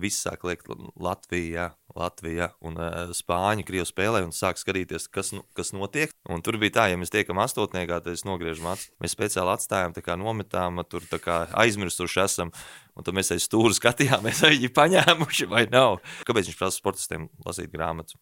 viss 0.00 0.24
sāk 0.24 0.44
liekt 0.46 0.68
Latvija, 1.00 1.70
Latvija 1.96 2.50
un 2.64 2.78
uh, 2.80 3.12
Spāņi, 3.16 3.64
Krievu 3.66 3.86
spēlē 3.88 4.22
un 4.26 4.34
sāk 4.36 4.60
skatīties, 4.60 5.08
kas, 5.12 5.32
nu, 5.36 5.44
kas 5.56 5.72
notiek. 5.76 6.12
Un 6.30 6.44
tur 6.44 6.58
bija 6.60 6.76
tā, 6.78 6.86
ja 6.92 7.00
mēs 7.00 7.12
tiekam 7.14 7.40
astotniekā, 7.42 8.00
tad 8.04 8.16
es 8.16 8.26
nogriežu 8.28 8.66
acis. 8.70 8.90
Mēs 9.02 9.16
speciāli 9.16 9.54
atstājām, 9.54 9.96
tā 9.96 10.04
kā 10.04 10.18
nometām, 10.20 10.82
tur 10.90 11.06
kā 11.22 11.44
aizmirsuši 11.64 12.22
esam. 12.24 12.52
Un 12.96 13.06
tad 13.06 13.16
mēs 13.16 13.32
aiz 13.34 13.48
stūra 13.48 13.74
skatījāmies, 13.76 14.44
vai 14.44 14.54
viņi 14.56 14.72
paņēmuši 14.76 15.50
vai 15.52 15.66
nav. 15.72 16.00
Kāpēc 16.28 16.50
viņš 16.50 16.60
prasa 16.60 16.80
sportistiem 16.80 17.30
lasīt 17.46 17.72
grāmatas? 17.72 18.18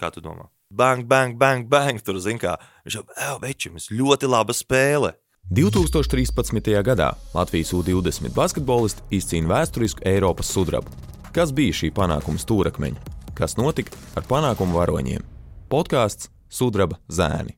Kā 0.00 0.08
tu 0.14 0.22
domā? 0.24 0.48
Bang, 0.70 1.04
bang, 1.10 1.34
bang, 1.36 1.66
bang. 1.68 1.98
Tur 2.00 2.20
zina, 2.22 2.38
kā 2.40 2.52
viņš 2.86 2.96
jau 3.00 3.38
veči, 3.42 3.72
mums 3.74 3.90
ļoti 3.90 4.30
laba 4.30 4.54
spēle. 4.56 5.16
2013. 5.50 6.82
gadā 6.82 7.12
Latvijas 7.34 7.72
U-20 7.72 8.30
basketbolisti 8.34 9.02
izcīna 9.10 9.50
vēsturisku 9.50 10.04
Eiropas 10.06 10.52
sudrabu. 10.54 10.92
Kas 11.34 11.50
bija 11.50 11.74
šī 11.74 11.90
panākuma 11.94 12.38
stūrakmeņa? 12.38 13.16
Kas 13.34 13.56
notika 13.58 13.96
ar 14.14 14.26
panākumu 14.30 14.78
varoņiem? 14.78 15.26
Podkāsts 15.70 16.30
Sudraba 16.50 16.98
zēni. 17.10 17.56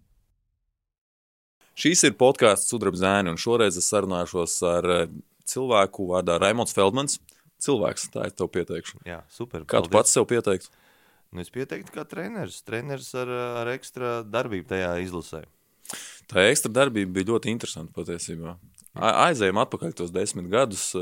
Šīs 1.76 2.04
ir 2.08 2.16
podkāsts 2.20 2.68
Sudraba 2.72 3.00
zēni, 3.00 3.32
un 3.32 3.40
šoreiz 3.40 3.76
es 3.80 3.88
sarunāšos 3.92 4.58
ar 4.68 4.90
eh, 4.96 5.06
cilvēku 5.48 6.10
vārdā 6.12 6.36
Raimons 6.40 6.76
Feldmans. 6.76 7.18
Cilvēks, 7.62 8.10
tā 8.12 8.26
ir 8.28 8.36
tev 8.36 8.50
pieteikšana. 8.52 9.04
Jā, 9.06 9.22
super. 9.32 9.64
Kā 9.68 9.80
tu 9.84 9.92
pats 9.92 10.12
sev 10.12 10.26
pieteiktu? 10.28 10.72
Nu, 11.32 11.40
es 11.44 11.52
pieteiktu, 11.52 11.92
kā 11.94 12.04
treneris. 12.08 12.60
Treneris 12.66 13.12
ar, 13.16 13.30
ar 13.62 13.70
ekstra 13.72 14.20
darbību 14.28 14.68
tajā 14.72 14.96
izlasē. 15.04 15.44
Tā 16.32 16.46
ekstra 16.48 16.72
darbība 16.72 17.18
bija 17.18 17.34
ļoti 17.34 17.52
interesanta 17.52 17.92
patiesībā. 17.96 18.56
Aizējām 18.92 19.60
atpakaļ 19.62 19.92
tos 19.96 20.12
desmit 20.14 20.48
gadus. 20.52 20.92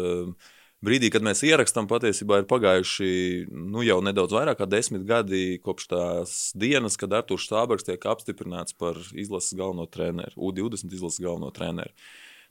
Brīdī, 0.80 1.11
kad 1.12 1.21
mēs 1.21 1.43
ierakstām, 1.45 1.84
patiesībā 1.91 2.38
ir 2.41 2.47
pagājuši 2.48 3.11
nu, 3.52 3.83
jau 3.85 3.98
nedaudz 4.01 4.33
vairāk 4.33 4.62
kā 4.62 4.66
desmit 4.71 5.05
gadi 5.09 5.59
kopš 5.60 5.90
tās 5.90 6.37
dienas, 6.57 6.96
kad 7.01 7.13
Arthurs 7.18 7.45
Stābergs 7.45 7.85
tiek 7.85 8.07
apstiprināts 8.09 8.73
par 8.80 8.96
izlases 9.13 9.52
galveno 9.59 9.85
treneru, 9.93 10.32
U20 10.49 10.96
izlases 10.96 11.21
galveno 11.21 11.51
treneru. 11.52 11.93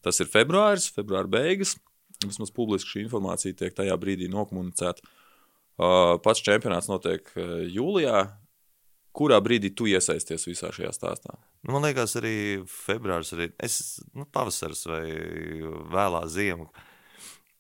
Tas 0.06 0.22
ir 0.22 0.30
februāris, 0.30 0.92
februāra 0.94 1.28
beigas. 1.32 1.74
Vismaz 2.22 2.52
publiski 2.54 2.94
šī 2.94 3.08
informācija 3.08 3.58
tiek 3.58 3.74
tajā 3.76 3.96
brīdī 3.98 4.30
nokomunicēta. 4.30 5.02
Pats 6.22 6.44
čempionāts 6.46 6.92
notiek 6.92 7.34
jūlijā, 7.72 8.26
Kurā 9.20 9.42
brīdī 9.44 9.74
tu 9.76 9.90
iesaisties 9.92 10.48
visā 10.48 10.70
šajā 10.72 10.94
stāstā? 10.96 11.34
Nu, 11.66 11.74
man 11.76 11.84
liekas, 11.84 12.16
arī 12.16 12.36
februāris, 12.72 13.34
arī 13.36 13.50
es, 13.60 14.00
nu, 14.16 14.24
pavasaris 14.24 14.86
vai 14.88 15.04
vēlā 15.92 16.24
ziema 16.32 16.70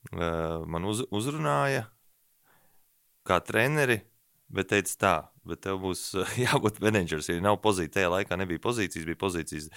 man 0.09 0.87
uz, 0.87 1.03
uzrunāja 1.11 1.85
kā 3.27 3.39
treneri, 3.45 3.99
bet 4.49 4.71
teica 4.71 4.95
tā, 5.03 5.15
bet 5.45 5.63
tev 5.65 5.81
būs 5.83 6.03
jābūt 6.45 6.81
menedžers. 6.83 7.29
Ja 7.29 7.39
nav 7.43 7.59
pozīcija, 7.63 7.99
tajā 7.99 8.13
laikā 8.15 8.39
nebija 8.39 8.63
pozīcijas, 8.63 9.07
bija 9.07 9.19
pozīcijas 9.19 9.69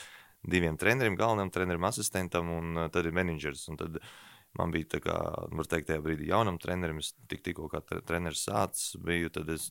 diviem 0.42 0.78
treneriem, 0.80 1.18
galvenam 1.18 1.52
trenerim, 1.54 1.84
asistentam, 1.86 2.50
un 2.50 2.86
tad 2.92 3.06
ir 3.06 3.16
menedžers. 3.16 3.66
Un 3.70 3.80
tad 3.80 3.98
man 4.58 4.72
bija 4.74 4.96
tā 4.96 5.02
kā, 5.04 5.18
var 5.52 5.68
teikt, 5.68 5.90
tajā 5.90 6.02
brīdī 6.04 6.30
jaunam 6.32 6.58
trenerim, 6.62 7.02
es 7.02 7.12
tik, 7.30 7.44
tikko 7.44 7.68
kā 7.72 7.82
treneris 8.00 8.46
sācis 8.48 8.96
biju, 9.02 9.30
tad 9.34 9.52
es 9.52 9.70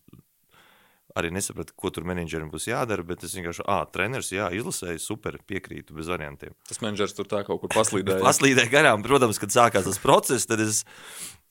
arī 1.18 1.32
nesapratu, 1.34 1.76
ko 1.78 1.92
tur 1.94 2.06
menedžerim 2.08 2.52
būs 2.52 2.68
jādara. 2.70 3.06
Bet 3.08 3.26
es 3.28 3.36
vienkārši, 3.38 3.66
ah, 3.70 3.84
treneris, 3.92 4.32
jā, 4.34 4.50
izlasēju, 4.58 5.02
super, 5.04 5.40
piekrītu, 5.50 5.96
bez 5.98 6.12
variantiem. 6.12 6.56
Tas 6.70 6.82
menedžers 6.84 7.16
tur 7.18 7.30
tā 7.32 7.44
kaut 7.48 7.64
kur 7.64 7.74
paslīdēja. 7.74 8.24
paslīdēja 8.30 8.72
garām, 8.72 9.06
protams, 9.06 9.42
kad 9.42 9.54
sākās 9.54 9.88
tas 9.90 10.02
process, 10.02 10.50
tad 10.50 10.64
es. 10.64 10.84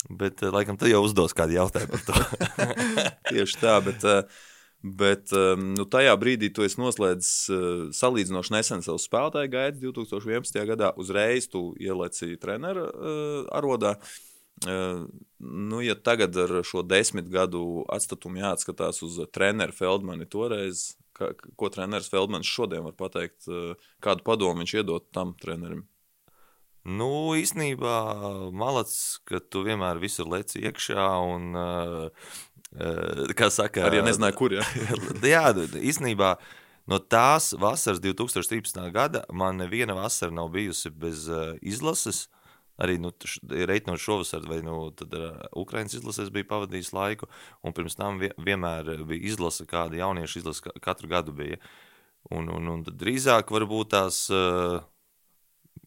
Bet, 0.09 0.41
eh, 0.41 0.49
laikam, 0.49 0.79
tu 0.81 0.89
jau 0.89 1.03
uzdos 1.05 1.37
kādu 1.37 1.59
jautājumu 1.59 1.99
par 1.99 2.07
to. 2.07 2.71
Tieši 3.35 3.59
tā, 3.61 3.75
bet, 3.85 4.07
eh, 4.09 4.47
bet 4.81 5.35
ehm, 5.37 5.75
nu, 5.77 5.85
tajā 5.85 6.15
brīdī 6.17 6.49
tu 6.57 6.65
esi 6.65 6.81
noslēdzis 6.81 7.35
eh, 7.53 7.67
salīdzinoši 7.99 8.55
nesen 8.57 8.87
savu 8.87 9.03
spēlētāju 9.03 9.53
gaitu 9.53 9.93
2011. 9.93 10.57
gadā. 10.73 10.95
Uzreiz 10.97 11.51
tu 11.53 11.75
ieleci 11.77 12.33
treneru 12.41 12.89
arodā. 13.53 13.99
Uh, 14.01 14.30
Nu, 15.39 15.81
ja 15.83 15.95
tagad 15.95 16.37
ar 16.37 16.59
šo 16.69 16.83
desmit 16.85 17.31
gadu 17.33 17.85
atstatumu 17.89 18.43
jāatskatās 18.43 19.01
uz 19.07 19.17
treneru 19.33 19.73
Feldmanu 19.73 20.27
toreiz, 20.29 20.99
ka, 21.17 21.33
ko 21.57 21.71
treneris 21.73 22.11
Feldmans 22.13 22.49
šodien 22.49 22.85
var 22.85 22.97
pateikt, 22.99 23.49
kādu 24.05 24.27
padomu 24.27 24.61
viņš 24.61 24.75
iedod 24.83 25.07
tam 25.17 25.33
trenerim? 25.41 25.87
Nu, 26.85 27.33
īstenībā 27.37 27.97
malacis, 28.57 29.21
ka 29.29 29.41
tu 29.41 29.65
vienmēr 29.65 30.01
visur 30.01 30.29
leci 30.29 30.61
iekšā 30.65 31.09
un, 31.29 31.57
kā 33.37 33.49
saka, 33.53 33.85
arī 33.89 34.03
nezināju, 34.05 34.37
kur. 34.37 34.57
Ja? 34.57 34.65
jā, 35.35 35.45
īstenībā 35.81 36.35
no 36.89 37.01
tās 37.01 37.53
vasaras 37.61 38.01
2013. 38.05 38.81
gada 38.93 39.25
man 39.33 39.61
neviena 39.61 39.97
vasara 39.97 40.37
nav 40.37 40.53
bijusi 40.53 40.93
bez 40.93 41.29
izlases. 41.61 42.27
Uh, 42.27 42.40
arī 42.81 42.97
nu, 43.03 43.13
reiķinot 43.51 44.01
šovasar, 44.01 44.47
vai 44.49 44.61
nu, 44.65 44.79
Ukraiņas 45.61 45.99
izlasēs 46.01 46.33
bija 46.35 46.49
pavadījis 46.51 46.93
laiku, 46.97 47.29
un 47.65 47.77
pirms 47.77 47.99
tam 47.99 48.21
vienmēr 48.21 48.95
bija 49.09 49.33
izlase, 49.33 49.69
kāda 49.71 50.01
jauniešu 50.01 50.43
izlase 50.43 50.75
katru 50.83 51.11
gadu 51.11 51.37
bija. 51.37 51.61
Un, 52.31 52.51
un, 52.53 52.67
un 52.69 52.83
drīzāk 52.85 53.49
varbūt 53.53 53.95
tās 53.95 54.27
uh, 54.35 54.83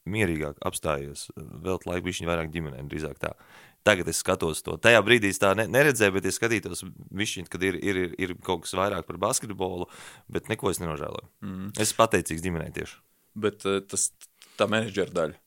mierīgāk 0.09 0.58
apstājies, 0.66 1.28
vēl 1.38 1.78
laiku 1.86 2.08
bišķiņ 2.08 2.30
vairāk 2.30 2.50
ģimenēm, 2.56 2.90
drīzāk 2.90 3.22
tā. 3.22 3.36
Tagad 3.84 4.08
es 4.08 4.22
skatos 4.24 4.64
to. 4.64 4.78
Tajā 4.80 5.02
brīdī 5.04 5.30
es 5.34 5.42
tā 5.44 5.52
ne, 5.60 5.68
neredzēju, 5.68 6.16
bet 6.16 6.28
es 6.30 6.40
skatītos, 6.40 6.86
bišķiņ, 7.20 7.50
kad 7.52 7.66
ir, 7.68 7.78
ir, 7.84 8.00
ir, 8.06 8.14
ir 8.16 8.36
kaut 8.46 8.64
kas 8.64 8.74
vairāk 8.80 9.06
par 9.10 9.20
basketbolu, 9.22 9.90
bet 10.31 10.48
neko 10.50 10.72
es 10.72 10.80
nenožēloju. 10.81 11.30
Mm. 11.44 11.74
Es 11.75 11.90
esmu 11.90 12.00
pateicīgs 12.00 12.46
ģimenei 12.46 12.72
tieši. 12.75 13.02
Bet 13.44 13.66
tas 13.92 14.10
tā 14.56 14.70
menedžera 14.72 15.14
daļa 15.14 15.43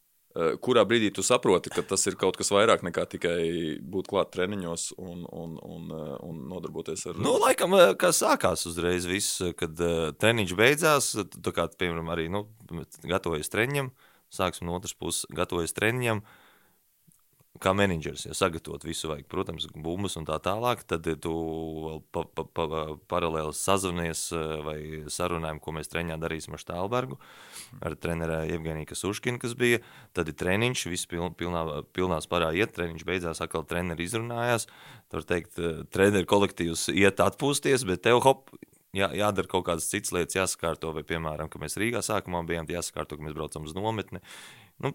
kurā 0.61 0.85
brīdī 0.89 1.09
tu 1.15 1.23
saproti, 1.25 1.71
ka 1.73 1.85
tas 1.87 2.03
ir 2.11 2.17
kaut 2.21 2.37
kas 2.37 2.51
vairāk 2.53 2.83
nekā 2.85 3.07
tikai 3.15 3.39
būt 3.81 4.11
klāt 4.11 4.33
treniņos 4.35 4.89
un, 5.01 5.25
un, 5.25 5.55
un, 5.63 5.87
eh, 5.97 6.17
un 6.27 6.43
nodarboties 6.51 7.07
ar. 7.11 7.21
Nu, 7.23 7.37
laikam, 7.41 7.77
eh, 7.79 7.95
kā 8.01 8.13
sākās 8.17 8.67
uzreiz 8.69 9.09
viss, 9.09 9.41
kad 9.57 9.81
uh, 9.81 10.11
treniņš 10.21 10.57
beidzās, 10.59 11.13
tā 11.37 11.55
kā, 11.57 11.69
piemēram, 11.81 12.11
arī, 12.13 12.29
nu, 12.33 12.45
gatavojas 13.07 13.53
treniņam, 13.53 13.93
sāksim 14.35 14.69
no 14.69 14.77
otras 14.77 14.97
puses, 14.99 15.25
gatavojas 15.33 15.77
treniņam, 15.77 16.21
uh, 16.21 16.46
kā 17.62 17.72
menedžers, 17.77 18.27
ja 18.28 18.34
sagatavot 18.37 18.84
visu, 18.87 19.09
vajag, 19.11 19.27
protams, 19.31 19.67
bumbas 19.72 20.17
un 20.19 20.27
tā 20.28 20.37
tālāk, 20.43 20.83
tad 20.89 21.06
tu 21.22 21.33
vēl 21.84 22.00
pa, 22.15 22.25
pa, 22.27 22.44
pa, 22.44 22.67
paralēli 23.11 23.55
sazvanies 23.56 24.27
eh, 24.37 24.55
vai 24.67 24.78
sarunājam, 25.12 25.61
ko 25.62 25.75
mēs 25.77 25.91
treniņā 25.93 26.19
darīsim 26.22 26.56
ar 26.56 26.62
Štālbergu, 26.62 27.19
ar 27.81 27.97
trenerē 28.00 28.43
Evgeniju 28.56 28.91
Kasuškinu, 28.93 29.41
kas 29.43 29.56
bija, 29.59 29.81
tad 30.16 30.31
ir 30.33 30.39
treniņš, 30.41 30.87
viss 30.93 31.11
piln, 31.11 31.34
pilnā, 31.39 31.65
pilnā 31.97 32.21
sparā 32.25 32.53
iet, 32.56 32.75
treniņš 32.77 33.06
beidzās, 33.09 33.43
atkal 33.45 33.66
treneri 33.69 34.09
izrunājās, 34.09 34.69
tur 35.12 35.27
teikt, 35.27 35.59
eh, 35.59 35.83
treneri 35.93 36.28
kolektīvs 36.28 36.89
iet 36.95 37.22
atpūsties, 37.22 37.87
bet 37.89 38.05
tev 38.06 38.22
hop, 38.27 38.53
jā, 38.97 39.11
jādara 39.16 39.50
kaut 39.50 39.66
kādas 39.71 39.89
citas 39.91 40.15
lietas, 40.16 40.39
jāsakārto, 40.39 40.93
vai, 40.97 41.05
piemēram, 41.06 41.50
ka 41.53 41.61
mēs 41.62 41.78
Rīgā 41.81 42.05
sākumā 42.05 42.45
bijām, 42.49 42.69
jāsakārto, 42.71 43.19
ka 43.19 43.27
mēs 43.27 43.37
braucam 43.37 43.66
uz 43.69 43.77
nometni. 43.77 44.22
Nu, 44.83 44.93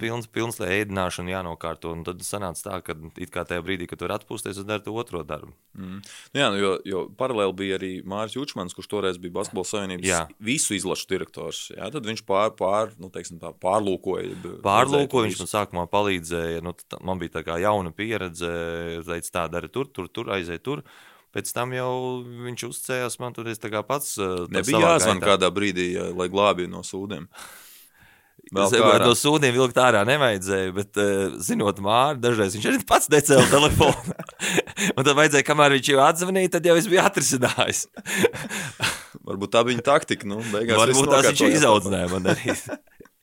pilns, 0.00 0.28
pilns 0.32 0.58
ēdināšana 0.62 1.32
jānokārto. 1.32 1.92
Un 1.96 2.04
tad 2.06 2.20
sanāca 2.26 2.62
tā, 2.64 2.80
ka 2.84 2.96
it 3.22 3.32
kā 3.34 3.44
tajā 3.48 3.64
brīdī, 3.64 3.88
kad 3.90 4.00
tur 4.00 4.14
atpūsties, 4.14 4.60
es 4.60 4.68
daru 4.68 4.84
to 4.84 4.94
otro 4.96 5.22
darbu. 5.26 5.52
Mm. 5.76 6.02
Nu 6.34 6.42
jā, 6.42 6.50
nu, 6.52 6.60
jo, 6.60 6.72
jo 6.88 7.02
paralēli 7.18 7.56
bija 7.58 7.80
arī 7.80 7.90
Mārcis 8.08 8.52
Čakmans, 8.52 8.76
kurš 8.76 8.90
toreiz 8.92 9.18
bija 9.22 9.36
Basketbola 9.38 9.70
Savienības 9.70 10.08
jā. 10.08 10.22
visu 10.42 10.76
izlašu 10.76 11.10
direktors. 11.12 11.64
Jā, 11.74 11.90
tad 11.94 12.08
viņš 12.08 12.22
pār, 12.28 12.54
pār, 12.58 12.94
nu, 13.02 13.10
teiksim, 13.14 13.40
tā, 13.42 13.52
pārlūkoja. 13.62 14.38
Pārlūkoja, 14.64 15.30
viņš 15.30 15.42
man 15.42 15.52
sākumā 15.52 15.88
palīdzēja. 15.92 16.62
Nu, 16.66 16.76
tā, 16.76 17.00
man 17.04 17.20
bija 17.22 17.38
tā 17.38 17.44
kā 17.46 17.60
jauna 17.62 17.92
pieredze, 17.96 18.54
teica, 19.06 19.34
tā 19.40 19.46
dara 19.58 19.70
tur, 19.72 19.90
tur, 19.92 20.10
tur 20.12 20.32
aiziet 20.36 20.64
tur. 20.66 20.84
Pēc 21.36 21.50
tam 21.52 21.74
jau 21.76 21.92
viņš 22.24 22.62
uzcēlās 22.70 23.18
man 23.20 23.34
tur, 23.36 23.50
es 23.52 23.60
tā 23.60 23.68
kā 23.68 23.82
pats. 23.84 24.14
Nebija 24.52 24.80
jāzvan 24.80 25.20
kādā 25.20 25.50
brīdī, 25.52 25.90
lai 26.16 26.30
glābju 26.32 26.70
no 26.72 26.80
sūdiem. 26.86 27.28
No 28.54 29.14
sūdiem 29.18 29.54
vilkt 29.56 29.78
ārā 29.82 30.04
nevajadzēja, 30.06 30.72
bet, 30.76 30.92
uh, 31.02 31.34
zinot 31.42 31.80
Māru, 31.82 32.20
dažreiz 32.22 32.54
viņš 32.54 32.68
arī 32.70 32.78
pats 32.86 33.10
necēla 33.10 33.46
telefonu. 33.50 34.14
un 34.96 35.00
tad 35.00 35.14
vajadzēja, 35.18 35.46
kamēr 35.48 35.74
viņš 35.74 35.90
jau 35.90 36.04
atzvanīja, 36.04 36.52
tad 36.54 36.68
jau 36.70 36.76
es 36.78 36.86
biju 36.90 37.02
atrisinājis. 37.02 37.82
Varbūt 39.26 39.54
tā 39.56 39.64
bija 39.66 39.82
taktika. 39.90 40.28
Nu, 40.30 40.38
Varbūt 40.46 41.10
tās 41.10 41.32
viņš 41.32 41.58
izaudzināja 41.58 42.12
man 42.14 42.30
arī. 42.36 42.54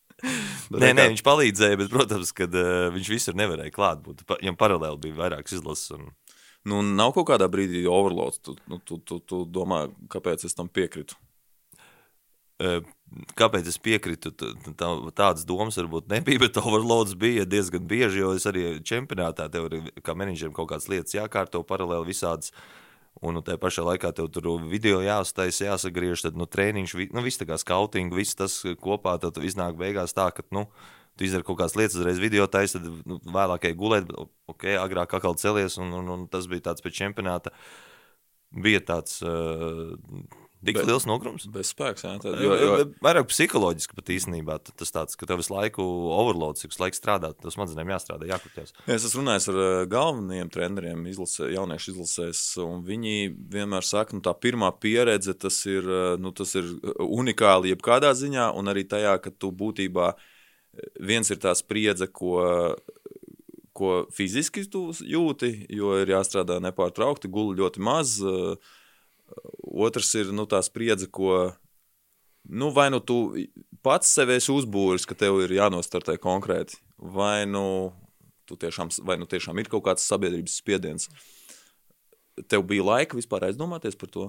nē, 0.83 0.91
nē, 0.91 1.07
viņš 1.13 1.23
palīdzēja, 1.23 1.79
bet, 1.79 1.93
protams, 1.93 2.35
kad 2.35 2.59
uh, 2.59 2.89
viņš 2.91 3.15
visur 3.15 3.39
nevarēja 3.39 3.75
klāt 3.75 4.03
būt. 4.03 4.25
Viņam 4.35 4.59
paralēli 4.59 5.05
bija 5.07 5.21
vairākas 5.23 5.55
izlases. 5.55 5.95
Un... 5.95 6.11
Nu, 6.67 6.83
nav 6.83 7.15
kaut 7.15 7.31
kādā 7.31 7.47
brīdī 7.51 7.87
overloads. 7.87 8.43
Tu, 8.43 8.59
nu, 8.67 8.83
tu, 8.83 8.99
tu, 9.07 9.23
tu 9.23 9.45
domā, 9.47 9.85
kāpēc 10.11 10.43
es 10.43 10.59
tam 10.59 10.67
piekritu? 10.67 11.15
eh, 12.63 12.81
kāpēc 13.38 13.68
es 13.69 13.80
piekrītu, 13.81 14.31
tā, 14.36 14.89
tādas 15.15 15.45
domas 15.48 15.77
varbūt 15.80 16.10
nebija, 16.12 16.42
bet 16.45 16.60
overloads 16.62 17.18
bija 17.19 17.45
diezgan 17.50 17.86
bieži, 17.89 18.24
jo 18.24 18.31
es 18.38 18.48
arī 18.50 18.80
čempionātā 18.86 19.50
tev 19.54 19.69
ir 19.69 19.92
kā 20.06 20.15
menedžerim 20.18 20.56
kaut 20.56 20.71
kādas 20.71 20.89
lietas 20.92 21.15
jākārto 21.18 21.63
paralēli 21.68 22.12
visādas. 22.13 22.54
Un 23.24 23.38
nu, 23.38 23.44
tajā 23.45 23.60
pašā 23.62 23.83
laikā 23.86 24.10
tev 24.18 24.27
tur 24.33 24.48
video 24.68 24.98
jāuztaisa, 25.04 25.68
jāsagriež, 25.68 26.25
tad 26.25 26.38
nu, 26.39 26.48
treniņš, 26.50 26.95
nu, 27.13 27.21
viss 27.24 27.39
tā 27.39 27.45
kā 27.48 27.60
skauting, 27.62 28.10
viss 28.12 28.36
tas 28.36 28.57
kopā, 28.81 29.13
tad 29.21 29.38
iznāk 29.45 29.77
beigās 29.80 30.18
tā, 30.18 30.31
ka, 30.33 30.44
nu, 30.56 30.65
tu 31.15 31.27
izdari 31.27 31.45
kaut 31.45 31.60
kādas 31.62 31.77
lietas, 31.77 32.00
uzreiz 32.01 32.19
video 32.19 32.50
taisa, 32.50 32.81
tad 32.81 33.06
nu, 33.07 33.19
vēlāk 33.21 33.69
ej 33.69 33.77
gulēt, 33.80 34.10
ok, 34.50 34.65
agrāk 34.81 35.13
atkal 35.13 35.38
celies, 35.39 35.77
un, 35.77 35.94
un, 36.01 36.10
un 36.15 36.25
tas 36.31 36.50
bija 36.50 36.71
tāds 36.71 36.83
pēc 36.83 36.98
čempionāta. 37.04 37.54
Bija 38.54 38.81
tāds 38.86 39.21
uh, 39.25 39.94
tik 40.65 40.77
Bet- 40.80 40.88
liels 40.88 41.06
nogrums. 41.10 41.45
Bez 41.51 41.71
spēks. 41.74 42.04
Jā, 42.06 42.13
tad, 42.24 42.39
Jo, 42.42 42.56
jo, 42.56 42.77
Vairāk 43.04 43.27
psiholoģiski 43.31 43.95
pat 43.98 44.12
īstenībā 44.15 44.57
tas 44.63 44.92
tāds, 44.95 45.18
ka 45.19 45.27
tev 45.30 45.42
visu 45.42 45.54
laiku 45.54 45.83
overloads, 46.15 46.63
cik 46.63 46.75
laiks 46.80 47.01
strādāt, 47.01 47.38
tas 47.44 47.56
smadzenēm 47.57 47.92
jāstrādā, 47.94 48.27
jākuķās. 48.31 48.74
Ja 48.88 48.95
Es 48.95 49.06
esmu 49.07 49.24
runājis 49.24 49.50
ar 49.51 49.60
ā, 49.60 49.69
galvenajiem 49.92 50.50
treneriem, 50.54 51.06
izlasē, 51.12 51.50
jauniešu 51.54 51.94
izlasēs, 51.95 52.44
un 52.63 52.83
viņi 52.88 53.15
vienmēr 53.54 53.83
saka, 53.83 54.15
ka 54.18 54.31
tā 54.31 54.36
pirmā 54.48 54.71
pieredze 54.80 55.33
tas 55.38 55.57
ir, 55.65 55.83
ā, 55.83 56.04
nu, 56.19 56.31
tas 56.31 56.56
ir 56.56 56.63
unikāli 57.00 57.74
jebkādā 57.75 58.13
ziņā, 58.15 58.51
un 58.56 58.71
arī 58.71 58.86
tajā, 58.88 59.18
ka 59.21 59.31
tu 59.31 59.51
būtībā 59.51 60.13
viens 61.00 61.30
ir 61.30 61.38
tā 61.38 61.51
spriedze, 61.56 62.07
ko, 62.07 62.75
ko 63.74 64.06
fiziski 64.13 64.63
tu 64.69 64.88
jūti, 64.94 65.65
jo 65.74 65.95
ir 66.01 66.07
jāstrādā 66.13 66.60
nepārtraukti, 66.62 67.30
guli 67.30 67.60
ļoti 67.62 67.81
maz. 67.81 68.18
ā, 68.21 68.56
Otrs 69.73 70.11
ir 70.19 70.31
nu, 70.35 70.45
tā 70.45 70.59
spriedze, 70.63 71.07
ko 71.09 71.53
nu, 72.49 72.69
vai 72.75 72.89
nu 72.93 72.99
tu 72.99 73.33
pats 73.81 74.09
sev 74.13 74.29
esi 74.35 74.51
uzbūris, 74.53 75.05
ka 75.09 75.15
tev 75.15 75.39
ir 75.45 75.53
jānostartē 75.57 76.17
konkrēti, 76.21 76.75
vai 76.99 77.45
nu, 77.49 77.93
tu 78.45 78.57
tiešām, 78.59 78.91
vai 79.07 79.15
nu 79.17 79.25
tiešām 79.25 79.57
ir 79.63 79.69
kaut 79.71 79.85
kāds 79.87 80.05
sabiedrības 80.05 80.59
spiediens. 80.59 81.07
Tev 82.49 82.63
bija 82.67 82.83
laika 82.83 83.17
vispār 83.17 83.47
aizdomāties 83.49 83.95
par 83.97 84.09
to? 84.13 84.27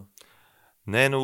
Nē, 0.86 1.08
nu, 1.10 1.20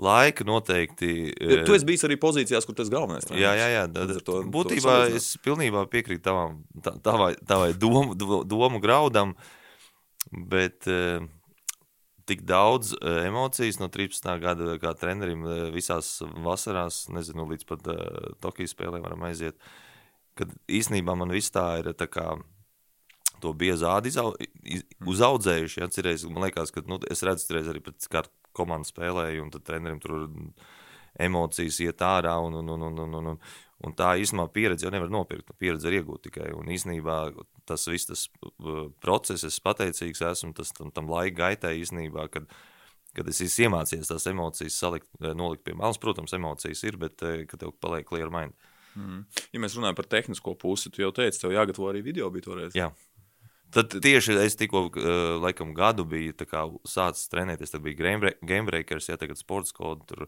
laika 0.00 0.44
noteikti. 0.44 1.10
Ja, 1.40 1.60
tu 1.66 1.74
esi 1.76 1.86
bijis 1.86 2.02
arī 2.08 2.16
pozīcijās, 2.20 2.66
kur 2.66 2.74
tas 2.74 2.90
galvenais 2.92 3.28
Jā, 3.30 3.52
jā, 3.54 3.68
jā. 3.76 3.84
Da, 3.92 4.06
da, 4.10 4.16
to- 4.18 4.40
to 4.42 4.50
būtībā 4.50 4.90
salīdzināt. 4.90 5.16
es 5.20 5.36
pilnībā 5.44 5.84
piekrītu 5.92 6.24
tavam, 6.26 6.64
tavai, 7.04 7.34
tavai 7.46 7.72
domu, 7.78 8.14
do- 8.18 8.42
domu 8.44 8.80
graudam, 8.82 9.36
bet 10.50 10.88
eh, 10.90 11.20
tik 12.28 12.42
daudz 12.48 12.94
eh, 12.94 13.26
emocijas 13.28 13.78
no 13.80 13.88
13. 13.92 14.28
gada 14.42 14.76
kā 14.82 14.94
trenerim 14.98 15.44
eh, 15.46 15.62
visās 15.74 16.16
vasarās, 16.44 17.04
nezinu, 17.12 17.46
līdz 17.52 17.68
pat 17.68 17.88
eh, 17.92 18.30
Tokijas 18.44 18.74
spēlēm 18.76 19.04
varam 19.04 19.26
aiziet, 19.28 19.58
kad 20.38 20.52
īsnībā 20.68 21.16
man 21.18 21.32
viss 21.34 21.52
tā 21.54 21.66
ir 21.82 21.92
tā 21.98 22.08
kā 22.10 22.34
to 23.42 23.52
biezu 23.58 23.88
ādu 23.90 24.08
izau, 24.08 24.30
iz, 24.64 24.86
uzaudzējuši. 25.04 25.82
Ja, 25.82 25.90
cirreiz, 25.92 26.24
man 26.30 26.46
liekas, 26.46 26.72
ka 26.74 26.82
nu, 26.88 26.98
es 27.10 27.22
redzu, 27.26 27.50
ka 27.50 27.60
arī 27.74 27.82
pēc 27.84 28.08
kā 28.10 28.24
komandas 28.56 28.94
spēlēju, 28.94 29.44
un 29.44 29.52
tad 29.52 29.66
trenerim 29.68 30.00
tur 30.00 30.30
emocijas 31.20 31.80
iet 31.84 32.02
ārā. 32.04 32.38
Un, 32.46 32.56
un, 32.62 32.72
un, 32.76 32.86
un, 32.88 33.02
un, 33.04 33.32
un, 33.34 33.40
un, 33.82 33.94
tā 33.96 34.12
īstenībā 34.20 34.46
pieredze 34.54 34.86
jau 34.86 34.92
nevar 34.94 35.10
nopirkt. 35.12 35.50
Pieredze 35.58 35.90
ir 35.90 35.98
iegūta 36.00 36.28
tikai. 36.28 36.52
Un 36.54 36.70
īstenībā 36.70 37.18
tas 37.66 37.88
viss 37.90 38.06
tas 38.10 38.28
process, 39.02 39.44
es 39.48 39.58
pateicīgs 39.64 40.22
esmu 40.30 40.54
tas, 40.54 40.70
tam, 40.76 40.92
tam 40.94 41.10
laika 41.10 41.40
gaitai 41.42 41.76
īstenībā. 41.82 42.28
Kad, 42.34 42.52
Kad 43.14 43.28
es 43.30 43.38
esmu 43.44 43.68
iemācījies 43.68 44.08
tās 44.10 44.24
emocijas 44.26 44.74
salikt, 44.74 45.06
eh, 45.22 45.30
nolikt 45.38 45.62
pie 45.62 45.76
malas, 45.78 46.00
protams, 46.02 46.32
emocijas 46.34 46.80
ir, 46.82 46.96
bet 46.98 47.22
eh, 47.22 47.44
kad 47.46 47.60
tev 47.62 47.70
paliek 47.78 48.08
clear 48.08 48.26
mind. 48.26 48.56
Mm. 48.98 49.20
Ja 49.54 49.60
mēs 49.62 49.76
runājam 49.78 49.98
par 50.00 50.08
tehnisko 50.10 50.56
pusi, 50.58 50.90
tu 50.90 51.02
jau 51.02 51.12
teici, 51.14 51.38
tev 51.38 51.54
jāgatavo 51.54 51.92
arī 51.92 52.02
video 52.02 52.26
bija 52.34 52.48
toreiz. 52.48 52.74
Jā. 52.74 52.88
Tad 53.74 53.94
tieši 54.02 54.36
es 54.42 54.54
tikko, 54.58 54.84
uh, 54.86 55.20
laikam, 55.42 55.72
gadu 55.74 56.04
biju 56.06 56.34
sācis 56.86 57.30
trenēties. 57.30 57.72
Tad 57.74 57.82
bija 57.82 57.98
Game- 57.98 58.34
Gamebreakers, 58.42 59.08
ja 59.10 59.16
tagad 59.18 59.38
sports 59.38 59.74
kodu 59.74 60.06
tur 60.06 60.26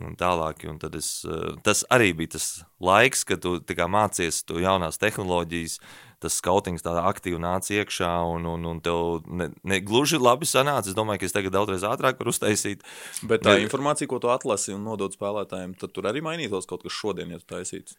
un 0.00 0.16
tālāk. 0.20 0.64
Un 0.70 0.78
tad 0.82 0.94
es, 0.98 1.24
uh, 1.28 1.54
tas 1.66 1.84
arī 1.92 2.12
bija 2.16 2.34
tas 2.36 2.64
laiks, 2.80 3.24
kad 3.28 3.42
tu 3.44 3.58
tā 3.60 3.86
mācies 3.90 4.42
to 4.46 4.60
jaunās 4.62 4.98
tehnoloģijas. 5.02 5.78
Tas 6.24 6.38
skautings 6.40 6.80
tādā 6.80 7.02
aktīvi 7.04 7.36
nāca 7.42 7.74
iekšā, 7.74 8.08
un, 8.32 8.46
un, 8.48 8.62
un 8.64 8.78
tev 8.80 9.26
ne, 9.28 9.50
ne 9.62 9.80
gluži 9.84 10.16
labi 10.16 10.48
sanāca. 10.48 10.88
Es 10.88 10.96
domāju, 10.96 11.20
ka 11.20 11.28
es 11.28 11.34
tagad 11.36 11.52
daudzreiz 11.52 11.84
ātrāk 11.84 12.16
varu 12.22 12.32
uztaisīt. 12.32 12.80
Bet 13.28 13.44
tā 13.44 13.58
Bet- 13.58 13.66
informācija, 13.66 14.08
ko 14.08 14.22
tu 14.22 14.30
atlasi 14.32 14.72
un 14.72 14.86
nodod 14.88 15.12
spēlētājiem, 15.12 15.76
tad 15.76 15.92
tur 15.92 16.08
arī 16.08 16.22
mainītos 16.24 16.64
kaut 16.70 16.86
kas 16.86 16.96
šodien, 16.96 17.34
ja 17.34 17.42
tu 17.42 17.50
taisītu. 17.52 17.98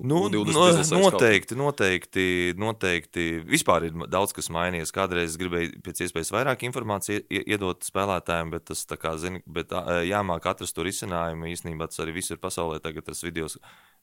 Nu, 0.00 0.22
U20 0.30 0.32
no, 0.32 0.62
izlasēs 0.70 0.90
kaut 0.94 1.02
ko. 1.02 1.08
noteikti, 1.12 1.56
noteikti, 1.60 2.24
noteikti. 2.56 3.24
Vispār 3.44 3.84
ir 3.90 3.96
daudz 4.08 4.32
kas 4.32 4.48
mainījies. 4.48 4.92
Kādreiz 4.96 5.36
gribēju 5.36 5.82
pēc 5.84 6.00
iespējas 6.06 6.32
vairāk 6.32 6.64
informācijas 6.64 7.26
ie- 7.28 7.42
iedot 7.52 7.84
spēlētājiem, 7.84 8.54
bet 8.54 8.64
tas 8.70 8.86
kā, 8.96 9.12
zini, 9.20 9.42
bet 9.44 9.74
jāmāk 10.08 10.48
atrast 10.48 10.74
to 10.78 10.86
risinājumu. 10.88 11.50
Īstenībā 11.52 11.90
tas 11.92 12.00
arī 12.00 12.16
viss 12.16 12.32
ir 12.32 12.40
pasaulē. 12.40 12.80
Tagad 12.80 13.04
tas 13.10 13.20
video, 13.26 13.50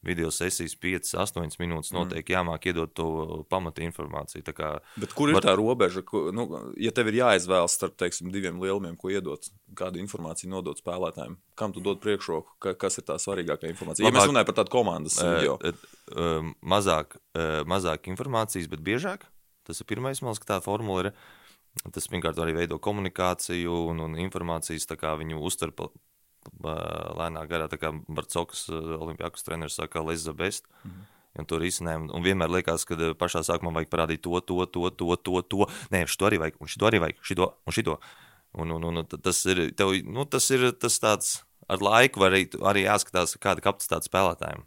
video 0.06 0.30
sesijas 0.30 0.78
5, 0.78 1.16
8 1.18 1.58
minūtes 1.58 1.96
noteikti 1.98 2.38
jāmāk 2.38 2.70
iedot 2.70 2.94
to 2.94 3.10
pamata 3.50 3.82
informāciju. 3.82 4.46
Kā, 4.54 4.76
Bet 5.02 5.14
kur 5.18 5.34
ir 5.34 5.40
Var... 5.40 5.50
tā 5.50 5.58
robeža? 5.58 6.06
Ko, 6.06 6.28
nu, 6.30 6.46
ja 6.78 6.94
tev 6.94 7.10
ir 7.10 7.24
jāizvēlas 7.24 7.74
starp 7.80 7.98
teiksim, 7.98 8.30
diviem 8.30 8.62
lielumiem, 8.62 8.94
ko 9.02 9.10
iedot, 9.10 9.50
kādu 9.74 9.98
informāciju 9.98 10.54
nodot 10.54 10.78
spēlētājiem, 10.78 11.40
kam 11.62 11.76
tu 11.76 11.84
dod 11.86 12.02
priekšroku, 12.02 12.58
ka, 12.64 12.74
kas 12.86 12.98
ir 12.98 13.06
tā 13.08 13.20
svarīgākā 13.22 13.70
informācija? 13.70 14.04
Ja 14.04 14.10
Labāk- 14.10 14.18
mēs 14.18 14.32
runājam 14.32 14.50
par 14.50 14.58
tādu 14.62 14.74
komandas 14.74 15.20
video, 15.22 15.60
ē, 15.62 15.74
ē, 16.12 16.32
mazāk, 16.74 17.20
ē, 17.38 17.46
mazāk 17.70 18.10
informācijas, 18.10 18.70
bet 18.72 18.82
biežāk. 18.86 19.30
Tas 19.68 19.80
ir 19.80 19.86
pirmais, 19.86 20.22
man 20.22 20.34
liekas, 20.34 20.42
ka 20.42 20.56
tā 20.56 20.62
formula 20.66 21.06
ir. 21.06 21.14
Tas 21.96 22.10
pirmkārt 22.12 22.36
arī 22.42 22.52
veido 22.58 22.82
komunikāciju 22.84 23.86
un, 23.94 24.02
un 24.04 24.18
informācijas, 24.20 24.90
kā 25.00 25.14
viņu 25.16 25.40
uztver 25.40 25.72
lēnā 26.60 27.46
garā. 27.48 27.70
Tā 27.72 27.78
kā 27.80 27.94
Barcokas 28.10 28.66
olimpiākus 28.72 29.46
treneris 29.46 29.78
saka, 29.80 30.02
let's 30.04 30.26
the 30.26 30.34
best. 30.34 30.66
Mm 30.84 30.92
-hmm. 30.92 31.10
Un 31.40 31.46
tur 31.46 31.64
izsnēm, 31.64 32.10
un 32.12 32.24
vienmēr 32.24 32.50
liekas, 32.50 32.84
ka 32.86 32.96
ē, 32.96 33.14
pašā 33.16 33.40
sākumā 33.40 33.72
vajag 33.74 33.90
parādīt 33.90 34.22
to, 34.22 34.40
to, 34.42 34.66
to, 34.66 34.90
to, 34.90 35.16
to, 35.16 35.42
to. 35.42 35.68
Nē, 35.92 36.04
šito 36.06 36.28
arī 36.28 36.40
vajag, 36.40 36.56
un 36.60 36.68
šito 36.68 36.86
arī 36.86 37.00
vajag, 37.00 37.22
šito 37.24 37.48
un 37.66 37.72
šito. 37.72 38.00
Un, 38.52 38.72
un, 38.72 38.84
un 38.84 39.06
tas 39.06 39.46
ir, 39.46 39.72
tev, 39.72 39.94
nu, 40.04 40.26
tas 40.26 40.50
ir 40.52 40.72
tas 40.76 41.00
tāds, 41.00 41.46
ar 41.72 41.86
laiku 41.88 42.20
var 42.24 42.36
arī, 42.36 42.44
arī 42.72 42.84
jāskatās, 42.86 43.38
kāda 43.42 43.64
kapacitāte 43.64 44.10
spēlētājiem. 44.12 44.66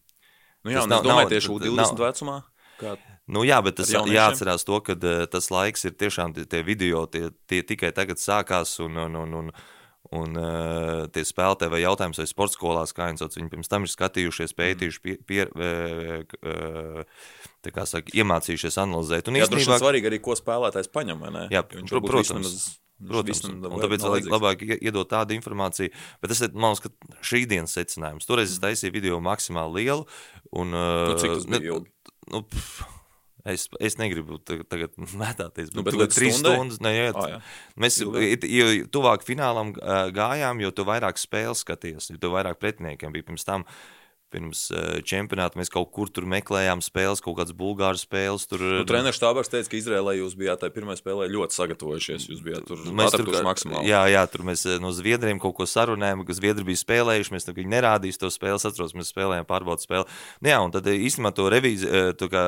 nu, 0.64 0.70
jā, 0.72 0.80
tas 0.82 0.88
nav- 0.88 1.04
domāju, 1.04 1.26
nav- 1.28 1.34
tieši 1.34 1.48
tad- 1.52 1.68
U20 1.68 1.76
nav- 1.76 2.04
vecumā. 2.08 2.38
Kā, 2.80 2.96
Nu, 3.26 3.40
jā, 3.48 3.56
bet 3.64 3.76
tas 3.78 3.88
jāatcerās 3.88 4.64
to, 4.68 4.80
ka 4.84 4.92
uh, 4.92 5.24
tas 5.32 5.46
laiks 5.48 5.86
ir 5.88 5.93
tiešām 5.96 6.34
tie, 6.36 6.44
tie 6.44 6.60
video, 6.62 7.06
tie, 7.06 7.31
tie 7.48 7.62
tikai 7.62 7.88
tagad 7.96 8.19
sākās. 8.20 8.74
Un, 8.84 8.98
un, 9.00 9.14
un, 9.17 9.32
un, 9.38 9.46
un 10.12 10.36
uh, 10.36 11.06
tie 11.08 11.22
spēlētāji 11.24 11.72
vai 11.72 11.81
jautājums, 11.81 12.19
vai 12.20 12.26
sports 12.29 12.58
skolās, 12.58 12.93
kā 12.93 13.08
viņi 13.08 13.22
sauc, 13.22 13.38
viņi 13.38 13.48
pirms 13.55 13.70
tam 13.72 13.86
ir 13.86 13.93
skatījušies, 13.94 14.52
pētījuši, 14.58 15.00
pie, 15.00 15.17
pie, 15.24 15.46
uh, 15.48 17.05
tā 17.64 17.72
kā 17.72 17.86
saka, 17.88 18.12
iemācījušies 18.12 18.76
analizēt. 18.84 19.29
Un 19.32 19.38
jā, 19.40 19.48
droši 19.48 19.64
īstenībā, 19.64 19.79
vien 19.79 19.84
svarīgi 19.86 20.10
arī, 20.10 20.20
ko 20.20 20.36
spēlētājs 20.36 20.93
paņem, 20.93 21.24
vai 21.24 21.31
ne? 21.32 21.44
Jā, 21.55 21.62
viņš 21.64 21.94
protams. 22.05 22.50
viņš 22.52 22.83
Protams, 23.08 23.44
un, 23.44 23.61
tāpēc 23.63 24.05
vajadzīgs. 24.06 24.32
labāk 24.32 24.63
ie- 24.65 24.79
iedot 24.89 25.08
tādu 25.11 25.37
informāciju. 25.37 25.91
Bet 26.23 26.31
tas 26.32 26.41
ir 26.46 26.53
man 26.55 26.75
liekas, 26.75 26.89
ka 26.89 27.20
šī 27.23 27.44
dienas 27.51 27.75
secinājums. 27.77 28.27
Toreiz 28.29 28.51
es 28.53 28.58
taisīju 28.63 28.93
video 28.93 29.20
maksimāli 29.20 29.84
lielu. 29.84 30.06
Un, 30.53 30.70
Nu, 30.70 31.15
cik 31.20 31.34
tas 31.39 31.46
ne- 31.46 31.61
bija 31.61 31.77
ilgi? 31.79 31.91
Nu, 32.32 32.41
pff, 32.43 32.84
es, 33.44 33.69
es 33.81 33.96
negribu 34.01 34.39
ta- 34.44 34.63
tagad 34.65 34.94
mētāties. 35.23 35.75
Nu, 35.75 35.82
bet 35.82 35.93
bet 35.93 35.99
tu 35.99 36.01
līdz 36.05 36.17
trīs 36.17 36.39
stundai? 36.39 36.55
stundas 36.56 36.81
neiet. 36.81 37.15
Ā, 37.20 37.27
jā. 37.34 37.41
Mēs 37.77 38.01
jo 38.01 38.87
tuvāk 38.89 39.27
finālam 39.27 39.75
ā, 39.77 40.08
gājām, 40.17 40.63
jo 40.65 40.70
tu 40.70 40.84
vairāk 40.89 41.20
spēles 41.20 41.61
skaties, 41.67 42.11
jo 42.11 42.17
tu 42.19 42.31
vairāk 42.32 42.56
pretiniekiem 42.63 43.13
bija 43.13 43.29
pirms 43.29 43.44
tam. 43.44 43.65
Pirms 44.34 44.67
uh, 44.74 44.98
čempionāta 45.06 45.60
mēs 45.60 45.70
kaut 45.72 45.93
kur 45.94 46.10
tur 46.10 46.26
meklējām 46.31 46.82
spēles, 46.84 47.22
kaut 47.22 47.38
kādas 47.38 47.55
bulgāru 47.56 48.00
spēles. 48.00 48.48
Tur, 48.50 48.62
Nu, 48.81 48.86
Treneris 48.88 49.20
Tābārs 49.22 49.50
teica, 49.53 49.70
ka 49.70 49.79
Izrēlē 49.79 50.17
jūs 50.19 50.34
bijāt 50.38 50.64
tajā 50.64 50.74
pirmajā 50.74 51.00
spēlē 51.00 51.29
ļoti 51.31 51.56
sagatavojušies. 51.56 52.26
Jūs 52.32 52.43
bijāt 52.44 52.67
tur 52.69 52.82
Mēs 52.91 53.14
tur 53.14 53.31
maksimāli. 53.46 53.88
Jā, 53.88 54.03
jā, 54.10 54.22
tur 54.31 54.44
mēs 54.46 54.64
eh, 54.69 54.79
no 54.82 54.91
Zviedriem 54.94 55.41
kaut 55.43 55.56
ko 55.58 55.67
sarunājām, 55.69 56.24
ka 56.26 56.36
Zviedri 56.36 56.67
bija 56.67 56.81
spēlējuši. 56.82 57.34
Mēs 57.34 57.48
tur 57.48 57.60
nerādījām 57.74 58.20
to 58.24 58.31
spēli, 58.32 58.58
atceros, 58.58 58.96
mēs 58.98 59.12
spēlējām 59.14 59.48
pārbaudas 59.48 59.86
spēli. 59.86 60.08
Nu, 60.41 60.50
jā, 60.53 60.58
un 60.64 60.74
tad 60.74 60.88
eh, 60.91 60.98
īstenībā 61.08 61.34
to 61.36 61.46
revīzi, 61.53 61.91
eh, 61.91 62.10
to 62.19 62.31
kā 62.32 62.44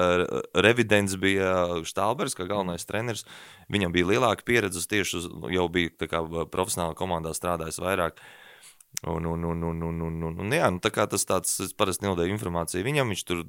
revidents 0.67 1.19
bija 1.21 1.53
Štālbergs, 1.87 2.37
kā 2.39 2.49
galvenais 2.49 2.89
treneris. 2.89 3.27
Viņam 3.73 3.95
bija 3.95 4.11
lielāka 4.15 4.47
pieredze 4.47 4.83
tieši 4.89 5.21
uz, 5.21 5.31
jau 5.55 5.69
bija 5.73 6.11
kā 6.11 6.23
profesionāla 6.51 6.99
komandā 6.99 7.35
strādājis 7.37 7.81
vairāk. 7.83 8.21
Un, 9.05 9.27
un, 9.29 9.45
un, 9.45 9.63
un, 9.63 9.83
un, 9.83 10.01
un, 10.03 10.23
un, 10.25 10.39
un 10.41 10.55
jā, 10.57 10.71
nu, 10.73 10.81
tā 10.81 10.91
kā 10.91 11.05
tas 11.11 11.27
tāds, 11.29 11.53
es 11.61 11.75
parasti 11.77 12.07
nedevu 12.07 12.33
informāciju 12.33 12.87
viņam, 12.87 13.13
viņš 13.13 13.25
tur 13.29 13.43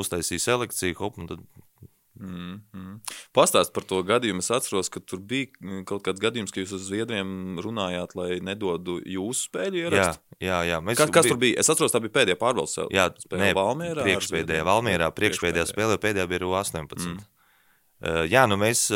uztaisīja 0.00 0.46
selekciju, 0.48 0.96
hop, 0.98 1.20
un 1.20 1.28
tad 1.28 1.44
Mm 2.20 2.62
-hmm. 2.72 3.00
Pastāst 3.34 3.72
par 3.74 3.82
to 3.84 4.02
gadījumu. 4.02 4.38
Es 4.38 4.50
atceros, 4.50 4.88
ka 4.88 5.00
tur 5.00 5.18
bija 5.18 5.46
mm, 5.60 5.84
kaut 5.84 6.02
kāds 6.06 6.20
gadījums, 6.20 6.52
ka 6.52 6.60
jūs 6.60 6.72
ar 6.72 6.78
Zviedriem 6.78 7.58
runājāt, 7.58 8.14
lai 8.14 8.38
nedodu 8.40 9.00
jūsu 9.02 9.48
spēļu 9.48 9.74
ierakstu. 9.74 10.22
Jā, 10.40 10.48
jā, 10.48 10.58
jā. 10.70 10.80
Mēs 10.80 10.96
Kas, 10.96 11.10
kas 11.10 11.26
tur 11.26 11.36
bija? 11.36 11.58
Es 11.58 11.70
atceros, 11.70 11.92
tā 11.92 12.00
bija 12.00 12.14
pēdējā 12.14 12.38
pārbaudas 12.38 12.72
spēle. 12.72 12.88
Jā, 12.94 13.10
spēle 13.18 13.42
nē, 13.42 13.54
Valmierā. 13.54 14.02
priekšpēdējā. 14.06 14.64
Valmierā, 14.64 15.10
priekšpēdējā 15.10 15.66
spēlē, 15.66 15.98
pēdējā 15.98 16.26
bija 16.26 16.46
U18. 16.46 17.06
Mm. 17.06 17.18
Jā, 18.02 18.42
nu 18.50 18.58
mēs 18.60 18.88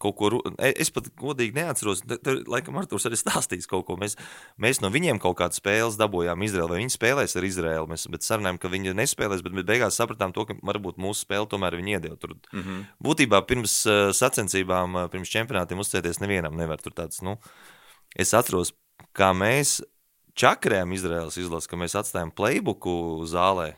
kaut 0.00 0.14
ko. 0.16 0.28
Es 0.64 0.88
pat 0.94 1.10
godīgi 1.20 1.58
neatceros. 1.58 2.00
Te, 2.06 2.36
Laikam, 2.48 2.78
Arthurs 2.80 3.04
arī 3.08 3.18
stāstīs 3.20 3.68
kaut 3.68 3.84
ko. 3.88 3.98
Mēs, 4.00 4.16
mēs 4.60 4.80
no 4.80 4.88
viņiem 4.94 5.20
kaut 5.20 5.36
kādas 5.42 5.60
spēles 5.60 5.98
dabūjām 6.00 6.44
Izraēlā, 6.46 6.70
vai 6.72 6.80
viņi 6.80 6.94
spēlēs 6.94 7.36
ar 7.36 7.48
Izraēlu. 7.48 7.90
Mēs 7.90 8.06
bet 8.12 8.24
sarunājām, 8.24 8.60
ka 8.62 8.70
viņi 8.72 8.94
nespēlēs, 8.96 9.44
bet, 9.44 9.56
bet 9.60 9.68
beigās 9.68 9.98
sapratām 10.00 10.32
to, 10.32 10.46
ka 10.48 10.56
varbūt 10.64 11.00
mūsu 11.02 11.26
spēle 11.26 11.50
tomēr 11.50 11.76
viņi 11.80 11.98
iedeva. 11.98 12.16
Tur 12.20 12.36
Mm 12.54 12.62
-hmm. 12.62 12.84
būtībā 13.02 13.40
pirms 13.46 13.72
sacensībām, 14.12 15.08
pirms 15.10 15.30
čempionātiem 15.30 15.78
uzcēties 15.78 16.20
nevienam 16.20 16.56
nevar 16.56 16.80
tur 16.80 16.92
tāds. 16.92 17.22
Nu, 17.22 17.38
es 18.16 18.34
atceros, 18.34 18.72
kā 19.14 19.32
mēs 19.34 19.82
čakarējām 20.34 20.92
Izraēlas 20.92 21.38
izlasi, 21.38 21.68
ka 21.68 21.76
mēs 21.76 21.94
atstājām 21.98 22.32
playbooku 22.34 23.24
zālē. 23.26 23.74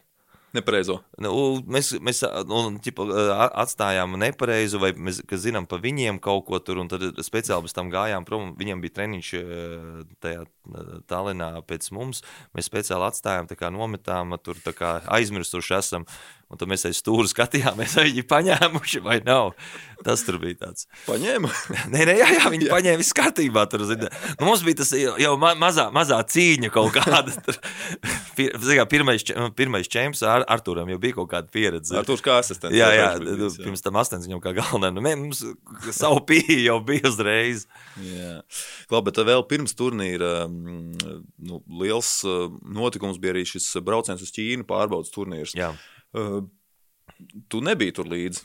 Nepareizo. 0.57 0.99
Nu, 1.21 1.33
mēs 1.69 1.93
mēs 2.01 2.23
nu, 2.49 2.61
ķipa, 2.83 3.07
atstājām 3.63 4.17
nepareizu, 4.21 4.81
vai 4.83 4.93
mēs 4.97 5.21
zinām 5.43 5.67
par 5.69 5.83
viņiem 5.85 6.21
kaut 6.23 6.47
ko 6.49 6.61
tur, 6.65 6.81
un 6.83 6.91
tad 6.91 7.05
speciāli 7.27 7.67
bez 7.67 7.77
tam 7.77 7.91
gājām 7.93 8.27
prom. 8.29 8.55
Viņiem 8.59 8.85
bija 8.85 8.97
treniņš 9.01 9.33
ē, 9.37 9.43
tajā 10.25 10.47
ā, 10.47 10.85
Tallinā 11.11 11.51
pēc 11.69 11.91
mums. 11.97 12.23
Mēs 12.57 12.71
speciāli 12.71 13.09
atstājām, 13.11 13.51
tā 13.51 13.59
kā 13.59 13.71
nometām, 13.75 14.37
tur 14.43 14.59
tā 14.65 14.75
kā 14.77 14.97
aizmirsuši 15.19 15.77
esam. 15.79 16.09
Un 16.47 16.61
tad 16.61 16.71
mēs 16.71 16.87
aiz 16.87 17.01
stūra 17.01 17.27
skatījāmies, 17.27 17.97
vai 17.99 18.05
viņi 18.07 18.23
paņēmuši 18.31 19.01
vai 19.03 19.17
nav. 19.27 19.57
Tas 20.07 20.21
tur 20.23 20.37
bija 20.39 20.61
tāds. 20.61 20.85
Paņēma. 21.09 21.49
Nē, 21.93 22.05
nē, 22.07 22.15
jā, 22.21 22.29
jā 22.37 22.51
viņi 22.53 22.69
jā. 22.69 22.71
paņēma 22.71 23.01
visu 23.01 23.17
kārtībā. 23.19 23.65
Tur, 23.73 23.83
zini. 23.89 24.07
nu, 24.37 24.47
mums 24.47 24.63
bija 24.63 24.79
tas 24.83 24.93
jau 24.95 25.33
ma 25.43 25.55
mazā, 25.59 25.89
mazā 25.95 26.21
cīņa 26.23 26.71
kaut 26.75 26.93
kāda. 26.95 27.35
Tur. 27.47 27.59
Kā, 28.37 28.85
pirmais, 28.91 29.25
č- 29.27 29.35
pirmais 29.59 29.91
čempions 29.91 30.23
ar 30.29 30.45
Arturam 30.53 30.91
jau 30.93 31.01
bija 31.03 31.17
kaut 31.17 31.33
kāda 31.33 31.51
pieredze. 31.51 31.97
Ar 31.99 32.07
to 32.07 32.15
kā 32.23 32.39
asistents. 32.43 32.77
Jā, 32.77 32.93
jā, 32.95 33.09
nu, 33.25 33.35
jā. 33.41 33.51
pirms 33.65 33.83
tam 33.83 33.99
astoņas 33.99 34.29
viņam 34.29 34.45
kā 34.45 34.55
galvenā. 34.61 34.93
Nu, 34.95 35.03
mē, 35.03 35.17
mums 35.25 35.43
savu 35.97 36.23
pīļu 36.29 36.61
jau 36.69 36.79
bija 36.87 37.11
uzreiz. 37.11 37.67
Jā, 38.05 38.39
Klau, 38.87 39.03
bet 39.09 39.19
vēl 39.19 39.43
pirms 39.51 39.75
turnīra 39.79 40.47
mm, 40.47 41.19
nu, 41.49 41.61
liels 41.83 42.13
uh, 42.29 42.47
notikums 42.63 43.19
bija 43.19 43.35
arī 43.35 43.47
šis 43.49 43.73
brauciens 43.83 44.23
uz 44.23 44.31
Ķīnu 44.37 44.69
pārbaudas 44.69 45.11
turnīrs. 45.15 45.57
Jā. 45.59 45.73
Uh, 46.17 46.45
Tu 47.49 47.61
nebija 47.65 47.95
tur 47.97 48.09
līdzi. 48.11 48.43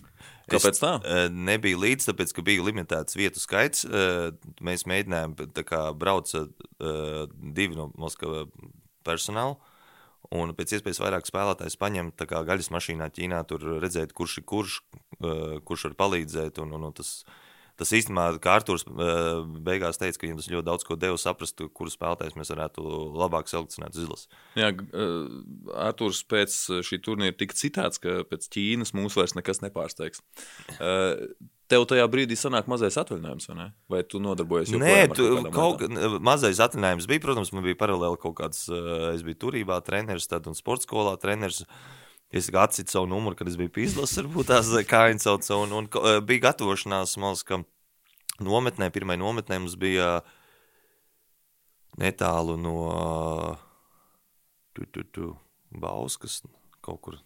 Kāpēc 0.51 0.79
tā? 0.79 0.91
Eh, 1.03 1.25
Nebija 1.31 1.79
līdzi, 1.79 2.07
tāpēc, 2.11 2.33
ka 2.35 2.43
bija 2.45 2.63
limitēts 2.63 3.17
vietu 3.19 3.41
skaits. 3.41 3.83
Mēs 4.63 4.85
mēģinājām, 4.87 5.35
kā 5.67 5.81
brauca 5.97 6.45
divi 6.79 7.75
no 7.75 7.89
Moskavas 7.99 8.47
personāla. 9.07 9.57
Un 10.31 10.53
pēc 10.55 10.77
iespējas 10.77 11.01
vairāk 11.01 11.27
spēlētājs 11.27 11.75
paņemt 11.81 12.23
gaļas 12.29 12.69
mašīnā 12.71 13.09
Ķīnā, 13.11 13.41
tur 13.49 13.65
redzēt, 13.83 14.13
kurš 14.15 14.37
ir 14.39 14.45
kurš, 14.47 14.77
kurš 15.67 15.87
var 15.89 15.97
palīdzēt. 16.05 16.61
Un, 16.63 16.77
un, 16.77 16.85
un 16.87 16.95
tas, 16.95 17.25
tas 17.81 17.93
īstenībā, 17.97 18.27
kā 18.43 18.55
Arthurs 18.59 18.85
eh, 18.87 19.29
beigās 19.65 19.99
teica, 20.01 20.19
ka 20.19 20.27
viņam 20.27 20.41
tas 20.41 20.49
ļoti 20.53 20.67
daudz 20.69 20.87
ko 20.87 20.97
deva 21.01 21.19
saprast, 21.21 21.63
kurus 21.75 21.97
spēlētājus 21.97 22.37
mēs 22.39 22.53
varētu 22.53 22.85
labāk 23.21 23.51
selekcionēt 23.51 23.97
uz 23.97 24.05
izlases. 24.05 24.43
Jā, 24.59 24.71
uh, 24.71 25.41
Arthurs 25.89 26.21
pēc 26.29 26.57
šī 26.87 27.01
turnīra 27.03 27.37
tika 27.37 27.57
citāts, 27.57 28.01
ka 28.01 28.21
pēc 28.29 28.47
Ķīnas 28.53 28.95
mūs 28.97 29.17
vairs 29.19 29.35
nekas 29.37 29.63
nepārsteigs. 29.65 30.23
Uh, 30.77 31.25
Tev 31.71 31.85
tajā 31.87 32.03
brīdī 32.11 32.35
sanāk 32.35 32.67
mazais 32.67 32.97
atvaļinājums, 32.99 33.47
vai 33.47 33.55
ne? 33.55 33.65
Vai 33.91 34.01
tu 34.03 34.19
nodarbojies 34.19 34.73
Nē, 34.75 34.95
tu, 35.15 35.27
kaut 35.55 35.79
kā 35.79 36.09
mazais 36.19 36.59
atvinājums 36.63 37.07
bija. 37.07 37.23
Protams, 37.23 37.53
man 37.55 37.63
bija 37.63 37.79
paralēli 37.79 38.19
kaut 38.19 38.35
kāds, 38.41 38.65
eh, 38.67 39.13
es 39.13 39.23
biju 39.23 39.39
turībā 39.45 39.77
treneris, 39.85 40.27
tad 40.27 40.49
un 40.51 40.57
sporta 40.57 40.87
skolā 40.87 41.15
treneris. 41.21 41.63
Es 42.31 42.47
atsitu 42.47 42.93
savu 42.93 43.09
numuru, 43.11 43.35
kad 43.35 43.49
es 43.51 43.57
biju 43.59 43.73
pīzlis, 43.75 44.13
varbūt 44.21 44.51
tās 44.53 44.69
kājas 44.87 45.25
sauc, 45.27 45.49
un, 45.57 45.73
un 45.75 45.89
ko- 45.91 46.03
eh, 46.07 46.21
bija 46.23 46.47
gatavošanās, 46.47 47.17
malas, 47.19 47.43
ka 47.43 47.59
nometnē, 48.39 48.87
pirmai 48.93 49.17
nometnē 49.19 49.59
mums 49.59 49.75
bija 49.75 50.21
netālu 51.99 52.55
no 52.55 52.77
tu, 54.73 54.85
tu, 54.85 55.03
tu, 55.03 55.33
Bauskas 55.71 56.41
kaut 56.83 57.01
kur. 57.03 57.17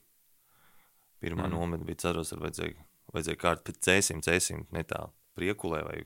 Pirmā 1.24 1.48
mm. 1.48 1.54
nometne 1.56 1.88
bija 1.88 2.04
ceros, 2.06 2.34
ar 2.36 2.42
vajadzēja, 2.44 2.76
vajadzēja 3.14 3.42
kārt 3.42 3.64
pēc 3.66 3.80
cēsim, 3.88 4.22
cēsim 4.26 4.66
netālu. 4.76 5.14
Priekulē 5.38 5.82
vai 5.86 6.00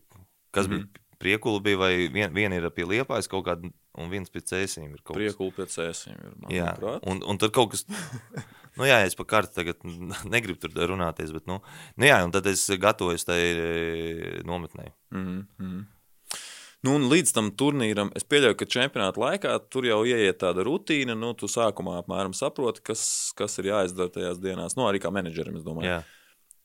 kas 0.56 0.70
mm. 0.70 0.76
bija? 0.76 1.06
Priekula 1.20 1.60
bija 1.60 1.80
vai 1.82 1.94
vien, 2.08 2.32
viena 2.32 2.56
ir 2.56 2.70
pie 2.72 2.86
liepājas 2.88 3.28
kaut 3.28 3.44
kāda, 3.50 3.68
un 4.00 4.10
viens 4.12 4.32
pie 4.32 4.42
cēsīm 4.42 4.94
ir 4.94 5.02
kaut 5.02 5.14
kas. 5.16 5.20
Priekulu 5.20 5.54
pēc 5.58 5.78
ēsiem 5.86 6.16
ir. 6.16 6.34
Jā, 6.56 6.72
manuprāt. 6.72 7.06
un, 7.12 7.22
un 7.28 7.42
tad 7.42 7.54
kaut 7.56 7.76
kas. 7.76 7.86
Nu, 8.80 8.86
jā, 8.88 9.02
es 9.04 9.18
pa 9.18 9.26
kartu 9.28 9.52
tagad 9.58 9.82
negribu 10.34 10.62
tur 10.62 10.72
runāties, 10.88 11.34
bet, 11.36 11.44
nu, 11.50 11.58
nu 12.00 12.06
jā, 12.08 12.20
un 12.24 12.32
tad 12.32 12.46
es 12.48 12.62
gatavojos 12.80 13.26
tai 13.28 13.40
e, 13.42 14.44
nometnē. 14.48 14.92
Mm 15.12 15.42
-hmm. 15.58 15.82
Nu, 16.88 16.94
un 16.96 17.10
līdz 17.12 17.34
tam 17.36 17.50
turnīram, 17.60 18.12
es 18.16 18.24
pieļauju, 18.24 18.56
ka 18.56 18.66
čempionāta 18.66 19.20
laikā 19.20 19.58
tur 19.70 19.84
jau 19.84 20.06
ieiet 20.08 20.38
tāda 20.40 20.64
rutīna. 20.64 21.16
Nu, 21.18 21.34
tu 21.34 21.50
sākumā 21.52 21.98
apmēram 22.00 22.32
saproti, 22.34 22.84
kas, 22.88 23.34
kas 23.36 23.60
ir 23.60 23.66
jāizdara 23.66 24.10
tajās 24.10 24.40
dienās. 24.40 24.78
Nu, 24.80 24.86
arī 24.88 25.02
kā 25.04 25.12
menedžerim, 25.12 25.58
es 25.60 25.64
domāju. 25.66 25.90
Jā. 25.90 26.04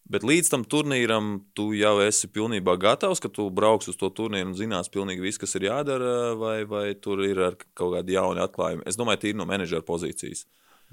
Bet 0.04 0.24
līdz 0.26 0.50
tam 0.52 0.64
turnīram 0.68 1.38
tu 1.56 1.70
jau 1.72 1.94
esi 2.04 2.28
pilnībā 2.28 2.74
gatavs, 2.80 3.22
ka 3.24 3.30
tu 3.32 3.46
brauks 3.48 3.88
uz 3.88 3.96
to 3.96 4.10
turnīru 4.12 4.50
un 4.50 4.58
zinās 4.58 4.92
pilnīgi 4.92 5.24
viss, 5.24 5.40
kas 5.40 5.56
ir 5.56 5.70
jādara, 5.70 6.34
vai, 6.36 6.58
vai 6.68 6.90
tur 6.94 7.22
ir 7.24 7.40
kaut 7.72 7.94
kādi 7.96 8.18
jauni 8.18 8.42
atklājumi. 8.44 8.84
Es 8.90 9.00
domāju, 9.00 9.22
tīri 9.22 9.38
no 9.40 9.48
menedžera 9.48 9.80
pozīcijas. 9.86 10.44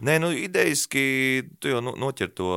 Nē, 0.01 0.15
nu, 0.23 0.31
idejaski 0.33 1.03
tu 1.61 1.69
jau 1.69 1.81
noķer 1.83 2.31
to, 2.33 2.47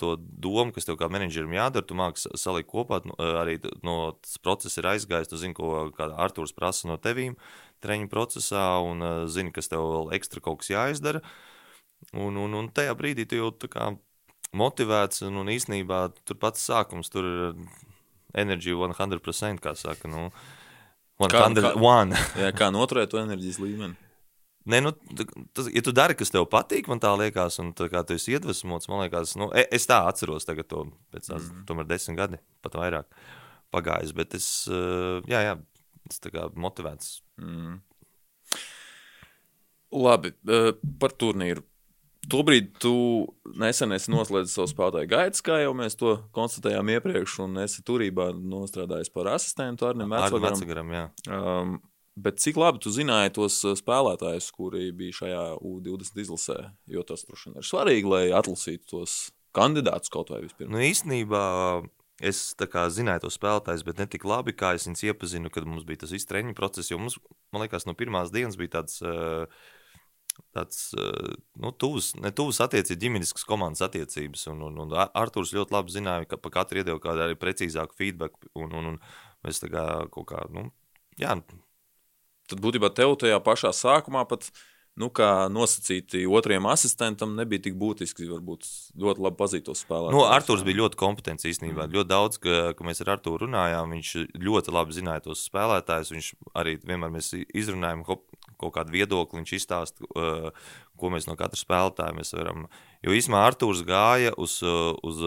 to 0.00 0.14
domu, 0.18 0.72
kas 0.74 0.88
tev 0.88 0.96
kā 0.98 1.10
menedžerim 1.12 1.52
jādara. 1.54 1.86
Tu 1.86 1.94
māki 1.94 2.24
sa- 2.24 2.32
salikt 2.40 2.72
kopā, 2.72 3.02
nu, 3.06 3.14
arī 3.20 3.58
t- 3.62 3.70
no 3.86 4.16
tas 4.16 4.40
process 4.42 4.80
ir 4.80 4.88
aizgājis. 4.88 5.28
Tu 5.30 5.38
zini, 5.38 5.54
ko 5.54 5.92
Arthurs 6.08 6.56
prasa 6.56 6.88
no 6.88 6.96
tevīm 6.96 7.36
treniņu 7.84 8.10
procesā, 8.10 8.64
un 8.82 9.04
uh, 9.04 9.14
zini, 9.30 9.52
kas 9.54 9.68
tev 9.70 9.84
vēl 9.84 10.10
ekstra 10.18 10.42
kaut 10.42 10.64
kas 10.64 10.72
jāizdara. 10.72 11.22
Un, 12.16 12.40
un, 12.40 12.56
un 12.56 12.72
tajā 12.74 12.96
brīdī 12.98 13.28
tu 13.28 13.38
jau 13.38 13.52
tā 13.54 13.70
kā 13.70 13.92
motivēts, 14.56 15.22
un, 15.28 15.40
un 15.42 15.52
īsnībā 15.52 16.08
tur 16.24 16.38
pats 16.40 16.64
sākums 16.70 17.12
tur 17.12 17.26
ir 17.28 17.38
enerģija 18.38 18.92
100%, 18.94 19.62
kā 19.64 19.74
saka. 19.76 20.10
Nu, 20.10 20.28
Kā- 21.18 21.48
101. 21.48 22.14
Jā, 22.44 22.52
kā 22.54 22.68
noturēt 22.70 23.10
to 23.10 23.18
enerģijas 23.20 23.58
līmeni? 23.62 23.96
Nē, 24.68 24.82
nu, 24.84 24.92
tas, 25.56 25.70
ja 25.72 25.80
tu 25.80 25.94
dari, 25.96 26.14
kas 26.18 26.30
tev 26.30 26.44
patīk, 26.52 26.90
man 26.90 27.00
tā 27.00 27.14
liekas, 27.16 27.56
un 27.62 27.70
tā 27.76 27.86
kā 27.88 28.02
tu 28.04 28.18
esi 28.18 28.34
iedvesmots, 28.36 28.90
man 28.92 29.00
liekas, 29.00 29.32
nu, 29.40 29.48
e- 29.56 29.66
es 29.72 29.88
tā 29.88 30.02
atceros 30.04 30.44
tagad 30.44 30.68
to 30.68 30.82
pēc 31.14 31.30
tās, 31.30 31.46
mm. 31.46 31.62
tomēr 31.70 31.88
desmit 31.88 32.18
gadi, 32.18 32.40
pat 32.62 32.76
vairāk 32.76 33.08
pagājis, 33.72 34.12
bet 34.16 34.36
es, 34.36 34.48
eh, 34.68 35.24
jā, 35.30 35.40
jā, 35.46 35.54
es 36.10 36.20
tā 36.20 36.34
kā 36.34 36.44
motivēts. 36.52 37.22
Mm. 37.40 37.78
Labi, 40.04 40.34
eh, 40.52 40.70
par 41.00 41.16
turnīru. 41.16 41.64
Tobrīd 42.28 42.74
tu 42.82 42.94
nesen 43.58 43.94
esi 43.96 44.12
noslēdzis 44.12 44.56
savu 44.58 44.70
spēlētāju 44.70 45.10
gaitas, 45.10 45.44
kā 45.44 45.60
jau 45.62 45.74
mēs 45.76 45.96
to 45.98 46.16
konstatējām 46.36 46.90
iepriekš, 46.96 47.38
un 47.46 47.60
esi 47.64 47.84
turībā 47.86 48.30
nostrādājis 48.36 49.12
par 49.14 49.30
asistentu 49.32 49.88
Arnim. 49.88 50.12
Vecagaram. 50.12 50.92
Um, 51.24 51.78
bet 52.20 52.42
cik 52.42 52.60
labi 52.60 52.82
tu 52.84 52.92
zināji 52.92 53.36
tos 53.38 53.60
uh, 53.64 53.76
spēlētājus, 53.78 54.50
kuri 54.56 54.90
bija 54.96 55.22
šajā 55.22 55.44
U20 55.58 56.22
izlasē? 56.24 56.58
Jo 56.90 57.06
tas 57.08 57.24
vien 57.28 57.56
ir 57.56 57.66
svarīgi, 57.66 58.12
lai 58.12 58.24
atlasītu 58.36 58.92
tos 58.96 59.18
kandidātus 59.56 60.12
kaut 60.12 60.32
vai 60.34 60.42
vispirms. 60.44 60.72
Nu, 60.74 60.82
īstenībā 60.84 61.46
es 62.18 62.52
tā 62.58 62.66
kā 62.70 62.86
zināju 62.90 63.26
tos 63.26 63.38
spēlētājus, 63.38 63.84
bet 63.86 64.00
ne 64.02 64.06
tik 64.10 64.26
labi, 64.28 64.54
kā 64.56 64.74
es 64.76 64.88
viņus 64.88 65.04
iepazinu, 65.10 65.52
kad 65.54 65.66
mums 65.68 65.86
bija 65.88 66.02
tas 66.04 66.14
viss 66.14 66.28
treniņu 66.28 66.56
process, 66.58 66.90
jo 66.90 66.98
mums, 67.00 67.18
man 67.54 67.64
liekas, 67.64 67.86
no 67.86 67.94
pirmās 67.98 68.32
dienas 68.34 68.58
bija 68.58 68.78
tāds, 68.80 68.98
eh, 69.02 69.46
tāds 70.56 70.90
eh, 70.98 71.36
nu, 71.60 71.72
tuvs, 71.72 72.12
ne 72.18 72.32
tuvs 72.34 72.60
attiecības, 72.64 73.02
ģimeniskas 73.04 73.46
komandas 73.48 73.84
attiecības, 73.86 74.48
un, 74.52 74.66
un, 74.70 74.82
un 74.86 74.98
Ar- 74.98 75.14
Arturs 75.26 75.54
ļoti 75.56 75.76
labi 75.76 75.94
zināja, 75.94 76.28
ka 76.30 76.40
pa 76.40 76.52
katru 76.60 76.82
iedeva 76.82 77.00
kādu 77.02 77.26
arī 77.26 77.38
precīzāku 77.38 77.98
feedback, 77.98 78.50
un, 78.58 78.74
un, 78.74 78.92
un 78.94 79.00
mēs 79.46 79.62
tā 79.62 79.72
kā 79.72 79.86
kaut 80.14 80.30
kā, 80.32 80.44
nu, 80.54 80.70
jā, 81.20 81.36
Tad 82.48 82.64
būtībā 82.64 82.90
tev 82.96 83.14
tajā 83.20 83.38
pašā 83.44 83.74
sākumā 83.76 84.24
pat. 84.28 84.50
Nu, 84.98 85.12
kā 85.14 85.46
nosacīti 85.46 86.24
otrajam 86.26 86.64
asistentam, 86.72 87.36
nebija 87.38 87.62
tik 87.68 87.76
būtiski. 87.78 88.24
Varbūt 88.32 88.64
ļoti 88.98 89.22
labi 89.22 89.38
pazītos 89.38 89.84
spēlētājus. 89.84 90.16
Nu, 90.16 90.24
Arthurs 90.26 90.64
bija 90.66 90.80
ļoti 90.80 90.98
kompetents 90.98 91.46
īstenībā. 91.46 91.84
Mm. 91.84 91.94
Ļoti 91.94 92.10
daudz, 92.10 92.40
ka, 92.42 92.56
ka 92.74 92.86
mēs 92.88 93.04
ar 93.04 93.12
Arthuru 93.14 93.44
runājām. 93.44 93.94
Viņš 93.94 94.10
ļoti 94.42 94.74
labi 94.74 94.96
zināja 94.96 95.22
tos 95.28 95.44
spēlētājus. 95.46 96.10
Viņš 96.16 96.32
arī 96.58 96.74
vienmēr 96.82 97.14
mēs 97.14 97.30
izrunājām 97.46 98.02
hop, 98.08 98.26
kaut 98.60 98.74
kādu 98.76 98.94
viedokli. 98.94 99.40
Viņš 99.42 99.54
izstāsta, 99.58 100.08
ko 100.98 101.12
mēs 101.14 101.28
no 101.28 101.36
katra 101.38 101.60
spēlētāja 101.60 102.16
varam 102.36 102.66
Jo 103.06 103.14
īsumā 103.14 103.44
Arthurs 103.46 103.84
gāja 103.86 104.32
uz, 104.40 104.58
uh, 104.66 104.96
uz 105.06 105.20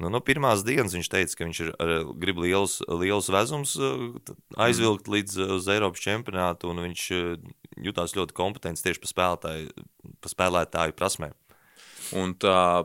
nu, 0.00 0.08
no 0.08 0.20
pirmās 0.24 0.64
dienas. 0.64 0.94
Viņš 0.96 1.10
teica, 1.12 1.36
ka 1.36 1.48
viņš 1.48 1.60
ir, 1.66 1.72
ar, 1.76 1.92
grib 2.22 2.40
liels, 2.40 2.78
liels 2.88 3.28
vezums 3.32 3.76
aizvilkt 4.56 5.10
līdz 5.12 5.38
uh, 5.42 5.54
uz 5.58 5.68
Eiropas 5.72 6.04
čempionātu, 6.04 6.72
un 6.72 6.84
viņš 6.86 7.06
jutās 7.84 8.16
ļoti 8.16 8.36
kompetents 8.36 8.84
tieši 8.84 9.04
pa 9.04 9.12
spēlētāju, 9.12 9.86
pa 10.24 10.32
spēlētāju 10.32 10.96
prasmēm. 10.96 11.36
Un 12.18 12.34
tā 12.40 12.84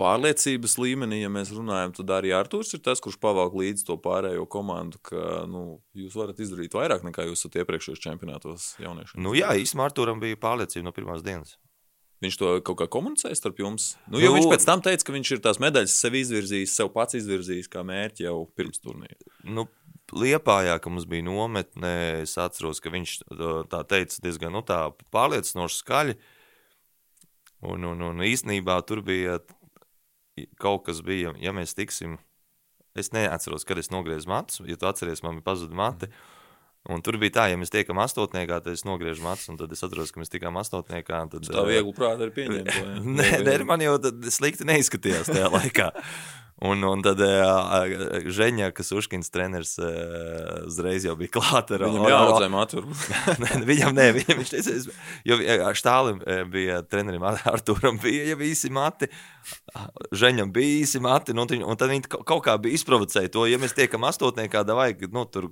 pārliecības 0.00 0.76
līmenī, 0.80 1.20
ja 1.22 1.30
mēs 1.32 1.52
runājam, 1.54 1.94
tad 1.96 2.10
arī 2.18 2.32
Arthurs 2.36 2.74
ir 2.76 2.82
tas, 2.84 3.00
kurš 3.04 3.18
pavalk 3.22 3.54
līdzi 3.56 3.86
to 3.88 3.96
pārējo 4.02 4.46
komandu, 4.50 5.00
ka 5.06 5.44
nu, 5.50 5.78
jūs 5.96 6.16
varat 6.18 6.40
izdarīt 6.42 6.74
vairāk 6.76 7.06
nekā 7.06 7.28
jūs 7.28 7.44
esat 7.44 7.60
iepriekšējos 7.62 8.02
čempionātos 8.02 8.72
jauniešiem. 8.82 9.22
Nu, 9.22 9.36
jā, 9.38 9.52
īstenībā 9.60 9.88
Arturam 9.90 10.20
bija 10.22 10.38
pārliecība 10.40 10.88
no 10.88 10.94
pirmās 10.96 11.24
dienas. 11.26 11.56
Viņš 12.24 12.36
to 12.40 12.52
kaut 12.64 12.78
kā 12.80 12.86
komunicēja 12.88 13.36
starp 13.36 13.58
jums. 13.60 13.90
Nu, 14.08 14.18
Nu- 14.18 14.32
viņš 14.32 14.48
pēc 14.48 14.64
tam 14.64 14.80
teica, 14.80 15.04
ka 15.04 15.12
viņš 15.12 15.32
ir 15.36 15.42
tās 15.44 15.60
medaļas 15.60 15.96
sev 16.00 16.14
izvirzījis, 16.16 16.76
sev 16.78 16.88
pats 16.94 17.18
izvirzījis 17.18 17.68
kā 17.68 17.84
mērķi 17.84 18.24
jau 18.24 18.46
pirms 18.56 18.80
turnīra. 18.80 19.20
Nu, 19.44 19.66
Liepājā, 20.14 20.76
ka 20.78 20.88
mums 20.88 21.04
bija 21.04 21.24
nometne, 21.26 22.22
es 22.22 22.36
atceros, 22.38 22.78
ka 22.78 22.92
viņš 22.94 23.14
uh, 23.26 23.64
tā 23.66 23.80
teica 23.90 24.20
diezgan 24.22 24.52
nu, 24.54 24.62
tā 24.62 24.92
pārliecinoši 25.10 25.80
skaļi. 25.82 26.14
Un, 27.66 27.84
un, 27.88 28.02
un 28.10 28.22
īstenībā 28.22 28.78
tur 28.86 29.02
bija 29.06 29.40
kaut 30.60 30.84
kas, 30.86 31.02
bija, 31.04 31.34
ja 31.40 31.52
mēs 31.56 31.74
tiksim. 31.76 32.18
Es 32.96 33.10
neatceros, 33.12 33.66
kad 33.68 33.76
es 33.80 33.90
nogriezu 33.92 34.30
matus. 34.30 34.62
Ja 34.64 34.78
tu 34.80 34.88
atceries, 34.88 35.20
man 35.24 35.38
bija 35.40 35.44
pazudusi 35.50 35.76
mati. 35.76 36.08
Un 36.88 37.02
tur 37.02 37.18
bija 37.18 37.34
tā, 37.34 37.44
ja 37.50 37.58
mēs 37.58 37.72
tiekam 37.74 37.98
astotniekā, 37.98 38.60
tad 38.62 38.76
es 38.76 38.84
nogriežu 38.86 39.24
matus, 39.24 39.48
un 39.50 39.58
tad 39.58 39.72
es 39.74 39.82
atceros, 39.82 40.12
ka 40.14 40.22
mēs 40.22 40.30
tikām 40.30 40.56
astotniekā. 40.60 41.24
Tad, 41.32 41.48
Tā 41.48 41.64
uh, 41.64 41.66
viegli 41.68 41.92
prātā 41.96 42.28
arī 42.28 42.34
pieņemt. 42.36 42.70
to, 42.70 42.84
jā. 42.86 42.98
Nē, 43.18 43.30
nē, 43.42 43.56
man 43.68 43.82
jau 43.82 43.96
slikti 44.32 44.68
neizskatījās 44.68 45.32
tajā 45.32 45.50
laikā. 45.50 45.90
Un, 46.64 46.80
un 46.88 47.02
tad 47.04 47.20
uh, 47.20 47.84
Žēņā, 48.32 48.70
kas 48.72 48.88
Uškins 48.96 49.28
treneris, 49.28 49.74
uh, 49.76 50.62
uzreiz 50.64 51.04
jau 51.04 51.12
bija 51.20 51.34
klāta. 51.36 51.76
ar- 51.76 51.84
Viņam 51.84 52.06
ar- 52.06 52.12
jāaudzē 52.14 52.46
matur. 52.48 52.86
Nē, 53.42 53.50
viņam 53.68 53.92
nē, 53.98 54.06
viņam 54.16 54.40
viņš 54.40 54.52
teica, 54.54 54.94
jo 55.28 55.36
eh, 55.44 55.64
štālim 55.76 56.22
eh, 56.24 56.44
bija 56.48 56.78
trenerim 56.88 57.26
Ar- 57.28 57.42
Arturam 57.52 58.00
bija 58.00 58.30
jau 58.30 58.38
īsi 58.48 58.72
mati, 58.72 59.10
Žeņam 60.16 60.54
bija 60.56 60.78
īsi 60.80 61.02
mati, 61.04 61.36
nu, 61.36 61.44
un, 61.44 61.52
viņi- 61.52 61.68
un 61.68 61.76
tad 61.76 61.92
viņi 61.92 62.08
kaut- 62.16 62.44
kā 62.48 62.56
bija 62.56 62.80
izprovocēja 62.80 63.34
to, 63.36 63.44
ja 63.52 63.60
mēs 63.60 63.76
tiekam 63.76 64.08
astotniekā, 64.08 64.64
davai, 64.64 64.94
nu, 65.12 65.26
tur, 65.28 65.50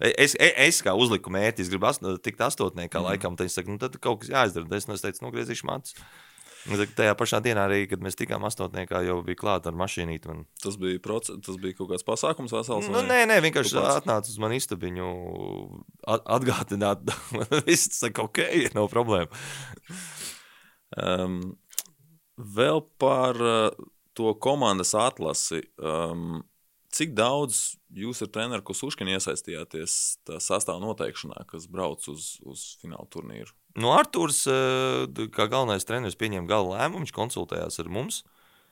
es, 0.00 0.32
es, 0.40 0.56
es 0.64 0.80
kā 0.82 0.96
uzliku 0.96 1.28
mērķi, 1.30 1.66
es 1.66 1.68
gribu 1.76 1.92
ast, 1.92 2.00
tikt 2.24 2.40
astotniekā 2.48 2.96
mm. 3.04 3.10
laikam, 3.10 3.36
tad 3.36 3.52
es 3.52 3.60
saku, 3.60 3.76
nu, 3.76 3.78
tad 3.84 4.00
kaut 4.00 4.24
kas 4.24 4.32
jāizdara, 4.32 4.64
es, 4.80 4.88
nu, 4.88 4.96
es 4.96 5.04
teicu, 5.04 5.26
nogriezīšu 5.28 5.68
matus. 5.68 5.92
Tajā 6.62 7.14
pašā 7.18 7.40
dienā 7.42 7.64
arī, 7.66 7.80
kad 7.90 8.02
mēs 8.04 8.14
tikām 8.18 8.44
astotniekā, 8.46 9.00
jau 9.06 9.16
bija 9.26 9.40
klāta 9.40 9.72
ar 9.72 9.78
mašīnīti. 9.80 10.30
Un... 10.30 10.44
Tas 10.62 10.76
bija, 10.78 11.00
proce... 11.02 11.34
tas 11.42 11.58
bija 11.62 11.74
kaut 11.80 11.90
kāds 11.90 12.06
pasākums 12.06 12.54
vesels. 12.54 12.90
Nu, 12.92 13.02
nē, 13.06 13.24
nē, 13.30 13.40
vienkārši 13.42 13.74
pats? 13.78 14.02
atnāca 14.02 14.30
uz 14.30 14.38
mani 14.42 14.60
istabiņu, 14.62 15.08
at- 16.14 16.28
atgādināt, 16.38 17.10
viss 17.66 17.90
saka, 17.98 18.28
ok, 18.28 18.44
nav 18.76 18.86
problēma. 18.92 19.42
Um, 21.02 21.40
vēl 22.38 22.84
par 23.02 23.42
uh, 23.42 23.90
to 24.14 24.34
komandas 24.38 24.94
atlasi. 24.98 25.64
Um, 25.82 26.44
cik 26.92 27.14
daudz 27.16 27.78
jūs 27.96 28.22
ar 28.24 28.30
treneru 28.32 28.64
Kusuškinu 28.68 29.16
iesaistījāties 29.16 29.98
tā 30.28 30.38
sastāvā 30.42 30.82
noteikšanā, 30.84 31.46
kas 31.50 31.66
brauc 31.72 32.06
uz, 32.12 32.36
uz 32.46 32.66
fināla 32.82 33.08
turnīru? 33.12 33.54
Nu, 33.74 33.92
Arthurs, 33.96 34.44
eh, 34.50 35.26
kā 35.32 35.48
galvenais 35.48 35.86
treneris, 35.88 36.18
pieņēma 36.20 36.50
gala 36.50 36.76
lēmumu, 36.76 37.06
viņš 37.06 37.16
konsultējās 37.16 37.80
ar 37.80 37.88
mums. 37.88 38.22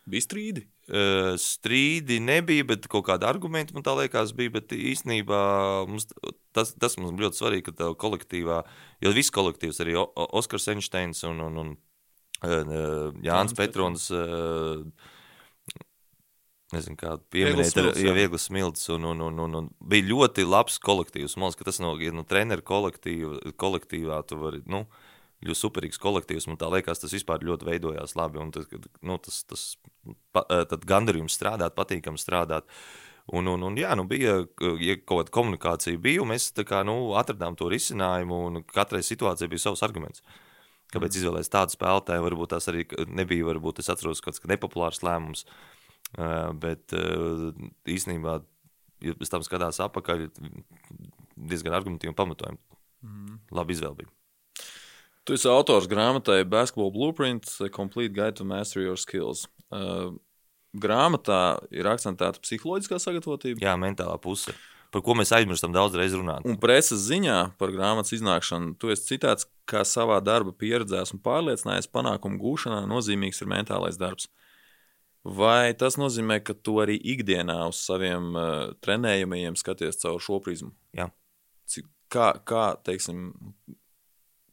Bija 0.08 0.24
strīdi. 0.24 0.64
Eh, 0.90 1.36
Strīdi 1.38 2.18
nebija, 2.24 2.64
bet 2.66 2.88
kaut 2.90 3.04
kāda 3.06 3.28
argumenta 3.30 3.76
man 3.76 3.84
tā 3.86 3.94
liekas 3.94 4.32
bija. 4.34 4.50
Bet 4.56 4.72
īstenībā 4.74 5.86
mums, 5.86 6.08
tas, 6.56 6.72
tas 6.74 6.96
mums 6.98 7.14
bija 7.14 7.28
ļoti 7.28 7.38
svarīgi, 7.38 7.64
ka 7.68 7.72
tā 7.78 7.90
kolektīvā, 7.94 8.64
jo 9.04 9.12
viss 9.14 9.30
kolektīvs, 9.30 9.80
arī 9.84 9.94
Oskars 10.00 10.66
Einsteins 10.72 11.22
un, 11.28 11.40
un, 11.46 11.60
un 11.62 11.70
eh, 12.42 13.12
Jānis 13.22 13.54
Petrons, 13.54 14.08
eh, 14.10 14.82
nezinu, 16.74 16.96
kā 17.00 17.14
Viegls 17.16 17.30
pieminēt, 17.34 17.70
smilts, 17.72 18.00
ir 18.00 18.08
jā. 18.08 18.16
viegli 18.16 18.40
smilts. 18.40 18.88
Un, 18.94 19.06
un, 19.12 19.22
un, 19.26 19.38
un, 19.44 19.56
un 19.60 19.68
bija 19.92 20.06
ļoti 20.08 20.46
labs 20.46 20.78
kolektīvs. 20.82 21.36
Man 21.36 21.48
liekas, 21.48 21.60
ka 21.60 21.68
tas 21.70 21.80
no 21.82 21.94
ja 22.00 22.12
no 22.14 22.24
treneru 22.28 22.64
kolektīva, 22.66 23.52
kolektīvā 23.60 24.20
tu 24.28 24.38
vari. 24.40 24.62
Nu, 24.70 24.84
ļoti 25.46 25.60
superīgs 25.60 26.00
kolektīvs. 26.02 26.48
Man 26.50 26.60
tā 26.60 26.68
liekas, 26.72 27.02
tas 27.02 27.14
vispār 27.16 27.46
ļoti 27.46 27.68
veidojās 27.68 28.16
labi. 28.18 28.42
Un 28.42 28.52
tas, 28.54 28.68
kad, 28.70 28.90
nu, 29.06 29.16
tas, 29.22 29.40
tas 29.48 29.64
pa, 30.34 30.44
eh, 30.48 30.66
tad 30.70 30.84
gandarījums 30.88 31.38
strādāt, 31.38 31.76
patīkami 31.78 32.20
strādāt. 32.20 32.68
Un, 33.30 33.46
un, 33.46 33.62
un, 33.62 33.76
jā, 33.78 33.90
nu 33.98 34.06
bija 34.10 34.40
ja 34.82 34.94
kaut 34.98 35.26
kāda 35.26 35.34
komunikācija, 35.36 35.98
bija, 36.02 36.22
un 36.24 36.32
mēs 36.32 36.48
tā 36.56 36.64
kā, 36.66 36.80
nu, 36.86 37.12
atradām 37.20 37.54
to 37.58 37.68
risinājumu, 37.70 38.38
un 38.48 38.62
katrai 38.66 39.04
situācijai 39.06 39.50
bija 39.52 39.68
savs 39.68 39.84
arguments. 39.86 40.24
Kāpēc 40.90 41.12
mm. 41.12 41.20
izvēlēties 41.20 41.52
tādu 41.52 41.76
spēlētāju? 41.76 42.24
Varbūt 42.24 42.50
tas 42.56 42.66
arī 42.72 42.88
nebija, 43.06 43.46
varbūt 43.52 43.78
es 43.84 43.92
atceros, 43.92 44.22
kaut 44.24 44.34
kāds 44.34 44.50
nepopulārs 44.50 45.04
lēmums. 45.06 45.44
Uh, 45.44 45.79
bet 46.62 46.94
uh, 46.96 47.50
īstenībā, 47.88 48.40
ja 49.04 49.16
pēc 49.18 49.32
tam 49.32 49.44
skatās 49.46 49.82
atpakaļ, 49.84 50.26
diezgan 51.36 51.76
argumentīvi 51.76 52.12
un 52.12 52.18
pamatojami. 52.18 52.60
Mm. 53.06 53.38
Labi 53.56 53.76
izvēle 53.76 54.02
bija. 54.02 54.10
Tu 55.28 55.36
esi 55.36 55.48
autors 55.48 55.86
grāmatai 55.88 56.42
Basketball 56.48 56.90
Blueprint, 56.92 57.46
Complete 57.74 58.12
Guide 58.16 58.40
to 58.40 58.44
Master 58.44 58.82
Your 58.82 58.98
Skills. 58.98 59.46
Uh, 59.70 60.16
grāmatā 60.76 61.60
ir 61.74 61.88
akcentēta 61.90 62.42
psiholoģiskā 62.42 62.98
sagatavotība. 63.02 63.62
Jā, 63.62 63.76
mentālā 63.80 64.16
puse, 64.22 64.54
par 64.94 65.04
ko 65.06 65.16
mēs 65.18 65.32
aizmirstam 65.36 65.74
daudzreiz 65.74 66.14
runāt. 66.16 66.46
Un 66.48 66.58
preses 66.60 67.02
ziņā 67.08 67.38
par 67.60 67.74
grāmatas 67.74 68.14
iznākšanu 68.16 68.76
tu 68.80 68.92
esi 68.94 69.14
citāts, 69.14 69.48
kā 69.70 69.84
savā 69.86 70.18
darba 70.24 70.54
pieredzē 70.56 71.04
esmu 71.04 71.20
pārliecinājies, 71.24 71.90
panākumu 71.94 72.40
gūšanā 72.42 72.84
nozīmīgs 72.90 73.42
ir 73.42 73.50
mentālais 73.50 73.98
darbs. 74.00 74.30
Vai 75.24 75.74
tas 75.76 75.98
nozīmē, 76.00 76.38
ka 76.40 76.54
tu 76.56 76.78
arī 76.80 76.96
ikdienā 76.96 77.58
uz 77.68 77.82
saviem 77.84 78.32
uh, 78.32 78.70
trenējumiem 78.80 79.58
skaties 79.58 80.00
caur 80.00 80.22
šo 80.22 80.38
prizmu? 80.40 80.72
Jā. 80.96 81.10
Cik, 81.68 81.90
kā, 82.12 82.30
kā, 82.48 82.70
teiksim, 82.86 83.34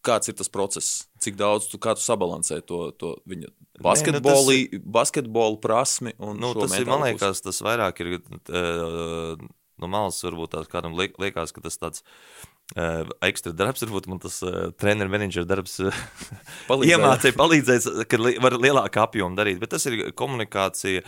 kāds 0.04 0.28
ir 0.28 0.36
tas 0.36 0.52
process? 0.52 1.06
Cik 1.24 1.40
daudz 1.40 1.70
tu, 1.72 1.80
tu 1.80 2.04
sabalansē 2.04 2.60
to, 2.68 2.82
to 3.00 3.14
viņa 3.32 3.54
basketbolu, 3.86 4.58
nu, 4.60 4.82
basketbolu 5.00 5.62
prasmi 5.64 6.18
un 6.20 6.44
Nu, 6.44 6.52
tas 6.58 6.76
ir, 6.76 6.90
man 6.90 7.06
liekas, 7.08 7.40
tas 7.46 7.64
vairāk 7.64 8.04
ir 8.04 8.18
uh, 8.20 9.40
no 9.80 9.88
malas, 9.88 10.20
varbūt 10.28 10.58
tās 10.58 10.72
kādam 10.72 11.00
liek, 11.00 11.16
liekas, 11.22 11.56
ka 11.56 11.64
tas 11.64 11.80
tāds 11.80 12.04
uh, 12.04 12.57
ekstra 12.76 13.54
darbs, 13.56 13.82
varbūt 13.86 14.10
man 14.12 14.20
tas 14.20 14.42
uh, 14.44 14.70
treneru 14.76 15.12
menedžera 15.14 15.48
darbs 15.48 15.78
uh, 15.80 15.96
Palīdzēja. 16.68 16.98
iemācīja, 16.98 17.36
palīdzēs, 17.40 17.88
ka 18.12 18.20
li, 18.20 18.36
var 18.44 18.58
lielāku 18.60 19.02
apjomu 19.06 19.40
darīt, 19.40 19.62
bet 19.62 19.72
tas 19.72 19.88
ir 19.88 20.12
komunikācija, 20.20 21.06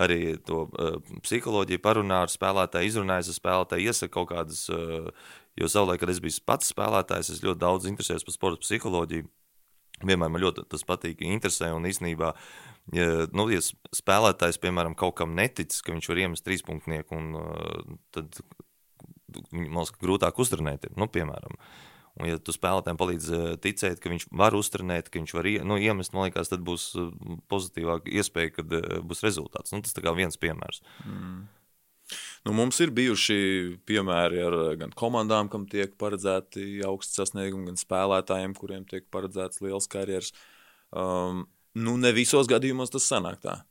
arī 0.00 0.38
to 0.48 0.64
uh, 0.72 0.96
psiholoģiju 1.26 1.82
parunā 1.84 2.24
ar 2.24 2.32
spēlētāju, 2.32 2.88
izrunājas 2.88 3.28
ar 3.30 3.38
spēlētāju, 3.38 3.92
iesaka 3.92 4.14
kaut 4.16 4.30
kādas, 4.32 4.64
uh, 4.72 5.12
jo 5.60 5.70
savulaik, 5.70 6.00
kad 6.02 6.14
es 6.14 6.24
biju 6.24 6.40
pats 6.48 6.72
spēlētājs, 6.72 7.34
es 7.36 7.44
ļoti 7.44 7.60
daudz 7.60 7.90
interesējos 7.92 8.24
par 8.24 8.38
sporta 8.38 8.64
psiholoģiju, 8.64 9.28
vienmēr 10.08 10.32
man 10.32 10.42
ļoti 10.42 10.64
tas 10.72 10.88
patīk, 10.88 11.20
interesē. 11.20 11.68
Un 11.76 11.84
īstenībā, 11.86 12.32
ja, 12.96 13.10
nu, 13.36 13.50
ja 13.52 13.60
spēlētājs, 13.60 14.58
piemēram, 14.64 14.96
kaut 14.98 15.20
kam 15.20 15.36
neticis, 15.36 15.84
ka 15.84 15.92
viņš 15.92 16.10
var 16.10 16.24
iemest 16.24 16.48
trīspunktnieku, 16.48 17.20
un, 17.20 17.36
uh, 17.44 17.98
tad 18.16 18.40
liekas, 19.50 19.92
ka 19.94 20.04
grūtāk 20.04 20.38
uzturnēt. 20.44 20.88
Ir, 20.88 20.94
nu, 21.00 21.08
piemēram. 21.10 21.58
Un, 22.14 22.28
ja 22.30 22.38
tu 22.38 22.54
spēlētājiem 22.54 22.98
palīdz 23.00 23.32
uh, 23.34 23.48
ticēt, 23.58 23.98
ka 24.02 24.12
viņš 24.12 24.28
var 24.38 24.54
uzturnēt, 24.54 25.10
ka 25.10 25.18
viņš 25.18 25.34
var 25.34 25.48
ie, 25.50 25.56
nu, 25.66 25.80
iemest, 25.82 26.14
man 26.14 26.28
liekas, 26.28 26.52
tad 26.52 26.62
būs 26.66 26.92
uh, 27.00 27.10
pozitīvāka 27.50 28.12
iespēja, 28.20 28.54
kad 28.60 28.78
uh, 28.78 29.02
būs 29.02 29.24
rezultāts. 29.26 29.74
Nu, 29.74 29.82
tas 29.82 29.98
kā 29.98 30.14
viens 30.14 30.38
piemērs. 30.38 30.84
Nu, 32.44 32.52
mums 32.52 32.76
ir 32.84 32.92
bijuši 32.92 33.36
piemēri 33.88 34.42
ar 34.44 34.56
eh, 34.58 34.72
gan 34.80 34.92
komandām, 34.96 35.48
kam 35.52 35.64
tiek 35.70 35.94
paredzēti 36.00 36.82
augsts 36.84 37.16
sasniegumi, 37.16 37.70
gan 37.70 37.80
spēlētājiem, 37.80 38.56
kuriem 38.58 38.84
tiek 38.88 39.06
paredzēts 39.14 39.62
liels 39.64 39.88
karjeras. 39.90 40.34
Um, 40.92 41.46
nu, 41.74 41.96
ne 42.00 42.12
visos 42.16 42.50
gadījumos 42.50 42.92
tas 42.92 43.08
sanāk 43.08 43.40
tā. 43.44 43.62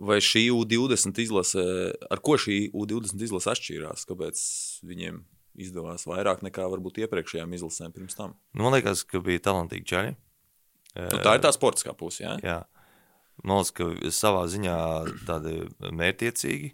Vai 0.00 0.16
šī 0.24 0.46
U20 0.54 1.18
izlase, 1.20 1.62
ar 2.08 2.22
ko 2.24 2.38
šī 2.40 2.70
U20 2.72 3.20
izlase 3.26 3.50
atšķīrās? 3.52 4.06
Kāpēc 4.08 4.40
viņiem 4.88 5.20
izdevās 5.60 6.06
vairāk 6.08 6.40
nekā 6.46 6.64
varbūt 6.72 7.02
iepriekšējām 7.04 7.52
izlasēm 7.58 7.92
pirms 7.92 8.16
tam? 8.16 8.34
Nu, 8.54 8.64
man 8.64 8.78
liekas, 8.78 9.04
ka 9.04 9.20
bija 9.24 9.42
talantīgi 9.50 9.88
čaļi. 9.92 10.14
Nu, 10.96 11.20
tā 11.22 11.36
ir 11.36 11.44
tā 11.44 11.52
sportiskā 11.54 11.92
puse. 11.96 12.24
Ja? 12.24 12.36
Jā. 12.44 12.58
Man 13.44 13.60
liekas, 13.60 13.74
ka 13.76 14.12
savā 14.14 14.46
ziņā 14.50 14.76
tādi 15.28 15.58
mērķiecīgi. 15.84 16.72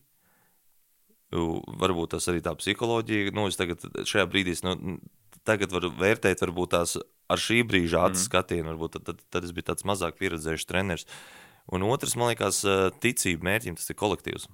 Varbūt 1.83 2.15
tas 2.15 2.31
arī 2.31 2.41
tā 2.47 2.55
psiholoģija. 2.57 3.35
Nu, 3.35 3.49
es 3.51 3.59
tagad 3.59 3.83
šajā 4.07 4.27
brīdī 4.31 4.55
nu, 4.65 5.01
tagad 5.47 5.75
varu 5.75 5.91
vērtēt, 5.99 6.43
varbūt 6.43 6.75
tās 6.75 6.97
ar 7.31 7.43
šī 7.43 7.63
brīža 7.67 7.99
Mhm. 7.99 8.07
acu 8.07 8.21
mm. 8.21 8.27
skatienu, 8.29 8.71
varbūt 8.71 8.97
tad, 8.97 9.05
tad, 9.11 9.27
tad 9.31 9.45
es 9.45 9.53
biju 9.53 9.71
tāds 9.71 9.87
mazāk 9.87 10.19
pieredzējis 10.21 10.67
treneris. 10.67 11.07
Un 11.75 11.83
otrs, 11.83 12.15
man 12.19 12.31
liekas, 12.31 12.61
ticība 13.03 13.49
mērķim, 13.49 13.77
tas 13.79 13.91
ir 13.91 13.99
kolektīvs. 13.99 14.47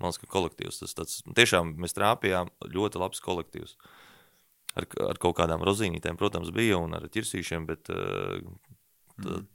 Man 0.00 0.08
liekas, 0.08 0.22
ka 0.22 0.30
kolektīvs 0.32 0.80
tas 0.80 0.96
tāds, 0.96 1.18
tiešām 1.36 1.74
mēs 1.82 1.92
trāpījām 1.98 2.48
ļoti 2.72 3.02
labs 3.02 3.20
kolektīvs. 3.24 3.76
Ar, 4.72 4.86
ar 5.04 5.18
kaut 5.20 5.36
kādām 5.36 5.60
rozīnītēm, 5.66 6.16
protams, 6.16 6.48
bija 6.56 6.78
un 6.80 6.96
ar 6.96 7.04
ķirsīšiem, 7.12 7.66
bet 7.68 7.92
uh, 7.92 8.40
Mhm. 9.20 9.46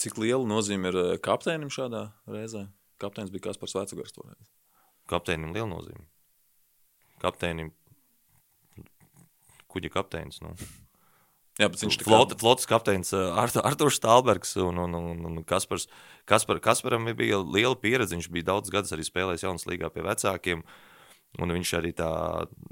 Cik 0.00 0.16
liela 0.22 0.46
nozīme 0.48 0.88
ir 0.88 1.18
kapteinim 1.24 1.68
šādā 1.72 2.06
reizē? 2.30 2.66
Kapteinis 3.02 3.32
bija 3.34 3.50
Kaspars 3.50 3.74
Vecagars 3.76 4.14
toreiz. 4.16 4.52
kapteinim 5.06 5.52
liela 5.52 5.68
nozīme. 5.68 6.06
Kapteinim, 7.20 7.72
kuģa 9.68 9.90
kapteinis. 9.92 10.40
Nu. 10.42 10.54
Jā, 11.56 11.70
bet 11.72 11.80
viņš 11.80 11.96
tā 11.96 12.04
kā- 12.04 12.10
Flota, 12.10 12.36
flotas 12.36 12.66
kapteinis 12.68 13.14
Artur, 13.16 13.62
Arturs 13.64 13.96
Stalbergs 13.96 14.56
un, 14.60 14.76
un, 14.82 14.94
un, 14.94 15.22
un 15.30 15.44
Kaspars. 15.44 15.86
Kaspar, 16.28 16.58
Kasparam 16.60 17.06
bija 17.16 17.38
liela 17.40 17.76
pieredze. 17.80 18.12
Viņš 18.16 18.28
bija 18.34 18.50
daudz 18.50 18.68
gadus 18.74 18.92
arī 18.92 19.06
spēlējis 19.06 19.46
jaunas 19.46 19.64
līgā 19.70 19.88
pie 19.94 20.02
vecākiem. 20.04 20.62
Un 21.40 21.52
viņš 21.52 21.70
arī 21.78 21.94
tā, 21.96 22.10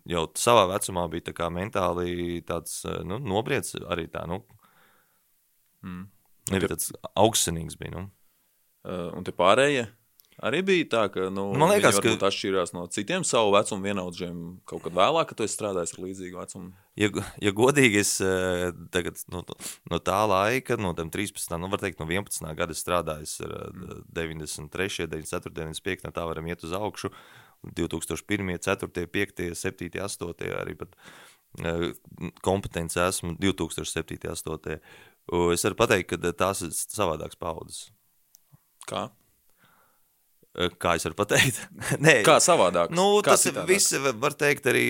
jau 0.08 0.26
savā 0.40 0.66
vecumā 0.74 1.06
bija 1.12 1.26
tā 1.30 1.34
kā 1.36 1.48
mentāli 1.52 2.42
tāds, 2.44 2.82
nu, 3.04 3.18
nobriedz 3.20 3.74
arī 3.88 4.08
tā, 4.08 4.26
nu, 4.28 4.42
Mm. 5.84 6.06
nebija 6.48 6.70
tāds 6.72 6.92
augstsinīgs 7.12 7.74
bija, 7.76 7.90
nu. 7.92 8.06
Uh, 8.88 9.10
un 9.18 9.24
te 9.24 9.32
pārējie 9.36 9.82
arī 10.42 10.62
bija 10.66 10.86
tā, 10.90 11.02
ka 11.12 11.28
nu, 11.32 11.46
Man 11.58 11.70
liekas, 11.70 12.00
ka- 12.02 12.14
atšķirās 12.28 12.72
no 12.74 12.86
citiem 12.92 13.24
savu 13.26 13.52
vecumu 13.54 13.86
vienaudžiem 13.86 14.40
kaut 14.68 14.82
kad 14.86 14.96
vēlāk, 14.96 15.30
kad 15.30 15.38
tu 15.38 15.46
esi 15.46 15.56
strādājis 15.56 15.94
ar 15.94 16.02
līdzīgu 16.04 16.40
vecumu. 16.40 16.72
Ja, 16.98 17.10
ja 17.42 17.52
godīgi, 17.54 18.00
es 18.02 18.16
eh, 18.22 18.72
tagad, 18.94 19.18
no, 19.32 19.44
no 19.90 19.98
tā 20.02 20.20
laika, 20.30 20.78
no 20.80 20.92
tiem 20.94 21.10
13, 21.14 21.56
nu, 21.58 21.70
teikt, 21.80 22.02
no 22.02 22.06
11. 22.06 22.46
gada 22.58 22.76
strādājis 22.76 23.40
ar 23.46 23.56
eh, 23.70 24.02
93, 24.14 25.08
94, 25.10 25.54
95, 25.54 26.06
no 26.06 26.14
tā 26.14 26.26
varam 26.28 26.46
iet 26.50 26.66
uz 26.66 26.74
augšu. 26.76 27.12
2001, 27.64 28.58
4, 28.60 29.08
5, 29.08 29.42
7, 29.56 29.90
8, 30.04 30.54
arī 30.60 30.76
pat 30.78 30.94
eh, 31.64 31.90
kompetence 32.44 33.00
esmu 33.00 33.34
2007, 33.40 34.20
8. 34.34 34.78
Es 35.54 35.64
varu 35.64 35.76
pateikt, 35.78 36.12
ka 36.12 36.32
tās 36.36 36.60
ir 36.66 36.74
savādākas 36.76 37.38
paudzes. 37.40 37.86
Kā? 38.84 39.08
Eh, 40.54 40.70
Kā 40.78 40.92
es 40.94 41.02
varu 41.08 41.16
pateikt? 41.18 41.56
Nē, 42.04 42.20
Kā 42.26 42.36
savādāk? 42.42 42.92
Nu, 42.94 43.06
Kā 43.26 43.32
tas 43.34 43.42
citādāk? 43.48 43.66
viss 43.72 43.90
var 44.22 44.36
teikt 44.38 44.68
arī, 44.70 44.84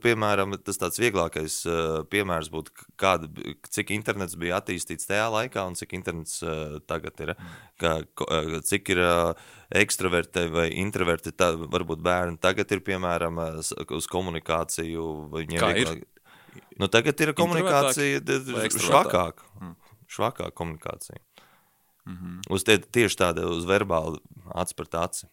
piemēram, 0.00 0.54
tas 0.64 0.80
tāds 0.80 0.96
vieglākais 1.02 1.58
uh, 1.68 2.00
piemērs 2.08 2.48
būtu, 2.54 2.72
kāda, 3.00 3.28
cik 3.68 3.92
internets 3.92 4.38
bija 4.40 4.56
attīstīts 4.62 5.04
tajā 5.10 5.26
laikā 5.34 5.66
un 5.68 5.76
cik 5.76 5.92
internets 5.98 6.38
uh, 6.42 6.78
tagad 6.88 7.20
ir. 7.26 7.34
Kā, 7.80 7.98
cik 8.64 8.88
ir 8.96 9.02
ekstraverti 9.76 10.46
vai 10.52 10.70
introverti, 10.80 11.32
tā, 11.36 11.52
varbūt 11.56 12.00
bērni 12.04 12.40
tagad 12.42 12.72
ir, 12.74 12.80
piemēram, 12.88 13.38
uz 13.60 14.08
komunikāciju. 14.10 15.04
viņiem 15.36 15.60
Kā 15.60 15.70
ir? 15.76 15.84
vieglāk- 15.84 16.06
Nu, 16.80 16.88
tagad 16.88 17.20
ir 17.20 17.30
komunikācija 17.36 18.20
d- 18.24 18.40
d- 18.40 18.54
vai 18.56 18.64
ekstravertāki? 18.66 19.12
švakāk. 19.12 19.42
Mm. 19.60 19.74
Švakāk 20.10 20.54
komunikācija. 20.58 21.20
Mm 22.10 22.16
-hmm. 22.16 22.54
Uz 22.54 22.64
tie, 22.64 22.78
tieši 22.78 23.16
tāda 23.16 23.46
uz 23.46 23.64
verbāli 23.64 24.18
acis 24.54 24.74
pret 24.74 24.94
aci. 24.94 25.26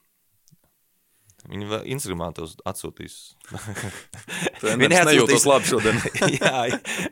Viņi 1.47 1.67
vēl 1.69 1.83
Instagramā 1.95 2.27
tos 2.35 2.57
atsūtīs. 2.67 3.13
Viņi 4.65 4.81
Viņi 4.81 5.03
nejūtos 5.07 5.45
labi 5.47 5.69
šodien. 5.69 5.99
Jā, 6.35 6.65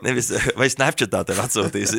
nevis 0.03 0.31
vai 0.59 0.67
Snapchatā 0.71 1.21
tev 1.29 1.39
atsūtīs. 1.45 1.93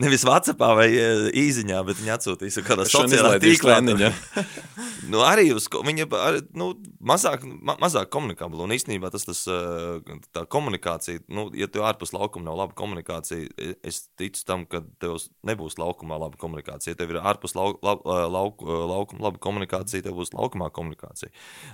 Nevis 0.00 0.24
Whatsappā 0.24 0.70
vai 0.78 0.86
e, 0.96 1.08
īsiņā, 1.44 1.82
bet 1.84 2.00
viņi 2.00 2.14
atsūtīs 2.14 2.56
kādā 2.64 2.86
sociālā 2.88 3.36
tīklā. 3.42 3.76
nu, 5.12 5.20
arī 5.26 5.50
uz 5.52 5.66
viņa 5.68 6.06
ar, 6.16 6.38
nu, 6.56 6.70
mazāk, 7.04 7.44
ma, 7.44 7.76
mazāk 7.82 8.08
komunikabla. 8.14 8.64
Un 8.64 8.72
īstenībā 8.78 9.12
tas, 9.12 9.28
tas 9.28 9.44
e, 9.44 9.58
tā 10.32 10.46
komunikācija, 10.48 11.26
nu, 11.36 11.50
ja 11.58 11.68
tev 11.68 11.84
ārpus 11.90 12.14
laukuma 12.16 12.48
nav 12.48 12.62
laba 12.62 12.78
komunikācija, 12.80 13.50
e, 13.60 13.76
es 13.84 14.06
ticu 14.16 14.46
tam, 14.48 14.64
ka 14.70 14.80
tev 15.04 15.18
nebūs 15.44 15.76
laukumā 15.82 16.16
laba 16.22 16.40
komunikācija. 16.40 16.96
Ja 16.96 17.02
tev 17.02 17.12
ir 17.12 17.20
ārpus 17.20 17.58
lau, 17.58 17.74
lau, 17.84 17.98
lauk, 18.32 18.64
laukuma 18.64 19.28
laba 19.28 19.44
komunikācija, 19.50 20.08
tev 20.08 20.16
būs 20.22 20.32
laukumā 20.32 20.72
komunikācija. 20.72 21.28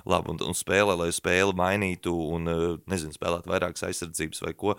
Labi, 0.08 0.30
un, 0.32 0.40
un 0.48 0.56
spēlē, 0.56 0.96
lai 0.96 1.10
spēle 1.12 1.52
mainītu 1.58 2.14
un, 2.36 2.48
eh, 2.48 2.66
nezinu, 2.90 3.12
spēlētu 3.16 3.50
vairākas 3.52 3.84
aizsardzības 3.90 4.42
vai 4.46 4.54
ko. 4.54 4.76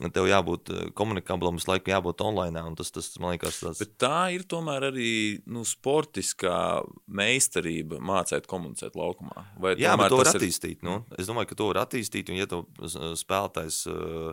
Tev 0.00 0.24
jābūt 0.30 0.70
eh, 0.72 0.84
komunikablam, 0.96 1.58
visu 1.58 1.68
laiku 1.72 1.90
jābūt 1.92 2.22
online. 2.24 2.62
un 2.64 2.76
Tas, 2.78 2.90
tas 2.94 3.10
man 3.20 3.34
liekas, 3.34 3.58
tas 3.60 3.78
Bet 3.82 3.96
tā 4.00 4.30
ir 4.32 4.46
tomēr 4.48 4.86
arī 4.92 5.10
nu, 5.50 5.64
sportiskā 5.68 6.80
meistarība 7.08 7.98
mācīt 8.00 8.46
komunicēt 8.48 8.96
laukumā. 8.96 9.44
Vai 9.60 9.74
Jā, 9.76 9.96
bet 10.00 10.08
to 10.08 10.16
var 10.20 10.24
tas 10.30 10.34
ir- 10.38 10.40
attīstīt. 10.40 10.82
Nu? 10.86 11.02
Es 11.18 11.28
domāju, 11.28 11.50
ka 11.52 11.58
to 11.58 11.68
var 11.72 11.82
attīstīt. 11.86 12.30
Un, 12.32 12.38
ja 12.40 12.46
tev 12.48 12.64
uh, 12.64 13.12
spēlētājs, 13.18 13.82
uh, 13.92 14.32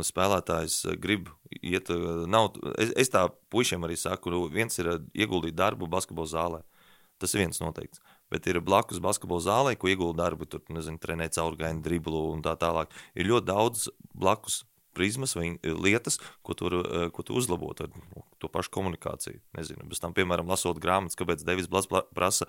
spēlētājs 0.00 0.78
grib 1.02 1.28
iet, 1.60 1.90
nav, 2.30 2.52
es, 2.78 2.92
es 3.04 3.10
tā 3.12 3.26
puišiem 3.52 3.84
arī 3.88 3.96
saku, 3.98 4.30
nu, 4.32 4.44
viens 4.52 4.78
ir 4.78 4.92
ieguldīt 5.16 5.56
darbu 5.58 5.88
basketbola 5.90 6.30
zālē. 6.30 6.60
Tas 7.20 7.34
ir 7.34 7.42
viens 7.44 7.60
noteikts. 7.60 8.00
Bet 8.30 8.46
ir 8.46 8.60
blakus 8.62 9.02
basketbola 9.02 9.42
zālē, 9.42 9.76
ko 9.78 9.90
iegulda 9.90 10.24
darbu, 10.24 10.46
tur 10.46 10.62
nezinu, 10.70 11.00
trenēt 11.02 11.34
caurgainu, 11.38 11.82
driblu 11.82 12.28
un 12.34 12.44
tā 12.46 12.56
tālāk. 12.60 12.92
Ir 13.18 13.26
ļoti 13.30 13.48
daudz 13.50 13.88
blakus 14.14 14.62
prizmas 14.92 15.34
vai 15.38 15.52
eh, 15.54 15.74
lietas, 15.74 16.18
ko 16.42 16.54
tu, 16.54 16.66
var, 16.68 16.76
eh, 16.82 17.08
ko 17.14 17.24
tu 17.26 17.36
uzlabot 17.38 17.80
ar 17.82 17.90
nu, 17.94 18.24
to 18.42 18.50
pašu 18.52 18.72
komunikāciju. 18.74 19.40
Nezinu, 19.58 19.86
bez 19.90 20.02
tam, 20.02 20.14
piemēram, 20.16 20.48
lasot 20.50 20.80
grāmatas, 20.82 21.18
kāpēc 21.18 21.44
Devis 21.46 21.68
Blats 21.70 21.90
prasa, 22.14 22.48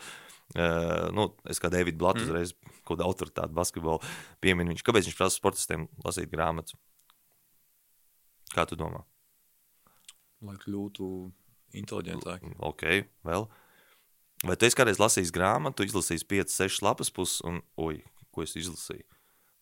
uh, 0.55 1.09
nu, 1.15 1.29
es 1.49 1.61
kā 1.61 1.69
Devits 1.71 1.99
Blats 1.99 2.21
Mm. 2.21 2.29
uzreiz 2.29 2.53
kaut 2.83 2.97
kādu 2.97 3.07
autoritāti 3.07 3.57
basketbolu 3.57 4.01
pieminu 4.41 4.73
viņš, 4.73 4.83
kāpēc 4.87 5.09
viņš 5.09 5.17
prasa 5.17 5.37
sportistiem 5.37 5.87
lasīt 6.05 6.31
grāmatas. 6.31 6.75
Kā 8.51 8.65
tu 8.67 8.75
domā? 8.75 9.03
Lai 10.41 10.57
kļūtu 10.59 11.07
inteliģentāki. 11.77 12.55
Ok, 12.59 12.83
vēl. 13.23 13.47
Vai 14.47 14.55
tu 14.57 14.65
esi 14.65 14.77
kādreiz 14.77 14.97
lasījis 15.01 15.33
grāmatu, 15.35 15.85
izlasījis 15.85 16.25
5, 16.25 16.55
6 16.55 16.81
lapas 16.85 17.11
puses, 17.13 17.43
un, 17.45 17.61
oi, 17.77 17.99
ko 18.33 18.45
es 18.45 18.55
izlasīju? 18.57 19.05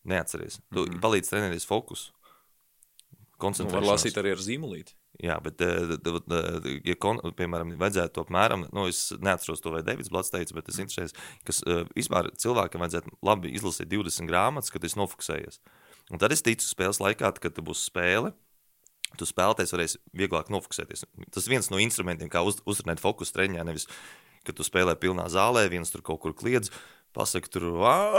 Neatceries. 0.07 0.61
Tu 0.71 0.79
mm 0.79 0.85
Mhm. 0.85 0.93
-hmm. 0.93 1.01
palīdzi 1.03 1.29
trenēties 1.29 1.67
fokusu. 1.67 2.11
Nu, 3.39 3.71
var 3.71 3.83
lasīt 3.83 4.17
arī 4.19 4.33
ar 4.35 4.41
zīmolīti. 4.43 4.95
Jā, 5.23 5.37
bet, 5.43 5.61
eh, 5.61 6.79
ja, 6.83 6.95
kon, 6.95 7.19
piemēram, 7.35 7.71
vajadzētu 7.79 8.13
to 8.13 8.23
apmēram, 8.23 8.67
nu, 8.75 8.85
es 8.87 9.13
neatceros 9.19 9.61
to, 9.63 9.71
vai 9.71 9.81
Deivids 9.81 10.11
Blats 10.11 10.29
teica, 10.29 10.53
bet 10.53 10.69
es 10.69 10.79
interesēs, 10.79 11.15
ka 11.47 11.55
uh, 11.55 11.85
vispār 11.95 12.29
cilvēkam 12.35 12.83
vajadzētu 12.83 13.15
labi 13.23 13.51
izlasīt 13.55 13.87
20 13.91 14.27
grāmatas, 14.27 14.71
kad 14.71 14.83
es 14.83 14.95
nofokusējies. 14.95 15.59
Un 16.11 16.17
tad 16.19 16.31
es 16.31 16.41
ticu 16.41 16.63
spēles 16.67 16.99
laikā, 16.99 17.33
kad 17.39 17.59
būs 17.63 17.83
spēle, 17.89 18.33
tu 19.17 19.25
spēlētājs 19.25 19.73
varēs 19.75 19.97
vieglāk 20.15 20.51
nofokusēties. 20.53 21.05
Tas 21.31 21.47
viens 21.47 21.69
no 21.69 21.77
instrumentiem, 21.79 22.29
kā 22.29 22.43
uz, 22.45 22.61
uzrunāt 22.65 22.99
fokusu 22.99 23.33
treniņā, 23.33 23.65
nevis, 23.65 23.87
kad 24.49 24.57
tu 24.57 24.65
spēlē 24.65 24.97
pilnā 24.99 25.29
zālē, 25.31 25.67
viens 25.71 25.93
tur 25.93 26.03
kaut 26.05 26.23
kur 26.25 26.35
kliedz, 26.37 26.73
pasaka 27.15 27.51
tur, 27.53 27.69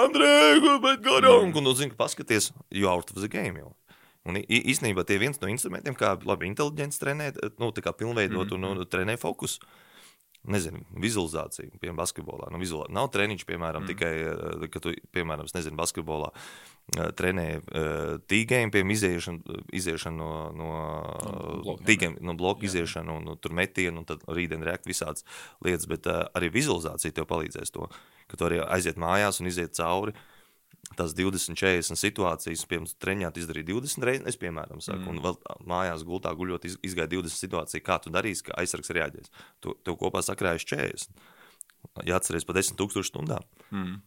Andrej, 0.04 0.62
bet 0.82 1.04
garām, 1.04 1.50
un 1.50 1.68
tu 1.70 1.76
zini, 1.76 1.92
ka 1.92 2.04
paskaties, 2.06 2.52
you 2.70 2.88
out 2.90 3.10
of 3.10 3.20
the 3.20 3.30
game 3.30 3.58
jau. 3.60 3.74
Un 4.28 4.36
īstenībā 4.36 5.04
tie 5.08 5.16
viens 5.20 5.38
no 5.40 5.48
instrumentiem, 5.48 5.96
kā 5.96 6.12
labi 6.28 6.50
inteliģents 6.50 7.00
trenēt, 7.00 7.38
nu, 7.60 7.70
tā 7.72 7.84
kā 7.84 7.94
pilnveidot 7.96 8.52
un, 8.56 8.66
un 8.72 8.82
trenēt 8.88 9.22
fokusu. 9.22 9.64
Nezinu, 10.50 10.80
vizualizācija, 10.96 11.68
piemēram, 11.82 11.98
basketbolā. 11.98 12.46
Nu, 12.48 12.56
vizuāli. 12.62 12.94
Nav 12.96 13.10
treniņš, 13.12 13.42
piemēram, 13.44 13.84
mm. 13.84 13.90
tikai, 13.90 14.12
eh, 14.24 14.62
ka 14.72 14.80
tu, 14.80 14.94
piemēram, 15.12 15.48
nezinu, 15.52 15.76
basketbolā 15.76 16.30
eh, 16.96 17.10
trenē 17.16 17.46
uh, 17.58 18.16
tīgēm, 18.30 18.72
piemēram, 18.74 18.94
iziešanu, 18.94 19.60
iziešanu 19.76 20.18
no, 20.18 20.30
no 20.56 20.70
blokiem, 21.64 21.86
tīgēm, 21.88 22.18
no 22.26 22.34
bloka 22.38 22.66
Jā. 22.66 22.70
iziešanu, 22.70 23.20
un, 23.20 23.30
un 23.34 23.40
tur 23.40 23.54
metienu, 23.56 24.02
un 24.02 24.08
tad 24.08 24.24
rītdien 24.28 24.64
reakt 24.66 24.88
visādas 24.90 25.26
lietas, 25.64 25.88
bet 25.90 26.08
uh, 26.10 26.24
arī 26.38 26.52
vizualizācija 26.54 27.16
tev 27.16 27.28
palīdzēs 27.30 27.74
to, 27.76 27.88
ka 28.30 28.38
tu 28.40 28.48
arī 28.48 28.60
aiziet 28.66 29.00
mājās 29.00 29.42
un 29.42 29.50
iziet 29.50 29.76
cauri 29.78 30.16
tās 30.96 31.12
20, 31.14 31.54
40 31.60 31.98
situācijas, 31.98 32.66
piemēram, 32.68 32.92
treniņā 33.02 33.30
tu 33.34 33.42
izdarīji 33.42 33.68
20 33.68 34.06
reizes, 34.08 34.26
es, 34.32 34.38
piemēram, 34.40 34.80
saku, 34.82 35.04
mm. 35.04 35.10
un 35.12 35.20
vēl 35.24 35.36
mājās 35.70 36.04
gultā 36.08 36.32
guļot, 36.36 36.64
iz- 36.66 36.78
izgāja 36.86 37.12
20 37.12 37.36
situācijas, 37.36 37.84
kā 37.86 37.98
tu 38.02 38.12
darīsi, 38.12 38.46
kā 38.48 38.56
aizsargs 38.58 38.90
reaģēs. 38.96 39.30
Tu, 39.62 39.74
tev 39.86 39.98
kopā 40.00 40.22
sakrājas 40.24 40.66
40. 40.66 41.12
Jāatceries 42.08 42.48
par 42.48 42.58
10,000 42.58 43.06
stundām. 43.06 43.44
Mm. 43.70 44.00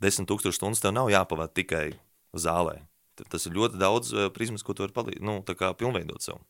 10,000 0.00 0.54
stundas 0.56 0.80
tev 0.80 0.94
nav 0.96 1.10
jāpavada 1.12 1.52
tikai 1.52 1.90
zālē. 2.36 2.80
Tas 3.20 3.44
ir 3.46 3.56
ļoti 3.56 3.80
daudz 3.80 4.12
uh, 4.14 4.28
prizmas, 4.32 4.64
ko 4.64 4.72
tu 4.72 4.84
vari 4.84 4.96
palīdzēt, 4.96 5.24
nu, 5.26 5.40
tā 5.44 5.56
kā 5.58 5.72
pilnveidot 5.76 6.24
sev. 6.24 6.40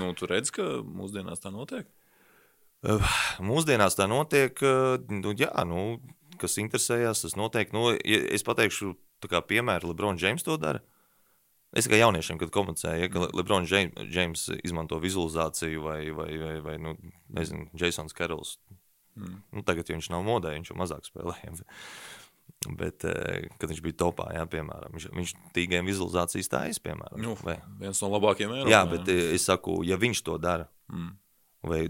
Nu, 0.00 0.12
tu 0.16 0.28
redz, 0.28 0.52
ka 0.52 0.66
mūsdienās 0.84 1.40
tā 1.40 1.52
notiek. 1.54 1.88
Mūsdienās 3.50 3.96
tā 3.96 4.08
notiek, 4.10 4.58
uh, 4.66 4.98
nu, 5.22 5.32
jā, 5.38 5.52
nu, 5.68 6.00
kas 6.40 6.58
interesējas, 6.60 7.24
tas 7.24 7.36
notiek. 7.38 7.72
Nu, 7.72 7.92
ja 7.94 8.20
es 8.34 8.44
pateikšu, 8.46 8.94
kā 9.30 9.40
piemēra, 9.46 9.86
Lebrons 9.88 10.20
Džeims 10.20 10.44
to 10.44 10.58
dara. 10.60 10.82
Es 11.72 11.86
tikai 11.86 12.02
jauniešiem, 12.02 12.36
kad 12.40 12.50
komunicēju, 12.52 13.00
ja, 13.00 13.08
ka 13.08 13.30
Lebrons 13.32 13.70
Džeims 13.72 14.48
izmanto 14.60 14.98
vizualizāciju 15.00 15.86
vai, 15.86 16.00
vai, 16.12 16.30
vai, 16.40 16.56
vai 16.66 16.74
nu, 16.82 16.96
nezinu, 17.32 17.70
Jasons 17.80 18.12
Kerols. 18.16 18.58
Mm. 19.16 19.38
Nu, 19.56 19.62
tagad 19.64 19.88
viņš 19.92 20.10
nav 20.12 20.24
modē, 20.26 20.52
viņš 20.56 20.72
jau 20.72 20.76
mazāk 20.80 21.08
spēlē. 21.08 21.36
Bet, 22.68 23.04
eh, 23.04 23.48
kad 23.58 23.70
viņš 23.72 23.80
bija 23.82 23.98
topā, 24.04 24.28
jā, 24.36 24.42
piemēram, 24.46 24.92
viņš, 24.94 25.08
viņš 25.16 25.32
tīgiem 25.56 25.88
vizualizācijas 25.88 26.50
taisa, 26.52 26.82
piemēram. 26.84 27.18
Nu, 27.22 27.34
vai? 27.42 27.56
viens 27.80 27.98
no 28.04 28.10
labākajiem 28.12 28.54
Eiropā. 28.54 28.70
Jā, 28.70 28.82
bet 28.90 29.10
jā. 29.10 29.16
Eh, 29.18 29.32
es 29.38 29.46
saku, 29.48 29.80
ja 29.86 29.98
viņš 29.98 30.22
to 30.22 30.36
dara, 30.38 30.68
mm. 30.92 31.08
vai 31.66 31.80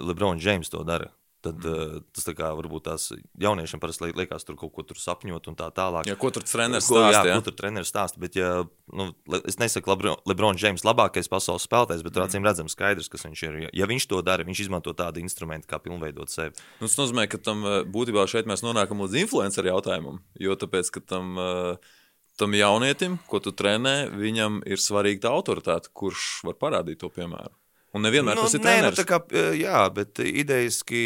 Lebrons 0.00 0.40
Džeims 0.42 0.72
to 0.72 0.80
dara, 0.88 1.10
Tad 1.42 1.58
mm. 1.58 2.02
tas 2.14 2.28
kā, 2.38 2.52
varbūt 2.54 2.84
tās 2.86 3.08
jauniešiem 3.42 3.80
parasti 3.82 4.12
liekas, 4.14 4.44
tur 4.46 4.54
kaut 4.60 4.70
ko 4.76 4.84
tur 4.86 4.98
sapņot 5.02 5.48
un 5.50 5.56
tā 5.58 5.66
tālāk. 5.74 6.06
Jā, 6.06 6.14
ko 6.20 6.30
tur 6.34 6.44
treneris 6.46 6.86
stāsta? 6.86 7.10
Jā, 7.16 7.22
jā, 7.26 7.38
ko 7.38 7.46
tur 7.48 7.56
treneris 7.58 7.90
stāsta. 7.90 8.20
Bet, 8.22 8.36
ja, 8.38 8.50
nu, 8.94 9.08
es 9.40 9.58
nesaku, 9.58 9.90
ka 9.90 10.14
Lebrons 10.30 10.60
Džeims 10.62 10.84
ir 10.84 10.90
labākais 10.92 11.30
pasaules 11.32 11.66
spēlētājs, 11.66 12.04
bet 12.06 12.14
mm. 12.14 12.28
acīm 12.30 12.46
redzams 12.46 12.76
skaidrs, 12.76 13.10
kas 13.10 13.26
viņš 13.26 13.42
ir. 13.48 13.56
Ja 13.74 13.88
viņš 13.90 14.06
to 14.12 14.20
dara, 14.22 14.46
viņš 14.46 14.64
izmanto 14.68 14.94
tādu 14.94 15.22
instrumentu, 15.24 15.66
kā 15.70 15.80
pilnveidot 15.82 16.30
sevi. 16.30 16.54
Nu, 16.78 16.86
tas 16.86 16.98
nozīmē, 17.00 17.26
ka 17.32 17.40
tam 17.42 17.66
eh, 17.66 17.80
būtībā 17.90 18.28
šeit 18.30 18.46
mēs 18.50 18.62
nonākam 18.62 19.02
līdz 19.02 19.18
influenceru 19.24 19.72
jautājumam. 19.72 20.20
Jo 20.38 20.54
tāpēc, 20.58 20.92
ka 20.94 21.02
tam, 21.14 21.34
uh, 21.42 21.96
tam 22.38 22.54
jaunietim, 22.54 23.18
ko 23.26 23.42
tu 23.42 23.50
trenē, 23.56 24.12
viņam 24.14 24.62
ir 24.70 24.82
svarīga 24.82 25.26
tā 25.26 25.34
autoritāte, 25.34 25.90
kurš 25.90 26.44
var 26.46 26.60
parādīt 26.62 27.02
to 27.02 27.10
piemēru. 27.10 27.50
Un 27.92 28.06
nevienmēr 28.06 28.38
nu, 28.38 28.46
tas 28.46 28.56
ir 28.56 28.62
nē, 28.64 28.76
nu, 28.86 28.92
tā 28.96 29.04
kā, 29.04 29.18
jā, 29.58 29.82
bet 29.92 30.20
idejaski 30.24 31.02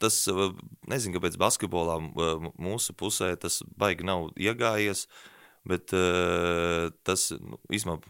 tas, 0.00 0.22
nezinu, 0.88 1.18
kāpēc 1.18 1.36
basketbolā 1.40 1.98
mūsu 2.56 2.94
pusē 2.96 3.34
tas 3.40 3.60
baigi 3.76 4.06
nav 4.08 4.30
iegājies, 4.40 5.04
bet 5.68 5.92
tas, 7.04 7.28
nu, 7.36 7.60
īstenībā, 7.68 8.00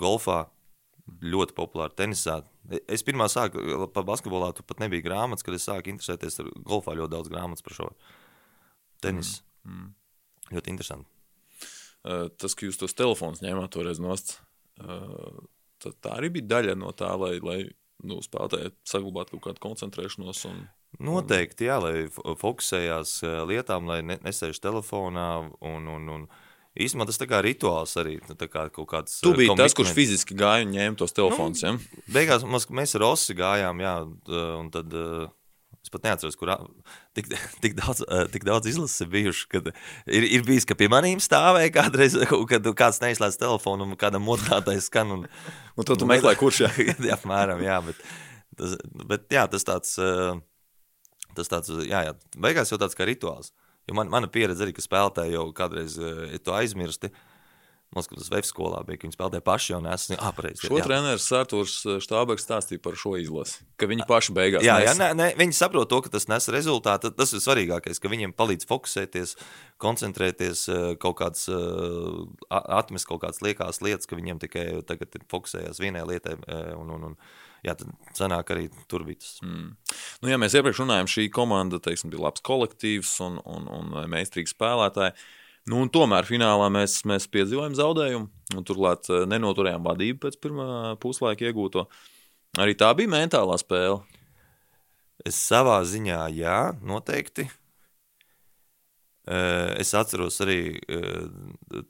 golfā 0.00 0.40
ļoti 1.24 1.54
populāri 1.54 1.94
tenisā. 1.98 2.40
Es 2.88 3.04
pirmā 3.06 3.28
sāku 3.30 3.86
par 3.94 4.06
basketbolā, 4.08 4.50
tu 4.56 4.64
pat 4.66 4.80
nebija 4.82 5.04
grāmatas, 5.04 5.44
kad 5.46 5.54
es 5.54 5.66
sāku 5.68 5.92
interesēties 5.92 6.40
ar 6.40 6.48
golfā 6.64 6.96
ļoti 6.96 7.12
daudz 7.12 7.30
grāmatas 7.30 7.64
par 7.64 7.76
šo 7.76 7.90
tenisu. 9.04 9.42
Mm. 9.68 9.74
Mm. 9.74 9.90
Ļoti 10.56 10.72
interesanti. 10.72 11.10
Tas, 12.04 12.52
ka 12.56 12.66
jūs 12.66 12.80
tos 12.80 12.96
telefonus 12.96 13.44
ņēmāt 13.44 13.70
toreiz 13.76 14.00
nost, 14.02 14.38
tad 15.84 15.98
tā 16.04 16.14
arī 16.18 16.32
bija 16.38 16.50
daļa 16.56 16.78
no 16.80 16.92
tā, 16.96 17.10
lai, 17.20 17.36
lai 17.44 17.58
nu, 18.04 18.20
spēlētāji 18.24 18.72
saglabātu 18.88 19.36
kaut 19.36 19.46
kādu 19.48 19.64
koncentrēšanos. 19.68 20.46
Un, 20.50 20.64
Noteikti, 21.04 21.66
jā, 21.66 21.80
lai 21.82 22.06
fokusējās 22.38 23.16
eh, 23.26 23.38
lietām, 23.50 23.88
lai 23.90 24.00
nesēž 24.06 24.60
telefonā. 24.62 25.28
Un, 25.64 25.88
un, 25.90 26.10
un 26.16 26.26
īstenībā 26.78 27.08
tas 27.08 27.18
kā 27.30 27.40
rituāls 27.44 27.96
arī. 28.00 28.18
Nu, 28.28 28.36
kā 28.38 28.68
kaut 28.74 28.90
kāds, 28.92 29.18
tu 29.24 29.34
biji 29.34 29.56
tas, 29.58 29.74
kurš 29.74 29.94
fiziski 29.96 30.36
gāja 30.38 30.66
un 30.66 30.74
ņēma 30.76 31.00
tos 31.00 31.16
telefonus. 31.16 31.64
Nu, 31.66 31.80
ja? 31.80 32.04
Beigās 32.14 32.46
mēs 32.46 32.94
ar 32.98 33.08
Osi 33.10 33.36
gājām, 33.38 33.82
jā, 33.82 33.96
un 34.60 34.70
tad. 34.74 34.94
Uh, 34.94 35.32
Es 35.84 35.92
pat 35.92 36.06
neatceros, 36.06 36.36
kur 36.40 36.48
tik, 37.16 37.28
tik, 37.64 37.74
daudz, 37.76 38.00
tik 38.32 38.46
daudz 38.48 38.70
izlases 38.70 39.04
ir 39.04 39.10
bijušas. 39.12 39.72
Ir, 40.08 40.24
ir 40.38 40.46
bijis, 40.46 40.64
ka 40.68 40.76
pie 40.78 40.88
maniem 40.92 41.20
stāvēja 41.20 41.74
kādreiz, 41.74 42.16
kad 42.52 42.70
kāds 42.78 43.02
neizslēdz 43.04 43.36
telefonu 43.42 43.84
un 43.84 43.98
kādam 44.00 44.24
modinātais 44.24 44.88
skan. 44.88 45.12
Un, 45.18 45.26
un 45.76 45.88
to 45.88 45.98
tu 46.00 46.08
meklē, 46.08 46.32
kurš 46.40 46.64
jā. 46.64 46.72
jā, 46.80 47.18
apmēram, 47.18 47.60
jā, 47.64 47.76
bet, 47.84 48.00
tas, 48.56 48.78
bet 49.12 49.28
jā, 49.36 49.44
tas 49.52 49.68
tāds, 49.68 49.98
tas 51.36 51.52
tāds, 51.52 51.76
jā, 51.84 52.06
jā, 52.08 52.16
beigās 52.40 52.72
jau 52.72 52.80
tāds 52.80 52.96
kā 52.96 53.06
rituāls. 53.08 53.52
Jo 53.84 53.98
man, 53.98 54.08
mana 54.08 54.30
pieredze 54.32 54.64
arī, 54.64 54.72
ka 54.72 54.80
spēlētāji 54.80 55.36
jau 55.36 55.50
kādreiz 55.52 55.98
to 56.40 56.56
aizmirsti. 56.56 57.12
Uh, 57.12 57.33
Tas 57.94 58.30
Vējas 58.32 58.50
skolā 58.50 58.80
bija, 58.86 58.98
ka 58.98 59.06
viņi 59.06 59.16
spēlēja 59.16 59.44
paši 59.44 59.72
jau 59.72 59.80
nesu. 59.84 60.16
Ah, 60.18 60.32
pareizi. 60.34 60.66
Šo 60.66 60.80
treneris 60.82 61.26
Sārtūrs 61.30 61.76
eh, 61.86 62.00
Štābeks 62.02 62.46
stāstīja 62.46 62.82
par 62.84 62.98
šo 62.98 63.14
izlasi, 63.20 63.62
ka 63.80 63.88
viņi 63.90 64.06
paši 64.08 64.34
beigās. 64.36 64.66
Jā, 64.66 64.76
nes... 64.80 64.88
jā 64.90 64.94
nē, 64.98 65.10
nē, 65.18 65.28
viņi 65.40 65.56
saprot 65.56 65.90
to, 65.90 66.00
ka 66.04 66.12
tas 66.14 66.28
nes 66.30 66.50
rezultātu. 66.54 67.12
Tas 67.14 67.34
ir 67.36 67.42
svarīgākais, 67.44 68.02
ka 68.02 68.10
viņiem 68.12 68.34
palīdz 68.36 68.68
fokusēties, 68.70 69.36
koncentrēties, 69.82 70.66
kaut 71.02 71.18
kāds, 71.22 71.46
atmest 72.50 73.08
kaut 73.10 73.22
kādas 73.24 73.42
liekās 73.44 73.82
lietas, 73.84 74.10
ka 74.10 74.18
viņiem 74.18 74.42
tikai 74.42 74.66
tagad 74.88 75.14
ir 75.18 75.26
fokusējās 75.30 75.82
vienai 75.82 76.04
lietai. 76.08 76.38
Un, 76.74 76.90
un, 76.96 77.10
un, 77.10 77.18
jā, 77.64 77.76
tad 77.78 78.18
sanāk 78.18 78.52
arī 78.54 78.68
tur 78.90 79.06
bija 79.06 79.22
tas. 79.22 79.38
Mm. 79.44 79.70
Nu, 80.22 80.32
ja 80.32 80.40
mēs 80.40 80.56
iepriekš 80.58 80.82
runājām, 80.84 81.10
šī 81.10 81.28
komanda 81.34 81.80
teiksim, 81.82 82.12
bija 82.12 82.26
labs 82.26 82.44
kolektīvs 82.44 83.16
un, 83.26 83.40
un, 83.44 83.70
un 83.78 83.96
meistarīgi 84.12 84.52
spēlētāji. 84.54 85.16
Nu, 85.70 85.80
tomēr 85.88 86.26
finālā 86.28 86.66
mēs, 86.72 86.98
mēs 87.08 87.24
piedzīvojām 87.32 87.76
zaudējumu, 87.78 88.26
turklāt 88.68 89.08
eh, 89.08 89.24
nenoturējām 89.32 89.86
vadību 89.86 90.20
pēc 90.26 90.36
pirmā 90.44 90.66
puslaika 91.00 91.46
iegūto. 91.48 91.86
Arī 92.60 92.76
tā 92.78 92.90
bija 92.98 93.10
mentālā 93.14 93.56
spēle. 93.58 94.02
Es 95.24 95.38
savā 95.40 95.78
ziņā, 95.88 96.20
jā, 96.36 96.58
noteikti. 96.84 97.46
Eh, 99.24 99.70
es 99.80 99.94
atceros 99.96 100.36
arī 100.44 100.58
eh, 100.76 101.80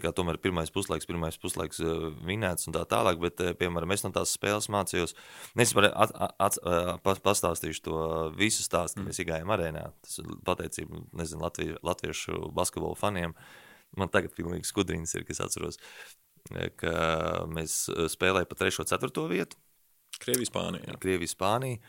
kā, 0.00 0.12
tomēr 0.16 0.38
pirmais 0.40 0.70
puslaiks, 0.72 1.08
pirmais 1.08 1.36
puslaiks 1.40 1.80
uh, 1.82 2.08
vinēts 2.24 2.68
un 2.68 2.76
tā 2.76 2.84
tālāk, 2.88 3.18
bet, 3.22 3.42
uh, 3.44 3.56
piemēram, 3.58 3.92
es 3.92 4.04
no 4.06 4.12
tās 4.14 4.32
spēles 4.36 4.70
mācījos. 4.72 5.16
Es 5.60 5.74
par 5.76 5.88
at, 5.90 6.14
at, 6.14 6.36
at, 6.46 6.58
uh, 6.64 7.18
pastāstīšu 7.26 7.84
to 7.84 7.98
visu 8.38 8.64
stāstu, 8.64 9.00
kad 9.00 9.04
mm. 9.04 9.10
mēs 9.10 9.22
iegājām 9.24 9.52
arēnā. 9.56 9.84
Tas 10.06 10.22
ir 10.22 10.30
pateicība, 10.46 11.02
nezinu, 11.20 11.42
Latviju, 11.42 11.80
latviešu 11.84 12.38
basketbolu 12.56 12.96
faniem. 12.98 13.36
Man 13.98 14.08
tagad 14.12 14.32
pilnīgi 14.36 14.64
skudriņas 14.70 15.18
ir, 15.18 15.26
kas 15.28 15.42
atceros, 15.44 15.76
ka 16.80 16.94
mēs 17.52 17.84
spēlējām 18.14 18.48
pa 18.48 18.58
3. 18.62 18.86
4. 18.88 19.26
vietu. 19.28 19.60
Krievijas 20.22 20.52
Spānija. 20.52 20.96
Krievijas 21.02 21.34
Spānija. 21.36 21.80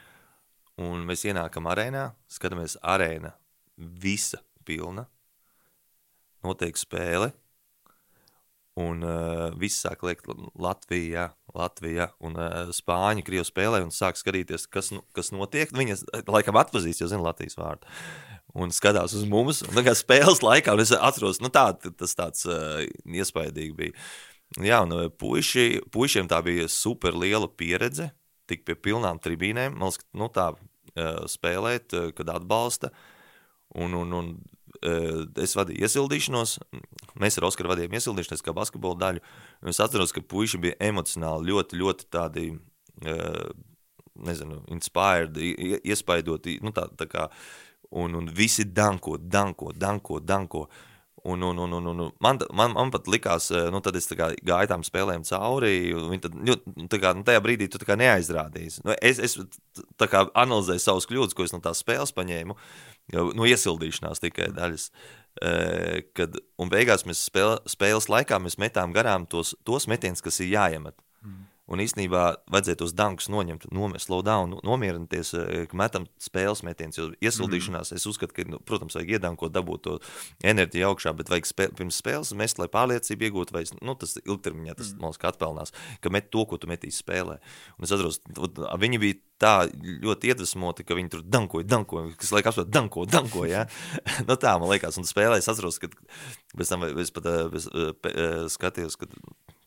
Un 0.82 1.04
mēs 1.06 1.22
ienākam 1.30 1.68
arēnā, 1.70 2.08
skatāmies 2.34 2.80
arēna 2.82 3.36
visa 3.78 4.42
pilna. 4.66 5.06
Notiek 6.44 6.78
spēle, 6.80 7.30
Un 8.80 9.04
uh, 9.06 9.52
viss 9.62 9.84
sāk 9.84 10.02
liekt 10.02 10.26
Latvijā, 10.58 11.28
Latvijā 11.54 12.08
un 12.26 12.40
uh, 12.40 12.72
Spāņi, 12.74 13.22
Krievu 13.26 13.46
spēlē 13.46 13.84
un 13.86 13.92
sāk 13.94 14.18
skatīties, 14.18 14.66
kas, 14.74 14.90
nu, 14.96 15.04
kas 15.14 15.30
notiek. 15.36 15.70
Viņas 15.78 16.02
laikam 16.26 16.58
atpazīst, 16.58 17.04
jo 17.04 17.10
zina 17.12 17.22
Latvijas 17.28 17.60
vārdu. 17.60 17.86
Un 18.58 18.74
skatās 18.74 19.14
uz 19.18 19.28
mums, 19.30 19.62
un 19.68 19.78
kā 19.86 19.94
spēles 19.98 20.42
laikā, 20.42 20.74
un 20.74 20.82
es 20.82 20.94
atceros, 20.94 21.42
nu 21.42 21.54
tā, 21.54 21.68
tas 21.78 22.18
tāds 22.18 22.48
uh, 22.50 22.82
iespaidīgi 23.06 23.78
bija. 23.78 23.98
Jā, 24.62 24.82
un 24.86 25.10
puiši, 25.22 25.84
puišiem 25.94 26.30
tā 26.30 26.42
bija 26.46 26.66
super 26.70 27.14
liela 27.18 27.50
pieredze, 27.50 28.10
tik 28.50 28.66
pie 28.66 28.74
pilnām 28.78 29.22
tribīnēm, 29.22 29.78
man 29.78 29.94
liekas, 29.94 30.10
nu 30.18 30.32
tā 30.34 30.50
uh, 30.54 31.24
spēlēt, 31.30 31.94
uh, 31.94 32.10
kad 32.18 32.34
atbalsta. 32.40 32.90
Un, 33.74 33.94
un, 33.98 34.14
un 34.14 34.34
Eh, 34.63 34.63
es 34.82 35.56
vadīju 35.58 35.86
iesildīšanos, 35.86 36.56
mēs 37.22 37.38
ar 37.38 37.48
Oskaru 37.50 37.72
vadījām 37.74 37.94
iesildīšanos 37.98 38.44
kā 38.46 38.54
basketbola 38.56 39.00
daļu. 39.00 39.24
Es 39.70 39.82
atceros, 39.84 40.14
ka 40.16 40.22
puiši 40.22 40.62
bija 40.64 40.80
emocionāli 40.90 41.52
ļoti, 41.52 41.80
ļoti 41.82 42.10
tādi, 42.14 42.48
eh, 43.06 43.46
nezinu, 44.16 44.64
inspired, 44.74 45.38
iespaidoti, 45.38 46.60
nu 46.64 46.74
tā, 46.76 46.88
tā 46.98 47.08
kā, 47.10 47.28
un, 47.92 48.16
un 48.16 48.28
visi 48.28 48.66
danko, 48.66 49.18
danko, 49.18 49.72
danko, 49.74 50.20
danko. 50.20 50.68
Un, 51.24 51.42
un, 51.42 51.58
un, 51.58 51.74
un, 51.74 51.86
un 51.88 52.12
man, 52.20 52.40
man, 52.52 52.74
man 52.76 52.90
pat 52.92 53.06
likās, 53.08 53.46
eh, 53.56 53.70
nu, 53.72 53.80
tad 53.80 53.96
es 53.96 54.10
gāju 54.12 54.68
tām 54.68 54.82
spēlēm 54.84 55.24
cauri. 55.24 55.94
Tad, 56.20 56.36
nu, 56.36 56.58
tā 56.92 57.00
kā, 57.00 57.14
nu, 57.16 57.24
tajā 57.24 57.40
brīdī 57.46 57.70
tu 57.72 57.80
neaizrādīji. 57.80 58.82
Nu, 58.84 58.92
es 59.00 59.22
es 59.24 59.38
kā, 60.04 60.26
analizēju 60.36 60.84
savus 60.84 61.08
kļūdas, 61.08 61.38
ko 61.38 61.48
es 61.48 61.56
no 61.56 61.62
tās 61.64 61.80
spēles 61.80 62.12
paņēmu. 62.18 62.58
No 63.40 63.48
iesildīšanās 63.48 64.20
tikai 64.24 64.50
daļas. 64.56 64.90
Kad, 66.16 66.36
un 66.60 66.70
beigās 66.72 67.08
mēs 67.08 67.24
spēle, 67.30 67.56
spēles 67.72 68.10
laikā 68.12 68.38
mēs 68.44 68.60
metām 68.60 68.92
garām 68.96 69.24
tos, 69.28 69.56
tos 69.64 69.88
metienus, 69.92 70.22
kas 70.24 70.44
ir 70.44 70.52
jāiemet. 70.58 71.00
Mm. 71.24 71.48
Un 71.72 71.80
īstenībā 71.80 72.24
vajadzēja 72.52 72.78
tos 72.82 72.92
dankus 72.92 73.30
noņemt, 73.32 73.70
nomest, 73.72 74.10
slow 74.10 74.20
down, 74.26 74.58
nomierināties, 74.68 75.32
ka 75.72 75.78
metam 75.80 76.10
spēles 76.20 76.60
metienus. 76.68 77.00
Jo 77.00 77.06
iesildīšanās, 77.24 77.94
mm. 77.94 78.02
es 78.02 78.08
uzskatu, 78.10 78.36
ka, 78.36 78.46
nu, 78.52 78.60
protams, 78.68 78.98
vajag 78.98 79.14
iedankot, 79.16 79.54
dabūt 79.56 79.86
to 79.88 79.94
enerģiju 80.44 80.90
augšā, 80.90 81.14
bet 81.16 81.32
vajag 81.32 81.48
spēl, 81.48 81.72
pirms 81.80 82.02
spēles 82.04 82.34
mest, 82.36 82.60
lai 82.60 82.68
pārliecību 82.74 83.30
iegūtu, 83.30 83.56
vai 83.56 83.64
nu, 83.80 83.96
tas 84.00 84.18
ilgtermiņā 84.20 84.76
tas 84.80 84.92
mm. 84.92 85.06
mums 85.06 85.22
atpelnās, 85.24 85.72
ka 86.04 86.12
met 86.12 86.28
to, 86.36 86.44
ko 86.50 86.60
tu 86.60 86.68
metīsi 86.68 87.00
spēlē. 87.00 87.40
Un 87.78 87.88
es 87.88 87.96
atceros, 87.96 88.20
viņi 88.84 89.00
bija 89.00 89.22
tā 89.44 89.56
ļoti 89.72 90.34
iedvesmoti, 90.34 90.84
ka 90.88 91.00
viņi 91.00 91.16
tur 91.16 91.24
dankoja, 91.24 91.68
dankoja, 91.68 92.12
kas 92.20 92.36
laikam 92.36 92.52
apsver, 92.52 92.68
danko, 92.76 93.08
danko, 93.08 93.48
ja? 93.48 93.66
nu 94.28 94.36
tā, 94.36 94.58
man 94.60 94.72
liekas, 94.72 95.00
un 95.00 95.08
spēlē 95.08 95.40
es 95.40 95.48
atceros, 95.52 95.80
ka 95.80 95.92
pēc 96.60 96.76
tam 96.76 96.88
es 96.92 97.16
pat 97.16 97.32
es, 97.32 97.72
skatījos, 98.60 99.00
ka 99.00 99.08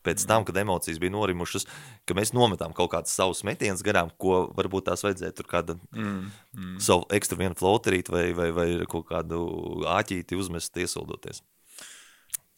pēc 0.07 0.25
tam, 0.29 0.47
kad 0.47 0.57
emocijas 0.62 1.01
bija 1.03 1.14
norimušas, 1.16 1.66
ka 2.07 2.16
mēs 2.19 2.33
nometām 2.37 2.75
kaut 2.77 2.92
kādus 2.95 3.16
savus 3.19 3.42
metienus 3.47 3.85
garām, 3.87 4.12
ko 4.23 4.47
varbūt 4.57 4.88
tās 4.90 5.05
vajadzēja 5.07 5.35
tur 5.37 5.51
kādu 5.51 5.79
mm, 5.90 6.23
mm. 6.55 6.79
savu 6.87 7.09
ekstra 7.19 7.40
vienu 7.42 7.59
floterīti 7.59 8.14
vai, 8.14 8.25
vai, 8.38 8.49
vai 8.55 8.71
kaut 8.90 9.09
kādu 9.11 9.42
āķīti 9.99 10.38
uzmest 10.38 10.79
iesildoties. 10.81 11.42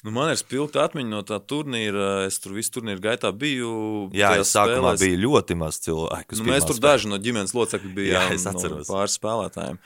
Nu, 0.07 0.13
man 0.15 0.31
ir 0.31 0.39
spilgta 0.39 0.85
atmiņa 0.87 1.11
no 1.11 1.21
tā 1.27 1.41
turnīra. 1.43 2.29
Es 2.29 2.39
tur 2.39 2.55
visu 2.55 2.77
turnīru 2.77 3.03
gaitā 3.03 3.33
biju. 3.35 3.71
Jā, 4.15 4.37
es 4.39 4.53
sākumā 4.55 4.93
spēlēs. 4.95 5.03
bija 5.03 5.23
ļoti 5.25 5.57
maz 5.59 5.81
cilvēku. 5.83 6.39
Nu, 6.39 6.47
mēs 6.53 6.69
tur 6.69 6.77
spēles. 6.77 6.85
daži 6.85 7.11
no 7.11 7.19
ģimenes 7.23 7.55
locekļu 7.57 7.91
Jā, 7.91 7.97
bijām. 7.99 8.35
es 8.37 8.47
atceros. 8.47 8.85
No 8.87 8.95
pāris 8.95 9.19
spēlētājiem. 9.19 9.81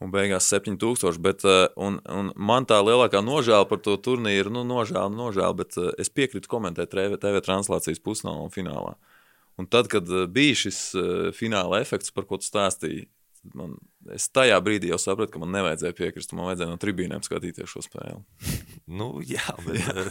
Un 0.00 0.08
beigās 0.12 0.48
7000. 0.48 1.20
Bet, 1.20 1.44
eh, 1.44 1.68
un, 1.76 1.98
un 2.08 2.32
man 2.40 2.66
tā 2.68 2.78
lielākā 2.80 3.20
nožēla 3.24 3.68
par 3.68 3.82
to 3.84 3.98
turnīru, 4.00 4.52
nu, 4.54 4.64
nožēla, 4.64 5.12
nožēla, 5.12 5.52
bet 5.58 5.76
eh, 5.76 5.90
es 6.00 6.08
piekrītu 6.12 6.48
komentēt 6.48 6.92
TV, 6.94 7.18
TV 7.20 7.42
translācijas 7.44 8.00
pusfinālā 8.04 8.46
un 8.46 8.52
finālā. 8.54 8.94
Un 9.60 9.68
tad, 9.68 9.90
kad 9.92 10.08
eh, 10.08 10.24
bija 10.32 10.56
šis 10.62 10.80
fināla 11.36 11.82
efekts, 11.84 12.14
par 12.16 12.24
ko 12.28 12.40
tu 12.40 12.48
stāstīji, 12.48 13.10
man, 13.56 13.76
es 14.16 14.30
tajā 14.32 14.56
brīdī 14.64 14.88
jau 14.88 14.98
sapratu, 15.00 15.34
ka 15.34 15.42
man 15.42 15.52
nevajadzēja 15.58 15.98
piekrist. 15.98 16.32
Man 16.32 16.48
vajadzēja 16.48 16.72
no 16.72 16.80
tribīnēm 16.80 17.24
skatīties 17.26 17.72
šo 17.74 17.84
spēli. 17.84 18.22
Nu, 18.90 19.20
jā, 19.22 19.44
bet, 19.66 19.76
jā. 19.84 20.06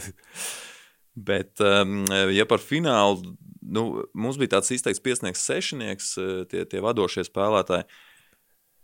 Bet, 1.20 1.58
um, 1.60 2.06
ja 2.32 2.46
par 2.48 2.62
finālu, 2.62 3.34
nu, 3.60 3.82
mums 4.16 4.38
bija 4.40 4.54
tāds 4.54 4.70
izteikts 4.72 5.02
piesniegs 5.04 5.42
sešnieks, 5.44 6.12
tie, 6.48 6.62
tie 6.70 6.80
vadošie 6.80 7.26
spēlētāji. 7.26 7.84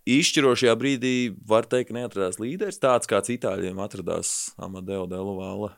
Izšķirošajā 0.07 0.75
brīdī 0.79 1.15
var 1.51 1.67
teikt, 1.67 1.91
neatradās 1.97 2.39
līderis 2.39 2.79
tāds, 2.79 3.09
kāds 3.11 3.33
itāļiem 3.35 3.81
atradās 3.83 4.53
Amadeo 4.63 5.09
Delovāla. 5.11 5.73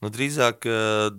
Nu, 0.00 0.08
drīzāk 0.12 0.64
uh, 0.68 1.12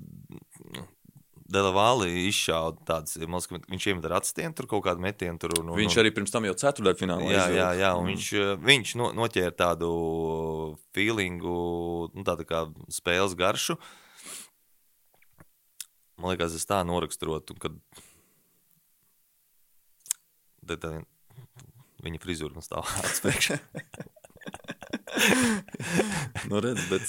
Delavāli 1.46 2.08
izšāva 2.32 2.72
liekas, 2.90 3.46
ka 3.52 3.60
viņš 3.70 3.86
iemet 3.92 4.08
ar 4.10 4.16
atstienu 4.18 4.58
tur 4.58 4.66
kaut 4.72 4.82
kādu 4.88 5.04
metienu. 5.06 5.38
Tur, 5.42 5.54
un, 5.62 5.70
Viņš 5.78 5.98
arī 6.02 6.10
pirms 6.16 6.34
tam 6.34 6.48
jau 6.50 6.56
ceturdaļfinālā 6.58 7.28
Jā, 7.30 7.44
izvilka. 7.46 7.60
jā, 7.60 7.68
jā, 7.84 7.92
Mm. 7.94 8.08
viņš, 8.10 8.30
eh, 8.42 8.56
viņš 8.66 8.96
no, 8.98 9.12
noķēra 9.14 9.54
tādu 9.62 9.92
feelingu, 10.98 12.10
nu, 12.18 12.24
tādu 12.26 12.48
kā 12.50 12.64
spēles 12.90 13.38
garšu. 13.38 13.78
Man 16.18 16.34
liekas, 16.34 16.56
es 16.58 16.66
tā 16.66 16.82
noraksturotu, 16.88 17.54
kad 17.60 17.78
te 20.66 20.78
tā, 20.82 20.92
viņa 22.06 22.22
frizūra 22.24 22.56
man 22.58 22.66
stāv 22.66 22.90
atspēkšā. 23.04 23.60
Nu, 26.50 26.60
redz, 26.62 26.86
bet, 26.92 27.06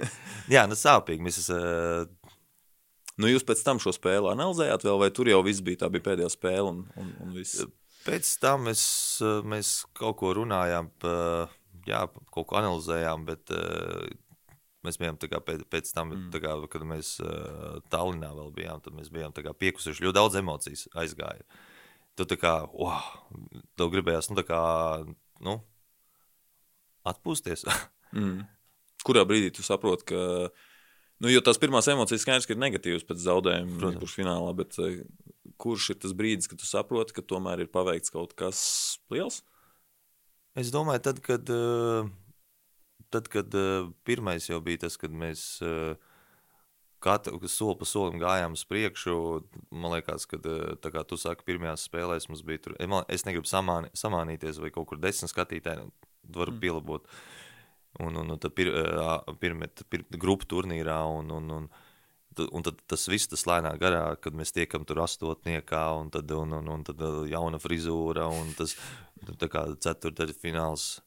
Jā, 0.54 0.64
nu 0.68 0.76
sāpīgi. 0.78 1.24
Mēs, 1.24 1.40
uh, 1.52 2.06
nu, 3.20 3.28
jūs 3.28 3.44
pēc 3.46 3.62
tam 3.66 3.80
šo 3.82 3.92
spēli 3.94 4.30
analizējāt 4.32 4.86
vēl, 4.86 5.00
vai 5.02 5.10
tur 5.14 5.30
jau 5.30 5.42
viss 5.46 5.64
bija, 5.64 5.82
tā 5.84 5.90
bija 5.92 6.06
pēdējā 6.10 6.30
spēle 6.32 6.72
un, 6.72 6.84
un, 7.00 7.10
un 7.24 7.34
viss. 7.36 7.66
pēc 8.06 8.30
tam 8.40 8.64
mēs, 8.68 8.82
eh, 9.24 9.42
mēs 9.44 9.74
kaut 9.98 10.16
ko 10.22 10.32
runājām, 10.38 10.88
jā, 11.88 12.06
kaut 12.32 12.48
ko 12.48 12.60
analizējām, 12.62 13.26
bet 13.28 13.52
uh, 13.52 14.06
mēs 14.86 15.00
bijām 15.00 15.18
pēc, 15.20 15.66
pēc 15.68 15.92
tam, 15.92 16.14
mm. 16.14 16.38
kā, 16.40 16.54
kad 16.72 16.86
mēs 16.88 17.18
uh, 17.24 17.82
Tallinā 17.92 18.30
vēl 18.36 18.54
bijām, 18.56 18.80
tad 18.84 18.96
mēs 18.96 19.12
bijām 19.12 19.34
piekusuši. 19.36 20.06
Ļoti 20.06 20.20
daudz 20.20 20.38
emocijas 20.40 20.86
aizgāja. 20.96 21.44
Tu 22.18 22.26
tā 22.26 22.38
kā, 22.40 22.54
wow, 22.74 23.04
tev 23.78 23.92
gribējās, 23.92 24.30
nu, 24.32 24.38
tā 24.40 24.44
kā, 24.48 24.60
nu, 25.44 25.60
atpūsties. 27.06 27.66
Mm. 28.08 28.46
Kurā 29.04 29.20
brīdī 29.28 29.50
tu 29.52 29.60
saproti, 29.60 30.06
ka. 30.08 30.20
Nu, 31.20 31.28
jo 31.28 31.42
tās 31.44 31.58
pirmās 31.60 31.84
emocijas 31.92 32.22
skaidrs, 32.24 32.46
ka 32.48 32.54
ir 32.54 32.60
negatīvas 32.62 33.02
pēc 33.04 33.20
zaudējuma, 33.20 33.74
Protams. 33.82 34.00
kurš 34.00 34.14
finālā, 34.16 34.54
bet 34.56 34.78
eh, 34.80 35.02
kurš 35.60 35.90
ir 35.92 35.98
tas 36.00 36.14
brīdis, 36.16 36.48
kad 36.48 36.56
tu 36.56 36.64
saproti, 36.64 37.12
ka 37.12 37.20
tomēr 37.20 37.66
ir 37.66 37.68
paveikts 37.68 38.14
kaut 38.14 38.32
kas 38.38 38.62
liels? 39.12 39.42
Es 40.56 40.72
domāju, 40.72 41.02
tad, 41.04 41.20
kad, 41.20 41.52
eh, 41.52 42.08
tad, 43.12 43.28
kad 43.28 43.58
eh, 43.60 43.90
pirmais 44.08 44.48
jau 44.48 44.62
bija 44.64 44.86
tas, 44.86 44.96
kad 44.96 45.12
mēs 45.12 45.44
katru 47.02 47.38
soli 47.48 47.78
pa 47.78 47.86
solim 47.88 48.20
gājām 48.20 48.54
uz 48.56 48.64
priekšu. 48.68 49.16
Man 49.70 49.94
liekas, 49.94 50.26
ka, 50.30 50.40
tā 50.82 50.92
kā 50.94 51.04
tu 51.08 51.18
saki, 51.20 51.46
pirmajās 51.48 51.86
spēlēs 51.88 52.28
mums 52.28 52.44
bija 52.46 52.62
tur. 52.64 52.76
man- 52.88 53.04
Es 53.08 53.24
negribu 53.24 53.46
samāni, 53.46 53.90
samānīties 53.94 54.60
vai 54.60 54.70
kaut 54.70 54.88
kur 54.88 54.98
desmit 54.98 55.30
skatītāji, 55.30 55.90
varu 56.28 56.52
mm. 56.52 56.60
pielabot. 56.60 57.06
Un, 58.00 58.16
un, 58.16 58.30
un 58.30 58.38
tad 58.38 58.54
pir, 58.54 58.68
ā, 58.68 59.22
pirmie, 59.40 59.68
pir, 59.90 60.04
grupu 60.10 60.46
turnīrā 60.46 60.98
un, 61.18 61.30
un, 61.30 61.50
un, 61.50 61.68
un 62.52 62.62
tad 62.62 62.78
tas 62.86 63.08
viss 63.08 63.26
tas 63.26 63.44
lēnā 63.48 63.72
garā, 63.80 64.16
kad 64.20 64.34
mēs 64.34 64.52
tiekam 64.52 64.84
tur 64.84 65.00
astotniekā, 65.02 65.82
un 65.98 66.10
tad, 66.10 66.30
un, 66.30 66.52
un, 66.60 66.68
un 66.68 66.84
tad 66.84 67.00
jauna 67.30 67.58
frizūra, 67.58 68.28
un 68.28 68.52
tas 68.58 68.76
tā 69.40 69.48
kā 69.50 69.64
ceturtais 69.82 70.36
fināls, 70.38 71.00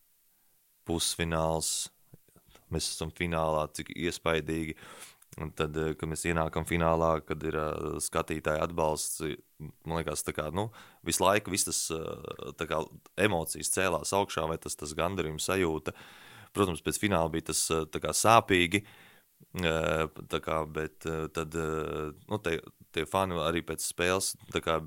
pusfināls, 0.88 1.92
mēs 2.74 2.90
esam 2.92 3.12
finālā, 3.16 3.68
cik 3.76 3.94
iespaidīgi. 3.96 4.76
Un 5.40 5.54
tad, 5.56 5.78
eh, 5.80 5.94
kad 5.96 6.10
mēs 6.12 6.26
ienākam 6.28 6.66
finālā, 6.68 7.14
kad 7.24 7.44
ir 7.48 7.56
uh, 7.56 8.00
skatītāja 8.04 8.66
atbalsts, 8.66 9.22
man 9.88 10.02
liekas, 10.02 10.26
kā, 10.36 10.50
nu, 10.52 10.68
visu 11.08 11.24
laiku 11.24 11.54
viss 11.54 11.70
tas 11.70 11.80
uh, 11.96 12.52
kā, 12.60 12.82
emocijas 13.24 13.72
cēlās 13.72 14.12
augšā, 14.18 14.44
vai 14.52 14.58
tas, 14.60 14.76
tas 14.76 14.92
gandarījums 14.98 15.48
sajūta. 15.48 15.96
Protams, 16.52 16.84
pēc 16.84 17.00
fināla 17.00 17.32
bija 17.32 17.48
tas 17.54 17.64
kā 17.96 18.12
sāpīgi, 18.12 18.84
tā 19.56 20.40
kā, 20.44 20.58
bet 20.68 21.08
tad 21.34 21.56
nu, 21.56 22.40
te, 22.44 22.58
tie 22.92 23.06
fani 23.08 23.40
arī 23.40 23.62
pēc 23.64 23.86
spēles 23.86 24.34
kā, 24.52 24.82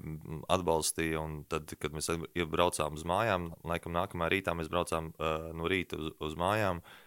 atbalstīja. 0.52 1.22
Un 1.24 1.38
tad, 1.48 1.72
kad 1.80 1.96
mēs 1.96 2.10
braucām 2.52 3.00
uz 3.00 3.06
mājām, 3.08 3.48
laikam 3.64 3.96
nākamajā 3.96 4.34
rītā 4.36 4.54
mēs 4.60 4.68
braucām 4.68 5.08
no 5.56 5.72
rīta 5.72 5.96
uz, 5.96 6.12
uz 6.28 6.36
mājām 6.36 6.84
uh, 6.84 7.00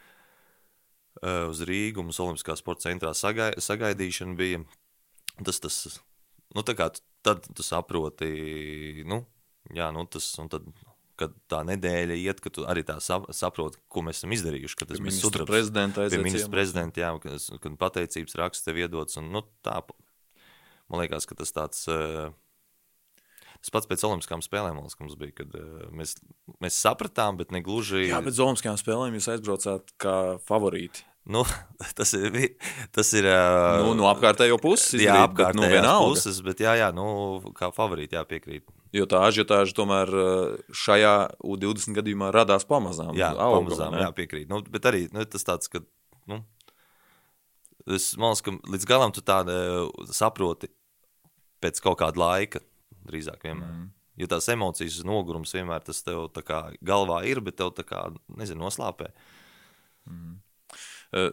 uz 1.22 1.64
Rīgu. 1.68 2.06
Mums 2.06 2.20
Olimpiskā 2.24 2.58
sporta 2.60 2.88
centrā 2.88 3.14
sagai, 3.18 3.52
sagaidīšana 3.62 4.38
bija. 4.38 4.62
Tas, 5.46 5.62
tas, 5.62 5.80
nu, 6.56 6.64
tā 6.66 6.74
kā 6.78 6.90
tad 7.26 7.46
tu 7.54 7.66
saproti, 7.66 9.04
nu, 9.08 9.22
jā, 9.76 9.90
nu, 9.94 10.06
tas, 10.10 10.30
un 10.42 10.50
tad, 10.50 10.66
kad 11.20 11.34
tā 11.52 11.64
nedēļa 11.68 12.18
iet, 12.22 12.42
kad 12.42 12.56
tu 12.56 12.66
arī 12.70 12.84
tā 12.88 12.98
sap, 13.04 13.28
saproti, 13.36 13.82
ko 13.92 14.04
mēs 14.06 14.22
esam 14.22 14.34
izdarījuši, 14.38 14.80
kad 14.80 14.92
tas 14.92 15.02
bija 15.04 15.18
sudrabs. 15.18 15.50
prezidenta 15.50 16.06
aiziet 16.06 16.24
ministra 16.26 16.50
prezidenta, 16.54 17.04
jā, 17.04 17.12
kad, 17.24 17.48
kad 17.64 17.78
pateicības 17.82 18.38
raksts 18.42 18.66
tev 18.66 18.82
iedots, 18.82 19.20
un, 19.22 19.30
nu, 19.34 19.44
tā, 19.66 19.80
man 20.90 21.04
liekas, 21.04 21.30
ka 21.30 21.38
tas 21.38 21.54
tāds, 21.54 21.84
uh, 21.92 22.30
tas 23.62 23.74
pats 23.74 23.90
pēc 23.90 24.06
olimpiskām 24.08 24.44
spēlēm, 24.46 24.80
liekas, 24.80 24.96
ka 24.98 25.06
mums 25.06 25.18
bija, 25.20 25.36
kad 25.42 25.54
uh, 25.60 25.90
mēs, 25.96 26.16
mēs 26.64 26.80
sapratām, 26.80 27.40
bet 27.42 27.54
ne 27.56 27.62
gluži. 27.66 28.08
Jā, 28.10 28.22
bet 28.26 28.38
Zolamskajām 28.38 28.80
spēlēm 28.80 29.18
jūs 29.18 29.30
aizbraucāt 29.36 29.94
kā 30.02 30.18
favorīti. 30.48 31.06
Nu, 31.28 31.44
tas 31.98 32.14
ir. 32.16 32.56
Tas 32.96 33.12
ir 33.18 33.28
uh, 33.28 33.84
Nu, 33.84 33.94
no 34.00 34.08
apkārtējo 34.10 34.58
puses 34.64 34.96
jā, 34.96 35.12
izdarīt, 35.12 35.36
bet, 35.36 35.44
apkārtējās 35.44 35.60
nu, 35.60 35.76
vienalga. 35.76 36.10
puses, 36.16 36.42
bet 36.46 36.64
jā, 36.64 36.78
jā, 36.80 36.90
nu, 36.96 37.08
kā 37.58 37.72
favorīti 37.76 38.16
jāpiekrīt. 38.16 38.68
Jo 38.96 39.04
tā 39.12 39.20
ažiotāža 39.28 39.76
tomēr 39.76 40.08
eh, 40.08 40.54
šajā 40.72 41.16
U20 41.44 41.98
gadījumā 41.98 42.30
radās 42.32 42.64
pamazām. 42.68 43.12
Jā, 43.20 43.34
auga, 43.36 43.60
pamazām 43.60 43.98
ne? 43.98 44.06
jāpiekrīt. 44.06 44.48
Nu, 44.48 44.62
bet 44.72 44.88
arī 44.88 45.08
nu, 45.12 45.26
tas 45.28 45.44
tāds, 45.48 45.68
ka. 45.72 45.84
Nu, 46.32 46.40
es 47.92 48.14
domāju, 48.16 48.46
ka 48.46 48.56
līdz 48.72 48.88
galam 48.88 49.12
tu 49.16 49.24
tādu 49.28 49.58
saproti 50.16 50.72
pēc 51.64 51.84
kaut 51.84 52.00
kāda 52.00 52.22
laika, 52.22 52.64
drīzāk 53.08 53.48
vienmēr. 53.48 53.72
Mm. 53.74 53.88
Jo 54.18 54.28
tās 54.32 54.48
emocijas, 54.50 55.04
nogurums 55.06 55.54
vienmēr 55.54 55.84
tas 55.86 56.02
tev 56.06 56.26
kā 56.46 56.64
galvā 56.82 57.22
ir, 57.30 57.42
bet 57.46 57.60
tev 57.60 57.70
tā 57.78 57.86
kā, 57.86 58.08
nezinu, 58.40 58.64
noslāpē. 58.66 59.12
Eh, 61.16 61.32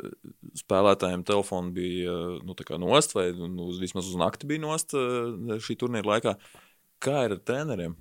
Spēlētājiem 0.54 1.24
telefoni 1.26 1.74
bija 1.74 2.14
eh, 2.14 2.42
nu, 2.46 2.54
nost, 2.84 3.14
vai 3.16 3.30
nu, 3.34 3.70
uz- 3.72 3.80
vismaz 3.82 4.06
uz 4.06 4.18
nakti 4.20 4.46
bija 4.46 4.62
nost 4.62 4.94
eh, 4.94 5.56
šī 5.58 5.78
turnīra 5.80 6.14
laikā. 6.14 6.36
Kā 7.02 7.24
ir 7.26 7.38
ar 7.38 7.40
treneriem? 7.44 7.96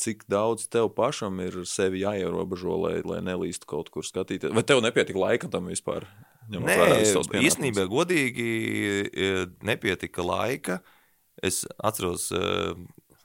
Cik 0.00 0.22
daudz 0.32 0.62
tev 0.72 0.86
pašam 0.96 1.36
ir 1.44 1.58
sevi 1.68 2.00
jāierobežo, 2.00 2.72
lai, 2.80 2.92
lai 3.04 3.18
nelīstu 3.20 3.68
kaut 3.68 3.90
kur 3.92 4.06
skatīties? 4.06 4.48
Vai 4.56 4.62
tev 4.64 4.80
nepietika 4.80 5.20
laika 5.20 5.50
tam 5.52 5.66
vispār? 5.68 6.06
Nē, 6.48 7.02
īstenībā, 7.36 7.84
godīgi, 7.90 8.46
nepietika 9.68 10.24
laika. 10.24 10.78
Es 11.42 11.62
atceros, 11.80 12.26
uh, 12.36 12.74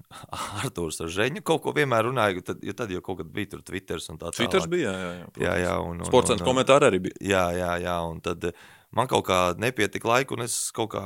Arthurs 0.64 1.02
ar 1.04 1.10
Žēņu 1.12 1.42
kaut 1.44 1.62
ko 1.66 1.74
vienmēr 1.76 2.08
runāja, 2.08 2.40
tad, 2.48 2.62
jo 2.64 2.72
tad 2.78 2.92
jau 2.96 3.02
kaut 3.04 3.20
kad 3.20 3.32
bija 3.36 3.52
tur 3.52 3.66
Twitter 3.68 4.00
un 4.00 4.16
tā 4.22 4.30
tālāk. 4.30 4.38
Twitters 4.40 4.70
bija, 4.72 4.94
jā, 4.96 5.10
jā. 5.18 5.26
Jā, 5.44 5.56
jā, 5.66 5.74
un, 5.84 6.00
un, 6.00 6.08
Sports 6.08 6.32
un, 6.32 6.38
centra 6.38 6.48
un, 6.48 6.54
komentāri 6.54 6.88
arī 6.88 7.02
bija. 7.10 7.18
Jā, 7.34 7.44
jā, 7.58 7.72
jā, 7.84 7.98
un 8.08 8.22
tad 8.24 8.48
man 8.96 9.10
kaut 9.12 9.26
kā 9.28 9.42
nepietika 9.60 10.08
laika, 10.14 10.38
un 10.38 10.46
es 10.48 10.56
kaut 10.72 10.94
kā 10.96 11.04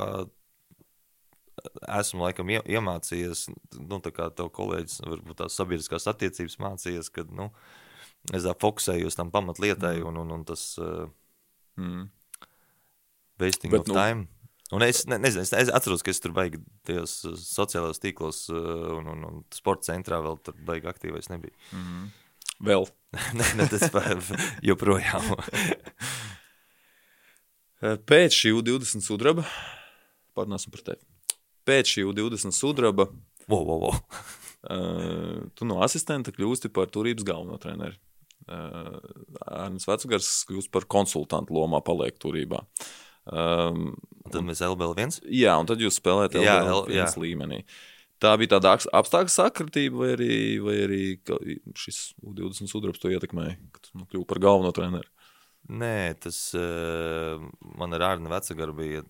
esmu 2.01 2.23
laikam 2.25 2.49
ie- 2.53 2.63
iemācījies, 2.77 3.47
nu, 3.81 3.99
tā 4.01 4.11
kā 4.15 4.29
tev 4.33 4.49
kolēģis, 4.55 5.01
varbūt 5.05 5.41
tās 5.43 5.57
sabiedriskās 5.59 6.07
attiecības 6.09 6.55
mācījies, 6.61 7.09
kad, 7.13 7.29
nu, 7.37 7.49
es 8.33 8.45
tā 8.47 8.53
fokusēju 8.61 9.09
uz 9.09 9.17
tam 9.17 9.29
pamatlietai, 9.33 9.97
un, 10.05 10.17
un, 10.23 10.37
un 10.39 10.45
tas 10.47 10.67
uh, 10.81 11.07
Mm. 11.79 12.09
wasting 13.39 13.71
Bet, 13.71 13.79
of 13.85 13.87
nu, 13.87 13.93
time. 13.95 14.25
Un 14.71 14.85
es, 14.85 15.03
ne, 15.09 15.17
nezinu, 15.19 15.43
es, 15.43 15.51
es 15.57 15.71
atceros, 15.73 16.03
ka 16.05 16.13
es 16.13 16.21
tur 16.23 16.33
baigi 16.35 16.61
tajos 16.87 17.17
uh, 17.27 17.35
sociālajos 17.35 17.99
tīklos 18.03 18.45
uh, 18.53 18.59
un, 18.97 19.09
un, 19.11 19.25
un 19.27 19.41
sporta 19.51 19.91
centrā 19.91 20.21
vēl 20.23 20.39
tur 20.45 20.55
baigi 20.67 20.87
aktīvais 20.91 21.31
nebija. 21.33 21.55
Vēl. 22.61 22.87
Nē, 23.37 23.47
ne, 23.59 23.67
tas 23.71 23.89
joprojām. 24.71 25.33
Eh, 27.81 27.95
Pēc 27.97 28.35
šī 28.37 28.51
U20 28.53 29.01
sudraba, 29.01 29.41
parunāsim 30.37 30.69
par 30.69 30.83
tevi. 30.85 31.01
Pēc 31.65 31.95
šī 31.95 32.03
U20 32.11 32.53
sudraba 32.53 33.07
Wow, 33.49 33.65
wow, 33.65 33.79
wow. 33.81 33.95
uh, 34.69 35.49
tu 35.57 35.65
no 35.67 35.81
asistenta 35.83 36.31
kļūsti 36.31 36.69
par 36.71 36.91
turības 36.93 37.25
galveno 37.27 37.57
treneri. 37.61 37.97
Uh, 38.47 38.97
Arnēs 39.43 39.87
Vecgars 39.89 40.29
kļūst 40.49 40.71
par 40.73 40.87
konsultantu 40.89 41.57
lomā, 41.57 41.81
paliek 41.85 42.15
turībā. 42.21 42.61
Um, 43.29 43.91
Tad 44.31 44.45
mēs 44.47 44.61
LBL 44.65 44.95
viens. 44.97 45.19
jā, 45.27 45.53
un 45.59 45.67
tad 45.69 45.81
jūs 45.83 45.97
spēlējat 45.99 46.37
Jā, 46.39 46.55
LBL 46.61 46.71
L- 46.71 46.85
jā. 46.89 47.01
viens 47.03 47.17
līmenī. 47.19 47.59
Tā 48.21 48.35
bija 48.37 48.53
tāda 48.55 48.75
apstākļu 48.77 49.33
sakritība, 49.33 49.97
vai 50.03 50.09
arī, 50.15 50.33
vai 50.61 50.75
arī 50.85 51.01
šis 51.77 52.13
U20 52.21 52.69
sudrabs 52.69 53.01
to 53.01 53.09
ietekmēja, 53.09 53.57
kad 53.73 53.89
nu, 53.97 54.05
kļuvi 54.09 54.27
par 54.29 54.39
galveno 54.43 54.71
treneri. 54.77 55.09
Nē, 55.71 56.15
tas 56.21 56.37
uh, 56.57 57.41
man 57.77 57.93
ar 57.97 58.01
Arnu 58.07 58.29
Vecagaru 58.31 58.73
bija 58.77 59.01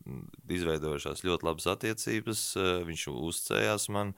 izveidojušās 0.52 1.24
ļoti 1.28 1.48
labas 1.48 1.68
attiecības. 1.72 2.42
Uh, 2.60 2.72
viņš 2.88 3.06
uzcējās 3.14 3.88
man. 3.96 4.14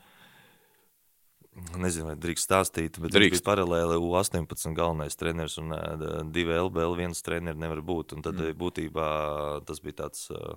Nezinu, 1.53 2.07
vai 2.09 2.15
drīkst 2.17 2.47
stāstīt, 2.47 2.97
bet 2.97 3.13
Drīkst. 3.13 3.35
viņš 3.35 3.41
bija 3.43 3.47
paralēli 3.51 3.97
U18 4.01 4.73
galvenais 4.77 5.17
treneris 5.19 5.59
un 5.61 5.75
uh, 5.75 6.21
divi 6.33 6.55
LBL 6.57 6.95
viens 6.97 7.21
treneris 7.25 7.61
nevar 7.61 7.83
būt. 7.85 8.15
Un 8.17 8.25
tad 8.25 8.39
mm. 8.39 8.55
būtībā 8.57 9.09
tas 9.67 9.83
bija 9.83 9.99
tāds 10.01 10.25
uh, 10.33 10.55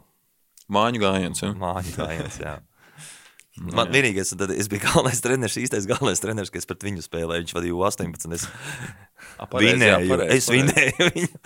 Māņu 0.73 1.03
gājiens. 1.03 1.43
Ja? 1.45 1.53
māju 1.55 1.93
gājiens. 1.99 2.41
jā. 2.43 2.57
Man 3.77 3.89
vienīgais, 3.89 4.35
tad 4.37 4.51
es 4.53 4.69
biju 4.69 4.83
galvenais 4.85 5.23
treneris, 5.25 5.57
īstais 5.57 5.87
galvenais 5.89 6.21
treneris, 6.21 6.51
kas 6.53 6.69
pret 6.69 6.83
viņu 6.85 7.05
spēlēja. 7.05 7.45
Viņš 7.45 7.55
vadīja 7.57 7.77
U18. 7.77 8.35
Es 8.37 8.49
A, 9.41 9.47
pareizi, 9.49 9.85
jā, 9.85 9.97
Vinēju, 9.97 10.11
pareizi, 10.13 10.37
es 10.37 10.49
vinēju 10.53 11.07
viņu. 11.13 11.41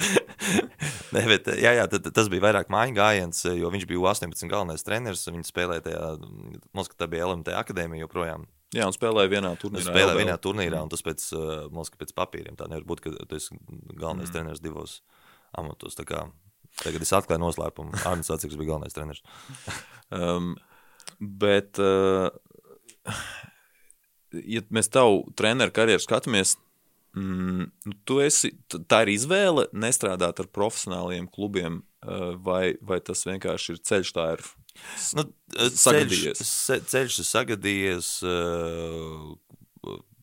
Nē, 1.15 1.23
bet, 1.27 1.51
jā, 1.59 1.75
jā, 1.79 1.85
tad, 1.91 2.07
tas 2.15 2.31
bija 2.31 2.45
vairāk 2.49 2.71
mājiņu 2.71 2.99
gājiens, 2.99 3.45
jo 3.59 3.71
viņš 3.71 3.87
bija 3.91 4.13
18 4.15 4.51
galvenais 4.51 4.87
treneris. 4.87 5.27
Viņš 5.31 5.53
spēlēja 5.53 5.87
tajā, 5.87 6.03
mums, 6.75 6.91
tā 6.99 7.11
bija 7.11 7.29
LMT 7.31 7.55
akadēmija 7.61 8.07
joprojām. 8.07 8.47
Jā, 8.71 8.87
un 8.87 8.95
spēlēja 8.95 9.33
vienā 9.33 9.51
turnīrā. 9.59 9.89
spēlēja 9.89 10.13
LBL. 10.13 10.23
vienā 10.23 10.37
turnīrā, 10.39 10.83
un 10.85 10.91
tas 10.93 11.03
pēc, 11.03 11.25
uh, 11.35 11.65
mums, 11.75 11.91
pēc 11.99 12.13
papīriem. 12.15 12.59
Tā 12.59 12.69
nevar 12.71 12.87
būt, 12.87 13.03
ka 13.03 13.13
tu 13.27 13.39
esi 13.39 13.59
galvenais 13.97 14.29
mm. 14.29 14.35
treneris 14.37 14.63
divos 14.63 15.01
amatos. 15.59 15.99
Tagad 15.99 17.03
es 17.03 17.13
atklāju 17.17 17.43
noslēpumu. 17.43 17.99
Arnēs 18.07 18.31
Vācijs 18.31 18.59
bija 18.59 18.75
galvenais 18.75 18.97
treneris. 18.97 19.25
Um, 20.11 20.57
bet, 21.23 21.79
uh, 21.79 22.27
ja 24.35 24.63
mēs 24.75 24.91
tavu 24.91 25.21
treneru 25.39 25.71
karjeru 25.71 26.03
skatāmies, 26.03 26.57
mm, 27.17 27.67
nu, 27.87 27.95
tu 28.05 28.21
esi, 28.25 28.53
tā 28.91 29.03
ir 29.07 29.15
izvēle 29.17 29.67
nestrādāt 29.73 30.41
ar 30.43 30.49
profesionāliem 30.55 31.29
klubiem, 31.33 31.83
uh, 32.07 32.35
vai, 32.37 32.77
vai 32.81 33.01
tas 33.01 33.25
vienkārši 33.29 33.77
ir 33.77 33.83
ceļš, 33.91 34.13
tā 34.17 34.27
ir. 34.37 34.45
Nu, 35.19 35.25
ceļš, 35.57 35.81
Sagadījies. 35.83 36.43
se- 36.47 36.81
ceļš 36.93 37.19
ir 37.23 37.27
sagadījies. 37.31 38.13
Uh, 38.27 39.37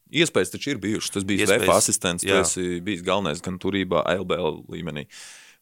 Iespējas 0.07 0.53
taču 0.53 0.69
ir 0.71 0.77
bijušas. 0.79 1.11
Tas 1.17 1.25
bija 1.27 1.43
VF 1.49 1.67
asistents, 1.75 2.23
tu 2.23 2.31
jā. 2.31 2.39
esi 2.45 2.77
bijis 2.79 3.01
galvenais 3.03 3.41
gan 3.43 3.57
turībā, 3.59 4.05
LBL 4.21 4.61
līmenī. 4.71 5.03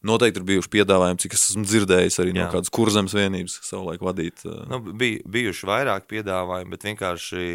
Noteikti 0.06 0.38
ir 0.38 0.46
bijuši 0.46 0.70
piedāvājumi, 0.70 1.18
cik 1.18 1.34
es 1.34 1.48
esmu 1.50 1.64
dzirdējis 1.66 2.20
arī 2.22 2.34
no 2.36 2.44
Jā. 2.44 2.50
kādas 2.52 2.70
kurzemes 2.70 3.14
vienības 3.16 3.56
savulaik 3.66 4.04
vadīt. 4.06 4.44
uh, 4.46 4.60
nu, 4.70 4.78
bija 4.94 5.24
bijuši 5.26 5.66
vairāk 5.66 6.06
piedāvājumu, 6.12 6.70
bet 6.76 6.86
vienkārši 6.86 7.46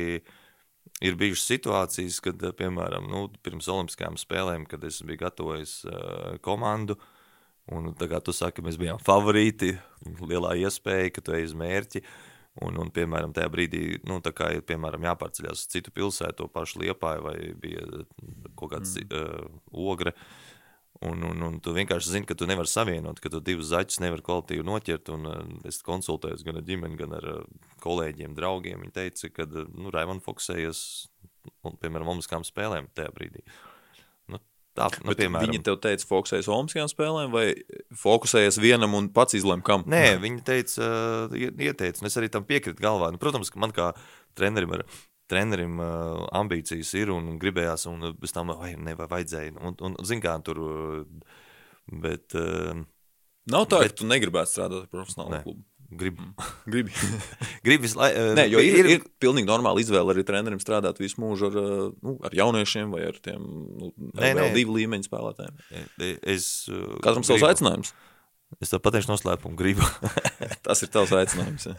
ir 1.01 1.17
bijušas 1.19 1.47
situācijas, 1.49 2.19
kad, 2.23 2.43
eh, 2.43 2.53
piemēram, 2.57 3.09
nu, 3.09 3.25
pirms 3.43 3.69
Olimpiskajām 3.71 4.19
spēlēm, 4.21 4.67
kad 4.69 4.83
es 4.87 5.01
biju 5.05 5.23
gatavojis 5.25 5.81
uh, 5.85 6.37
komandu. 6.45 6.97
Un, 7.71 7.93
tā 7.95 8.07
kā 8.09 8.19
tu 8.23 8.33
saki, 8.33 8.63
mēs 8.65 8.77
bijām 8.81 8.99
favorīti, 9.01 9.75
lielā 10.19 10.55
iespēja, 10.65 11.11
ka 11.13 11.23
tu 11.25 11.35
ej 11.37 11.51
uz 11.51 11.55
mērķi. 11.57 12.03
Un, 12.65 12.75
un, 12.81 12.89
piemēram, 12.91 13.31
tajā 13.31 13.47
brīdī, 13.47 13.83
nu, 14.03 14.17
tā 14.19 14.33
kā 14.35 14.49
ir 14.57 14.65
piemēram, 14.67 15.05
jāpārceļās 15.07 15.61
uz 15.61 15.69
citu 15.71 15.93
pilsētu, 15.95 16.41
to 16.41 16.47
pašu 16.51 16.81
liepāju, 16.81 17.23
vai 17.23 17.35
bija 17.55 17.85
kaut 18.59 18.73
kāds 18.73 18.97
mm. 18.99 19.13
uh, 19.15 19.61
ogre. 19.71 20.11
Un, 21.01 21.23
un, 21.25 21.39
un 21.47 21.55
tu 21.57 21.71
vienkārši 21.73 22.11
zini, 22.13 22.27
ka 22.29 22.35
tu 22.37 22.45
nevari 22.45 22.69
savienot, 22.69 23.17
ka 23.23 23.31
tu 23.33 23.39
divus 23.41 23.71
zaķus 23.71 24.03
nevari 24.03 24.21
kvalitīvi 24.25 24.65
noķert. 24.67 25.09
Un, 25.15 25.25
uh, 25.25 25.39
es 25.65 25.81
konsultējos 25.85 26.43
gan 26.45 26.59
ar 26.59 26.65
ģimeni, 26.67 26.99
gan 26.99 27.15
ar 27.17 27.25
uh, 27.31 27.39
kolēģiem, 27.81 28.35
draugiem. 28.37 28.83
Viņi 28.85 28.93
teica, 28.99 29.31
ka 29.33 29.47
uh, 29.49 29.65
nu, 29.73 29.89
Raimons 29.93 30.21
fokusējies, 30.27 30.83
un, 31.65 31.79
piemēram, 31.81 32.11
Olimpiskām 32.13 32.45
spēlēm 32.45 32.91
tajā 32.93 33.15
brīdī. 33.17 33.41
Nu, 34.29 34.37
tā, 34.77 34.91
nu, 35.01 35.09
Bet 35.09 35.23
piemēram, 35.23 35.49
Viņi 35.49 35.63
tev 35.65 35.81
teica, 35.81 36.05
fokusējies 36.11 36.51
Olimpiskajām 36.53 36.93
spēlēm, 36.93 37.33
vai 37.33 37.47
fokusējies 38.03 38.61
vienam 38.61 38.93
un 38.99 39.09
pats 39.15 39.39
izlēma, 39.41 39.65
kam? 39.65 39.87
Nē, 39.89 40.19
viņi 40.21 40.45
teica, 40.51 40.85
uh, 40.85 41.39
ieteica, 41.49 41.97
un 42.03 42.11
es 42.11 42.21
arī 42.21 42.29
tam 42.29 42.45
piekrītu 42.45 42.77
galvā. 42.83 43.09
Nu, 43.09 43.17
protams, 43.21 43.49
ka 43.49 43.63
man 43.63 43.73
kā 43.73 43.89
trenerim, 44.37 44.77
ar, 44.77 44.85
trenerim 45.31 45.79
uh, 45.81 46.27
ambīcijas 46.41 46.91
ir 46.99 47.13
un 47.15 47.33
gribējās, 47.41 47.87
un 47.91 48.11
bez 48.19 48.35
tam 48.35 48.51
vai, 48.53 48.73
ne, 48.77 48.93
vai 48.99 49.07
vajadzēja. 49.15 49.55
Un, 49.59 49.77
un, 49.87 49.95
zin 50.07 50.21
kā, 50.23 50.35
tur, 50.45 50.61
uh, 50.61 51.35
bet 52.03 52.35
uh, 52.37 52.83
Nav 53.51 53.65
tā, 53.71 53.79
Bet- 53.81 53.95
ka 53.95 54.03
tu 54.03 54.05
negribētu 54.11 54.51
strādāt 54.53 54.83
ar 54.85 54.89
profesionālu 54.91 55.33
Nē. 55.33 55.43
klubu. 55.47 55.63
grib, 55.91 56.19
Gribi. 56.71 56.93
grib 57.65 57.81
visu 57.83 57.97
laiku. 57.99 58.21
Nē, 58.37 58.45
jo 58.53 58.61
ir, 58.63 58.77
ir, 58.79 58.87
ir 58.93 59.01
pilnīgi 59.19 59.49
normāla 59.49 59.81
izvēle 59.81 60.13
arī 60.13 60.23
trenerim 60.23 60.61
strādāt 60.61 61.01
visu 61.01 61.19
mūžu 61.19 61.49
ar, 61.49 61.57
uh, 61.59 61.81
nu, 62.05 62.13
ar 62.23 62.35
jauniešiem 62.37 62.93
vai 62.93 63.01
ar 63.09 63.17
tiem 63.25 63.41
nu, 63.41 63.89
Nē, 64.13 64.29
vēl 64.37 64.45
nē. 64.45 64.53
divu 64.55 64.77
līmeņu 64.77 65.09
spēlētājiem. 65.09 65.57
Es, 66.21 66.47
uh, 66.71 66.93
Katram 67.03 67.25
savs 67.27 67.41
gribu. 67.41 67.49
aicinājums. 67.49 67.91
Es 68.59 68.73
tev 68.73 68.81
pateikšu 68.83 69.13
noslēpumu, 69.13 69.55
gribu. 69.59 69.85
Tas 70.65 70.83
ir 70.83 70.91
tavs 70.91 71.13
aicinājums. 71.15 71.69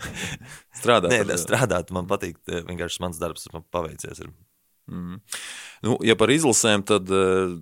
Strādāt. 0.78 1.12
Nē, 1.12 1.36
strādāt, 1.40 1.92
man 1.94 2.08
patīk, 2.10 2.40
vienkārši 2.48 3.02
mans 3.04 3.20
darbs, 3.20 3.44
man 3.52 3.66
paveicies. 3.74 4.22
Ir. 4.24 4.32
Nu, 5.82 5.96
ja 6.06 6.16
par 6.18 6.32
izlasēm, 6.32 6.82
tad 6.86 7.10
uh, 7.12 7.54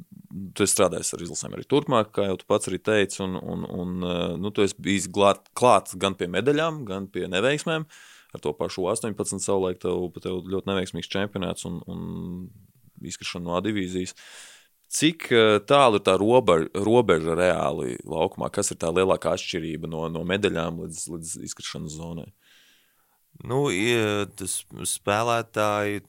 tu 0.56 0.64
esi 0.64 0.72
strādājis 0.72 1.12
ar 1.16 1.24
izlasēm 1.26 1.56
arī 1.56 1.66
turpmāk, 1.68 2.14
kā 2.16 2.28
jau 2.30 2.38
tu 2.40 2.48
pats 2.48 2.70
arī 2.70 2.80
teici. 2.80 3.20
Un, 3.24 3.36
un, 3.40 3.66
un, 3.66 3.98
uh, 4.06 4.38
nu, 4.40 4.52
tu 4.54 4.64
esi 4.64 4.78
bijis 4.80 5.10
glāt, 5.12 5.50
klāts 5.56 5.98
gan 6.00 6.16
pie 6.18 6.30
medaļām, 6.32 6.84
gan 6.88 7.10
pie 7.12 7.26
neveiksmēm. 7.30 7.86
Ar 8.30 8.42
to 8.44 8.54
pašu 8.54 8.86
18. 8.86 9.42
savulaik 9.42 9.80
tev, 9.82 10.06
tev 10.22 10.44
ļoti 10.46 10.70
neveiksmīgs 10.70 11.10
čempionāts 11.10 11.66
un, 11.66 11.80
un 11.90 12.02
izkrišana 13.10 13.48
no 13.48 13.56
A 13.58 13.64
divīzijas. 13.64 14.14
Cik 14.90 15.28
uh, 15.30 15.56
tālu 15.62 16.00
ir 16.00 16.04
tā 16.06 16.16
robeža, 16.18 16.70
robeža 16.86 17.36
reāli 17.38 17.94
laukumā? 18.02 18.50
Kas 18.50 18.72
ir 18.74 18.80
tā 18.82 18.90
lielākā 18.90 19.36
atšķirība 19.36 19.90
no, 19.90 20.08
no 20.10 20.24
medaļām 20.26 20.82
līdz, 20.84 21.04
līdz 21.14 21.34
izkrišanas 21.46 21.98
zonai? 22.00 22.30
Nu, 23.46 23.68
tas 24.36 24.58
spēlētāji, 24.90 26.02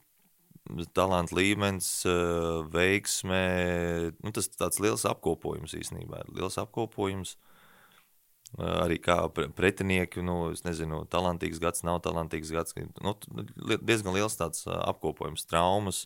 talanta 0.94 1.36
līmenis, 1.36 2.06
eh, 2.06 2.64
veiksmē, 2.72 4.14
nu, 4.24 4.32
tas 4.32 4.50
tāds 4.50 4.80
liels 4.80 5.06
apkopojums 5.06 5.74
īstenībā. 5.74 6.24
Liels 6.34 6.58
apkopojums. 6.58 7.36
Eh, 8.60 8.64
Arī 8.64 9.00
kā 9.00 9.32
pre- 9.34 9.50
pretinieki, 9.50 10.22
nu, 10.24 10.52
es 10.52 10.64
nezinu, 10.64 11.08
talantīgs 11.08 11.60
gads, 11.60 11.84
nav 11.84 12.02
talantīgs 12.02 12.52
gads. 12.52 12.74
Nu, 13.02 13.16
diezgan 13.80 14.14
liels 14.14 14.36
tāds 14.38 14.68
eh, 14.68 14.72
apkopojums, 14.72 15.46
traumas. 15.46 16.06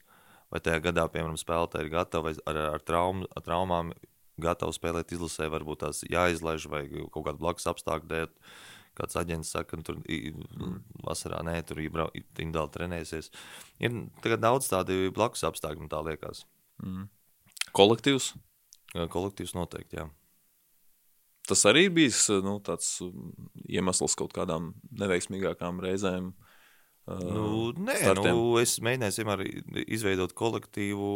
Vai 0.55 0.61
tajā 0.63 0.79
gadā, 0.85 1.03
piemēram, 1.11 1.35
spēlētāji 1.35 1.83
ir 1.83 1.89
gatavi 1.91 2.31
ar, 2.47 2.57
ar, 2.77 2.83
traum, 2.87 3.25
ar 3.35 3.43
traumām, 3.43 3.89
gatavi 4.39 4.71
spēlēt 4.77 5.11
izlasē, 5.11 5.49
varbūt 5.51 5.81
tās 5.81 5.99
jāizlaiž 6.07 6.69
vai 6.71 6.85
kaut 7.11 7.25
kāda 7.25 7.41
blakus 7.41 7.67
apstākļu 7.67 8.07
dēļ. 8.13 8.29
Kāds 8.95 9.17
aģents 9.19 9.51
saka, 9.51 9.75
ka 9.75 9.83
tur 9.89 9.99
i- 10.07 10.31
vasarā 11.03 11.41
nē, 11.43 11.57
tur 11.67 11.81
individuāli 11.83 12.71
trenēsies. 12.71 13.27
Ir 13.83 14.37
daudz 14.39 14.71
tādu 14.71 15.11
blakus 15.11 15.43
apstākļu, 15.43 15.83
man 15.83 15.91
tā 15.91 15.99
liekas. 16.07 16.45
Kolektīvs. 17.75 18.31
Kolektīvs 18.95 19.57
noteikti, 19.59 19.99
jā. 19.99 20.07
Tas 21.51 21.67
arī 21.67 21.89
bijis 21.91 22.29
nu, 22.47 22.61
tāds 22.63 23.01
um, 23.03 23.33
iemesls 23.67 24.15
kaut 24.15 24.31
kādām 24.31 24.71
neveiksmīgākām 25.03 25.83
reizēm. 25.83 26.31
Uh, 26.31 26.44
Nu, 27.05 27.69
nē, 27.77 27.95
startiem. 28.01 28.33
nu, 28.33 28.55
es 28.57 28.79
mēģināju 28.81 29.19
vienmēr 29.21 29.41
izveidot 29.93 30.31
kolektīvu. 30.33 31.09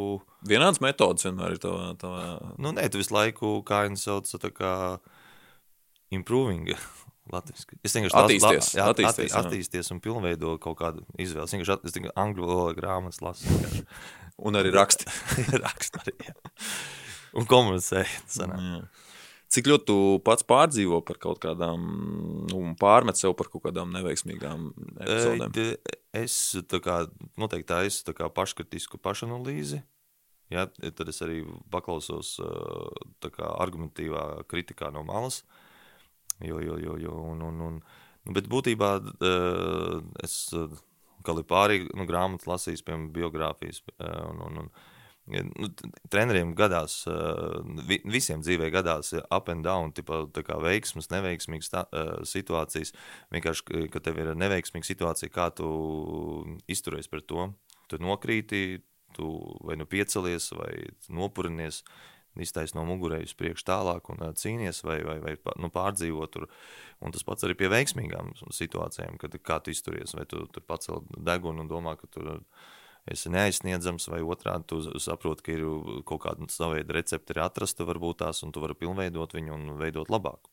Vienāds 0.45 0.81
metods 0.85 1.25
vienmēr 1.25 1.55
ir 1.55 1.61
tavā. 1.63 1.87
tavā... 1.97 2.25
Nu, 2.61 2.69
nē, 2.77 2.85
tu 2.93 3.01
visu 3.01 3.15
laiku, 3.15 3.55
kā 3.65 3.81
viņi 3.87 3.97
sauc, 3.97 4.29
tā 4.43 4.51
kā 4.53 4.73
improving. 6.13 6.69
Latviski. 7.33 7.77
Es 7.85 7.93
vienkārši 7.93 8.17
Attīsties, 8.17 8.69
jā, 8.73 8.85
attīsties, 8.89 9.09
attīsties, 9.13 9.33
jā. 9.35 9.41
attīsties 9.45 9.91
un 9.93 9.99
pilnveido 10.01 10.55
kaut 10.61 10.79
kādu 10.79 11.03
izvēli. 11.21 11.45
Es 11.45 11.53
vienkārši 11.53 11.73
at- 11.75 11.85
es 11.85 11.93
tikai 11.93 12.13
angļu 12.17 12.47
valodā 12.49 12.73
grāmatas 12.79 13.21
lasu. 13.21 13.59
Un 14.49 14.57
arī 14.57 14.71
raksti. 14.73 15.05
Rakstu 15.65 16.01
arī. 16.01 16.15
Jā. 16.25 16.33
Un 17.37 17.45
komunicē. 17.45 18.01
Cik 19.49 19.65
ļoti 19.65 19.87
tu 19.89 19.99
pats 20.25 20.45
pārdzīvo 20.45 20.99
par 21.05 21.17
kaut 21.21 21.39
kādām, 21.41 21.85
nu, 22.51 22.59
pārmet 22.77 23.17
sev 23.17 23.33
par 23.37 23.49
kaut 23.49 23.63
kādām 23.65 23.93
neveiksmīgām 23.95 24.67
epizodēm? 25.01 25.55
Es 26.19 26.35
tā 26.69 26.79
kā, 26.85 26.99
noteikti 27.39 27.69
tā 27.71 27.79
esmu 27.87 28.11
tā 28.11 28.15
kā 28.17 28.29
paškritisku 28.33 29.01
pašanalīzi. 29.01 29.81
Ja, 30.53 30.65
tad 30.69 31.09
es 31.09 31.21
arī 31.25 31.43
paklausos 31.73 32.35
kā 33.21 33.49
argumentīvā 33.61 34.45
kritikā 34.49 34.89
no 34.93 35.03
malas. 35.05 35.43
Jo, 36.41 36.61
jo, 36.63 36.77
jo, 36.81 36.95
jo, 37.01 37.17
un, 37.33 37.41
un, 37.45 37.59
un, 37.65 37.81
nu, 37.81 38.35
bet 38.37 38.47
būtībā 38.49 38.93
es 40.23 40.37
uh, 40.55 40.69
Kalipārī 41.25 41.81
nu, 41.89 42.05
grāmatu 42.07 42.47
lasīju, 42.49 42.83
piemēram, 42.85 43.09
biogrāfijas. 43.15 43.81
Un, 43.99 44.39
un, 44.45 44.61
un, 44.63 44.69
Nu, 45.29 45.69
treneriem 46.09 46.55
gadās, 46.57 47.03
vi, 47.85 47.99
visiem 48.09 48.41
dzīvē 48.41 48.71
gadās 48.73 49.13
up 49.21 49.49
and 49.53 49.65
down, 49.65 49.93
tipa, 49.93 50.23
veiksmas, 50.63 51.11
neveiksmīgas 51.13 51.69
tā, 51.73 51.83
situācijas. 52.25 52.95
Vienkārši, 53.35 53.87
kad 53.93 54.07
tev 54.07 54.21
ir 54.23 54.33
neveiksmīga 54.37 54.89
situācija, 54.89 55.33
kā 55.33 55.49
tu 55.53 55.69
izturies 56.71 57.11
pret 57.11 57.27
to. 57.29 57.51
Tu 57.89 58.01
nokrīti, 58.01 58.79
tu 59.17 59.33
vai 59.65 59.77
nu 59.77 59.85
piecelies, 59.89 60.51
vai 60.57 60.73
nopurinies 61.13 61.83
iztaisno 62.39 62.83
no 62.83 62.87
mugurējas 62.91 63.35
priekš 63.37 63.65
tālāk 63.67 64.09
un 64.13 64.21
cīnies 64.37 64.83
vai, 64.85 64.99
vai, 65.05 65.17
vai 65.23 65.35
nu, 65.59 65.69
pārdzīvo 65.73 66.27
tur. 66.31 66.47
Un 67.03 67.13
tas 67.15 67.25
pats 67.27 67.45
arī 67.47 67.55
pie 67.59 67.69
veiksmīgām 67.71 68.33
situācijām, 68.55 69.17
kad 69.21 69.35
kā 69.43 69.59
tu 69.63 69.73
izturies, 69.73 70.13
vai 70.17 70.25
tu 70.29 70.45
tur 70.53 70.65
pacel 70.67 71.03
degunu 71.17 71.65
un 71.65 71.71
domā, 71.71 71.95
ka 71.99 72.09
tu 72.11 72.25
esi 73.09 73.31
neaizsniedzams, 73.33 74.09
vai 74.11 74.21
otrādi 74.25 74.67
tu 74.69 74.81
saproti, 75.01 75.45
ka 75.45 75.55
ir 75.55 75.65
kaut 76.09 76.23
kāda 76.25 76.49
sava 76.53 76.77
veida 76.77 76.95
recepte 76.97 77.35
ir 77.35 77.41
atrasta, 77.45 77.87
varbūt 77.87 78.21
tās, 78.23 78.43
un 78.45 78.53
tu 78.55 78.63
vari 78.63 78.77
pilnveidot 78.77 79.35
viņu 79.37 79.55
un 79.55 79.75
veidot 79.79 80.11
labāk. 80.11 80.51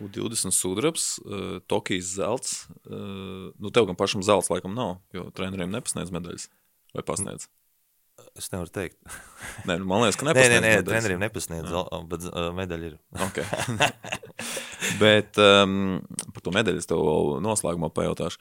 U20 0.00 0.54
sudrabs, 0.56 1.18
uh, 1.24 1.58
Tokijas 1.68 2.14
zelts. 2.16 2.52
Uh, 2.84 3.52
nu, 3.60 3.70
tev 3.70 3.86
gan 3.90 3.98
pašam 3.98 4.24
zelts 4.24 4.48
laikam 4.52 4.72
nav, 4.76 4.96
jo 5.12 5.26
treneriem 5.36 5.72
nepasniedz 5.72 6.12
medaļas. 6.14 6.48
Vai 6.96 7.04
pasniedz? 7.06 7.48
Es 8.38 8.48
nevaru 8.52 8.72
teikt. 8.72 8.96
nē, 9.68 9.76
nu, 9.76 9.86
man 9.88 10.04
liekas, 10.04 10.18
ka 10.20 10.28
nepasniedz. 10.28 10.62
Nē, 10.62 10.64
nē, 10.64 10.80
nē 10.80 10.86
treneriem 10.88 11.20
nepasniedz, 11.20 11.68
jā. 11.76 12.00
bet 12.08 12.26
uh, 12.30 12.48
medaļa 12.56 12.88
ir. 12.88 12.96
okay. 13.28 13.44
bet 15.02 15.40
um, 15.42 16.00
par 16.32 16.46
to 16.46 16.56
medaļu 16.56 16.82
es 16.82 16.88
tev 16.88 17.04
noslēgumā 17.44 17.92
pajautāšu. 17.92 18.40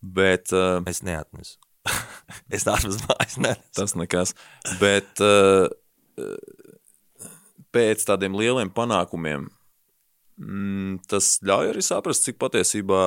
Bet, 0.00 0.52
uh, 0.56 0.80
es 0.88 1.02
neatnesu. 1.04 1.58
es 2.54 2.66
tādu 2.66 2.92
uz 2.92 3.00
mājas 3.06 3.38
nenesu. 3.40 3.72
Tas 3.78 3.96
nekas. 3.98 4.34
Bet 4.82 5.22
uh, 5.24 5.70
pēc 7.74 8.04
tādiem 8.08 8.36
lieliem 8.38 8.72
panākumiem 8.74 9.48
mm, 10.40 11.00
tas 11.10 11.38
ļauj 11.46 11.72
arī 11.72 11.84
saprast, 11.84 12.26
cik 12.26 12.40
patiesībā 12.40 13.04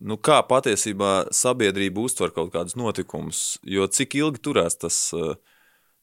nu, 0.00 0.16
kā 0.16 0.40
patiesībā 0.48 1.30
sabiedrība 1.34 2.02
uztver 2.04 2.32
kaut 2.34 2.52
kādus 2.54 2.76
notikumus, 2.78 3.58
jo 3.66 3.86
cik 3.86 4.16
ilgi 4.20 4.42
turēs 4.42 4.78
tas, 4.80 4.98
eh, 5.16 5.36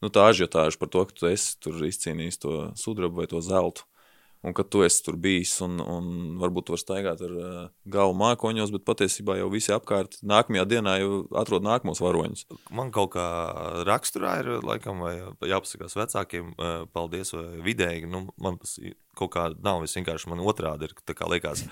nu, 0.04 0.12
tā 0.14 0.28
ažiotāža 0.32 0.80
par 0.80 0.92
to, 0.94 1.06
ka 1.06 1.18
tu 1.18 1.30
esi 1.32 1.58
izcīnījis 1.92 2.42
to 2.44 2.58
sudrabu 2.78 3.24
vai 3.24 3.30
to 3.32 3.42
zeltu, 3.42 3.88
un 4.48 4.56
ka 4.56 4.64
tu 4.64 4.84
esi 4.86 5.04
tur 5.06 5.18
bijis, 5.22 5.58
un, 5.66 5.82
un 5.84 6.12
varbūt 6.42 6.68
tu 6.68 6.76
vari 6.76 6.84
staigāt 6.84 7.24
ar 7.28 7.34
uh, 7.36 7.58
galvu 7.92 8.16
mākoņos, 8.22 8.72
bet 8.76 8.86
patiesībā 8.88 9.38
jau 9.42 9.50
visi 9.54 9.74
apkārt 9.76 10.20
nākamajā 10.28 10.68
dienā 10.72 10.98
jau 11.02 11.24
atrod 11.42 11.66
nākamos 11.68 12.02
varoņus. 12.04 12.46
Man 12.76 12.94
kaut 12.96 13.14
kā 13.18 13.26
raksturā 13.88 14.38
ir, 14.44 14.52
laikam, 14.66 15.04
vai 15.04 15.18
jāpasakās 15.52 15.98
vecākiem, 16.00 16.54
uh, 16.56 16.78
paldies, 16.96 17.34
vai 17.36 17.60
vidēji, 17.66 18.08
nu, 18.12 18.28
man 18.42 18.62
tas 18.62 18.78
kaut 19.18 19.34
kā 19.36 19.50
nav, 19.56 19.84
es 19.84 19.98
vienkārši 19.98 20.32
man 20.32 20.46
otrādi 20.46 20.90
ir, 20.90 20.96
tā 21.08 21.18
kā 21.18 21.30
liekas, 21.30 21.68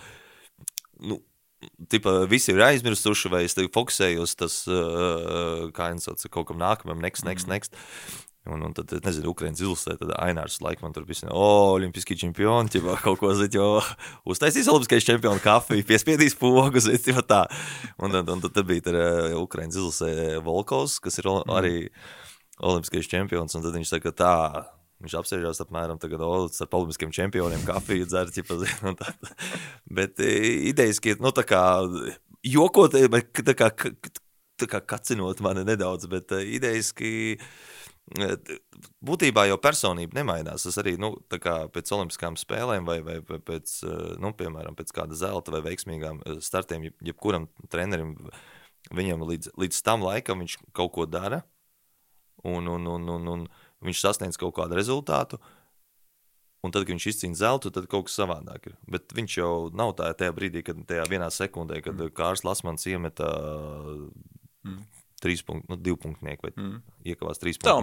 nu, 1.03 1.21
Tipa, 1.89 2.11
visi 2.29 2.51
ir 2.51 2.59
aizmirsuši, 2.61 3.29
vai 3.31 3.39
es 3.47 3.55
fokusēju 3.55 4.21
uz 4.21 4.35
tas, 4.37 4.59
uh, 4.69 5.71
kā 5.73 5.87
jau 5.93 6.01
teicu, 6.03 6.29
kaut 6.35 6.51
kam 6.51 6.59
nākamajam, 6.61 7.01
next, 7.01 7.25
next, 7.25 7.47
mhm. 7.47 7.55
next. 7.55 8.25
Un, 8.45 8.61
un 8.61 8.75
tad, 8.77 8.91
nezinu, 9.01 9.31
Ukrāņas 9.31 9.63
ilustē, 9.63 9.95
tad 9.97 10.11
Ainārs 10.21 10.59
laikam 10.61 10.93
tur 10.93 11.07
bija, 11.07 11.31
o, 11.33 11.45
olimpiski 11.73 12.17
čempioni, 12.21 12.69
ķipa, 12.75 12.99
kaut 13.05 13.17
ko 13.17 13.31
zīt, 13.33 13.57
jo 13.57 13.79
uztaisīs 14.29 14.69
olimpiskais 14.69 15.07
čempionu 15.07 15.41
kafiju, 15.41 15.85
piespiedīs 15.89 16.37
pogu, 16.37 16.69
ķipa 16.77 17.25
tā. 17.25 17.41
Un, 17.97 18.13
un, 18.13 18.29
un 18.35 18.45
tad, 18.45 18.61
bija 18.69 18.85
tur 18.85 18.99
uh, 19.01 19.33
Ukrāņas 19.41 19.81
ilustē 19.81 20.13
Volkovs, 20.45 20.99
kas 21.01 21.17
ir 21.17 21.31
mhm. 21.31 21.57
arī 21.57 21.75
olimpiskais 22.61 23.09
čempions, 23.09 23.57
un 23.57 23.65
tad 23.65 23.73
viņš 23.79 23.95
saka 23.97 24.13
tā, 24.13 24.35
Viņš 25.03 25.13
apsēžās 25.19 25.59
apmēram 25.59 25.99
tagad, 25.99 26.21
oh, 26.23 26.45
ar 26.47 26.69
politiskiem 26.71 27.11
čempioniem, 27.13 27.65
kafiju 27.67 28.07
dzert, 28.07 28.31
ķipa, 28.31 28.55
tā. 29.01 29.09
Bet 29.91 30.21
e, 30.23 30.31
idejas, 30.71 31.01
ka, 31.03 31.17
nu, 31.19 31.33
tā 31.35 31.43
kā 31.45 31.61
jokot, 32.47 32.95
e, 32.95 33.09
bet 33.11 33.43
tā 33.43 33.57
kā, 33.59 33.67
tā 33.75 34.69
kā 34.71 34.79
kacinot 34.93 35.43
mani 35.43 35.65
nedaudz, 35.67 36.07
bet 36.09 36.31
e, 36.37 36.45
idejas, 36.55 36.93
ka 36.95 37.11
būtībā 39.05 39.47
jau 39.49 39.57
personība 39.61 40.19
nemainās. 40.19 40.67
Tas 40.67 40.77
arī 40.81 40.95
nu, 41.01 41.15
pēc 41.31 41.91
olimpiskām 41.95 42.37
spēlēm, 42.37 42.85
vai, 42.85 42.99
vai 43.01 43.39
pēc, 43.41 43.79
nu, 44.21 44.31
piemēram, 44.37 44.77
pēc 44.77 44.93
kāda 44.95 45.17
zelta 45.17 45.55
vai 45.55 45.63
veiksmīgām 45.71 46.21
startiem, 46.43 46.91
jebkuram 47.05 47.49
trenerim, 47.73 48.15
viņam 48.93 49.25
līdz, 49.25 49.55
līdz 49.57 49.81
tam 49.85 50.05
laikam 50.05 50.43
viņš 50.43 50.57
kaut 50.75 50.93
ko 50.97 51.09
dara. 51.09 51.43
Un, 52.45 52.67
un, 52.69 52.85
un, 52.85 53.09
un, 53.09 53.29
un, 53.31 53.45
viņš 53.85 54.01
sasniedz 54.03 54.37
kaut 54.37 54.53
kādu 54.59 54.77
rezultātu. 54.77 55.39
Un 56.65 56.73
tad, 56.73 56.85
kad 56.85 56.93
viņš 56.93 57.07
izcīna 57.09 57.37
zeltu, 57.37 57.71
tad 57.73 57.85
kaut 57.89 58.07
kas 58.07 58.17
savādāk 58.17 58.69
ir. 58.69 58.75
Bet 58.89 59.13
viņš 59.13 59.37
jau 59.37 59.51
nav 59.73 59.93
tā, 59.97 60.11
tajā 60.17 60.33
brīdī, 60.33 60.63
kad 60.65 60.77
tajā 60.89 61.05
vienā 61.09 61.29
sekundē, 61.33 61.81
kad 61.85 61.97
mm. 61.97 62.13
Kārs 62.17 62.45
Lasmans 62.45 62.85
iemeta 62.89 63.29
mm. 64.65 64.79
Trīs 65.23 65.43
punktu, 65.47 65.71
nu, 65.71 65.79
divu 65.81 65.99
punktnieku 66.03 66.47
vai 66.47 66.53
mm. 66.53 66.79
iekavās 67.11 67.41
trīs 67.41 67.59
punktu 67.61 67.75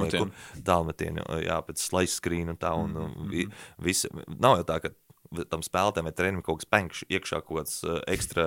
tālmetienu, 0.66 1.24
jā, 1.42 1.58
pēc 1.66 1.82
slice 1.82 2.18
screen 2.18 2.52
un 2.52 2.60
tā. 2.60 2.74
Un, 2.78 2.92
mm. 2.92 3.22
un, 3.24 3.54
visi, 3.82 4.10
nav 4.36 4.60
jau 4.60 4.68
tā, 4.68 4.78
ka 4.84 4.92
tam 5.48 5.64
spēlētājiem 5.64 6.08
vai 6.08 6.16
trenerim 6.16 6.44
kaut 6.44 6.60
kas 6.60 6.68
penkšs 6.68 7.06
iekšā 7.08 7.40
kaut 7.46 7.62
kāds 7.62 7.78
ekstra 8.10 8.46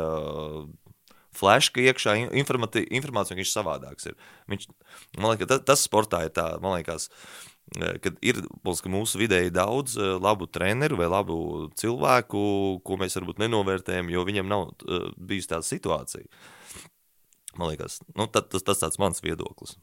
flash, 1.36 1.72
ka 1.74 1.84
iekšā 1.84 2.16
informācija 2.36 3.40
viņš 3.40 3.52
savādāks 3.52 4.10
ir. 4.12 4.16
Viņš, 4.52 4.70
man 5.18 5.34
liekas, 5.34 5.52
tas, 5.52 5.66
tas 5.68 5.86
sportā 5.88 6.26
ir 6.28 6.34
tā, 6.36 6.48
man 6.64 6.78
liekas, 6.78 7.10
e, 7.76 7.96
kad 8.04 8.20
ir 8.26 8.42
mūsu 8.92 9.22
vidēji 9.22 9.54
daudz 9.56 9.98
e, 9.98 10.14
labu 10.22 10.48
treneru 10.48 11.00
vai 11.02 11.10
labu 11.12 11.38
cilvēku, 11.80 12.44
ko 12.86 13.00
mēs 13.02 13.18
varbūt 13.20 13.42
nenovērtējam, 13.44 14.12
jo 14.14 14.26
viņiem 14.28 14.52
nav 14.52 14.70
uh, 14.70 15.10
bijusi 15.18 15.52
tāda 15.52 15.68
situācija. 15.68 16.28
Man 17.60 17.72
liekas, 17.72 18.02
nu, 18.14 18.28
tad, 18.28 18.50
tas, 18.52 18.66
tas 18.66 18.84
tāds 18.84 19.00
mans 19.02 19.24
viedoklis. 19.24 19.78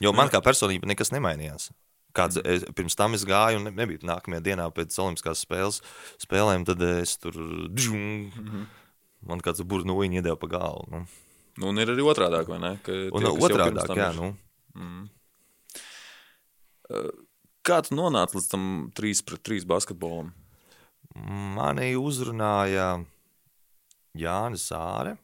Jo 0.00 0.14
man 0.16 0.30
kā 0.32 0.40
personība 0.44 0.88
nekas 0.88 1.12
nemainījās. 1.12 1.70
Kāds, 2.14 2.38
es, 2.46 2.62
pirms 2.78 2.94
tam 2.94 3.16
es 3.16 3.24
gāju, 3.26 3.58
un 3.58 3.68
ne, 3.68 3.72
nebija 3.74 4.06
nākamajā 4.06 4.44
dienā 4.46 4.68
pēc 4.72 4.94
Olimpiskās 5.02 5.42
spēles, 5.42 5.80
spēlēm, 6.22 6.62
tad 6.68 6.82
es 6.86 7.16
tur. 7.18 7.34
Džum, 7.74 7.98
mm 7.98 8.48
-hmm 8.48 8.72
man 9.28 9.42
kāds 9.44 9.64
burbuļsaktas 9.64 10.18
iedeva 10.20 10.36
pa 10.40 10.50
galvu. 10.52 10.86
Nu. 10.92 11.02
Nu, 11.54 11.70
un 11.70 11.78
ir 11.78 11.92
arī 11.92 12.02
otrādi, 12.02 12.40
vai 12.50 12.58
ne? 12.62 12.72
Ka 12.82 12.94
un 13.14 13.28
otrādi, 13.30 13.84
jā. 13.94 14.10
Nu. 14.16 14.32
Mm. 14.74 15.04
Kā 17.64 17.80
tu 17.86 17.96
nonāci 17.96 18.36
līdz 18.36 18.48
tam 18.50 18.64
3 18.98 19.22
pret 19.28 19.44
3 19.46 19.68
basketbolam? 19.70 20.32
Mani 21.54 21.92
uzrunāja 21.96 22.88
Jānis 24.18 24.66
Sāre. 24.66 25.14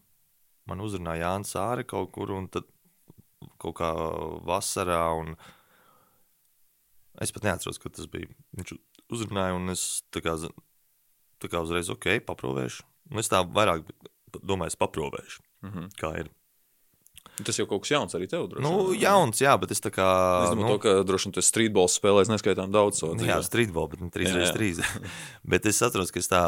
Man 0.70 0.84
uzrunāja 0.84 1.26
Jānis 1.26 1.54
Sāre 1.56 1.86
kaut 1.88 2.12
kur, 2.14 2.30
un 2.36 2.46
tad 2.52 2.68
kaut 3.60 3.76
kā 3.80 3.90
vasarā. 4.46 5.02
Es 7.20 7.34
pat 7.34 7.48
neatceros, 7.48 7.80
kad 7.82 7.96
tas 7.96 8.08
bija. 8.10 8.30
Viņš 8.56 8.76
uzrunāja, 9.10 9.56
un 9.58 9.74
es 9.74 10.04
tā 10.14 10.22
kā, 10.24 10.36
tā 11.42 11.50
kā 11.50 11.62
uzreiz 11.64 11.90
ok, 11.92 12.20
paprovēšu. 12.28 12.86
Es 13.18 13.32
tā 13.32 13.42
vairāk 13.42 13.88
domāju, 14.38 14.70
es 14.70 14.78
paprovēšu, 14.78 15.42
mm 15.66 15.70
-hmm. 15.70 15.88
kā 15.98 16.12
ir. 16.20 16.30
Tas 17.46 17.58
jau 17.60 17.66
kaut 17.70 17.84
kas 17.84 17.92
jauns 17.94 18.16
arī 18.18 18.28
tev. 18.30 18.46
Droši, 18.50 18.64
nu, 18.64 18.92
jauns, 18.98 19.40
jā, 19.42 19.54
bet 19.60 19.74
es 19.74 19.82
tā 19.82 19.92
kā. 19.94 20.06
Es 20.44 20.52
domāju, 20.52 20.66
nu, 20.66 20.70
to, 20.74 20.82
ka 20.84 20.94
droši 21.08 21.28
vien 21.28 21.36
tas 21.38 21.50
streetbols 21.52 21.96
spēlēs 22.00 22.30
neskaitām 22.32 22.72
daudz. 22.74 23.00
So, 23.02 23.12
nu, 23.16 23.26
jā, 23.28 23.40
streetball, 23.46 23.90
bet 23.92 24.04
ne 24.04 24.10
3x3. 24.14 24.86
bet 25.54 25.68
es 25.70 25.80
atceros, 25.86 26.12
ka 26.14 26.22
es 26.22 26.30
tā 26.30 26.44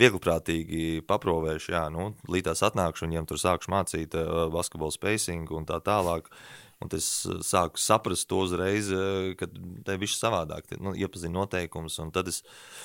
viegliprātīgi 0.00 1.04
paprovēšu, 1.08 1.72
jā, 1.76 1.86
nu, 1.94 2.12
līdz 2.30 2.64
atnākšu 2.70 3.06
un 3.06 3.14
viņiem 3.14 3.30
tur 3.30 3.40
sākšu 3.40 3.74
mācīt 3.74 4.18
uh, 4.18 4.46
basketbolu 4.54 4.94
spacing 4.94 5.50
un 5.54 5.68
tā 5.68 5.80
tālāk. 5.84 6.30
Un 6.84 6.92
es 6.96 7.06
eh, 7.24 7.40
sāku 7.44 7.80
saprast 7.80 8.28
to 8.28 8.42
uzreiz, 8.44 8.90
eh, 8.92 9.32
ka 9.38 9.48
te 9.48 9.96
viss 10.00 10.20
savādāk, 10.20 10.68
nu, 10.82 10.94
iepazinu 10.98 11.40
noteikumus. 11.40 12.00
Es... 12.24 12.42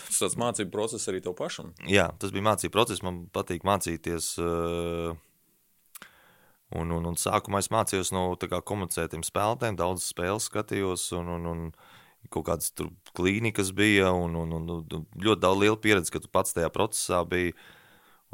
Tas 0.08 0.22
tāds 0.24 0.38
mācību 0.40 0.74
process 0.74 1.10
arī 1.12 1.24
tev 1.26 1.36
pašam? 1.40 1.74
Jā, 1.90 2.10
tas 2.22 2.34
bija 2.36 2.48
mācību 2.52 2.76
process. 2.76 3.04
Man 3.06 3.26
patīk 3.34 3.68
mācīties. 3.68 4.36
Eh, 4.40 5.18
un, 6.76 6.92
un, 6.96 7.08
un 7.10 7.18
sākumā 7.18 7.64
es 7.64 7.72
mācījos 7.74 8.14
no 8.16 8.28
komunicētiem 8.38 9.26
spēlētājiem, 9.26 9.80
daudz 9.80 10.10
spēles 10.12 10.50
skatījos. 10.52 11.10
Un, 11.20 11.34
un, 11.38 11.50
un, 11.54 11.72
Kaut 12.28 12.50
kādas 12.50 12.74
tur 12.76 12.90
klīnikas 13.16 13.70
bija, 13.72 14.10
un, 14.12 14.34
un, 14.36 14.52
un, 14.52 14.66
un 14.76 15.06
ļoti 15.24 15.40
daudz 15.40 15.62
liela 15.62 15.78
pieredze, 15.80 16.12
ka 16.12 16.20
tu 16.20 16.28
pats 16.28 16.52
tajā 16.54 16.68
procesā 16.76 17.22
biji. 17.26 17.54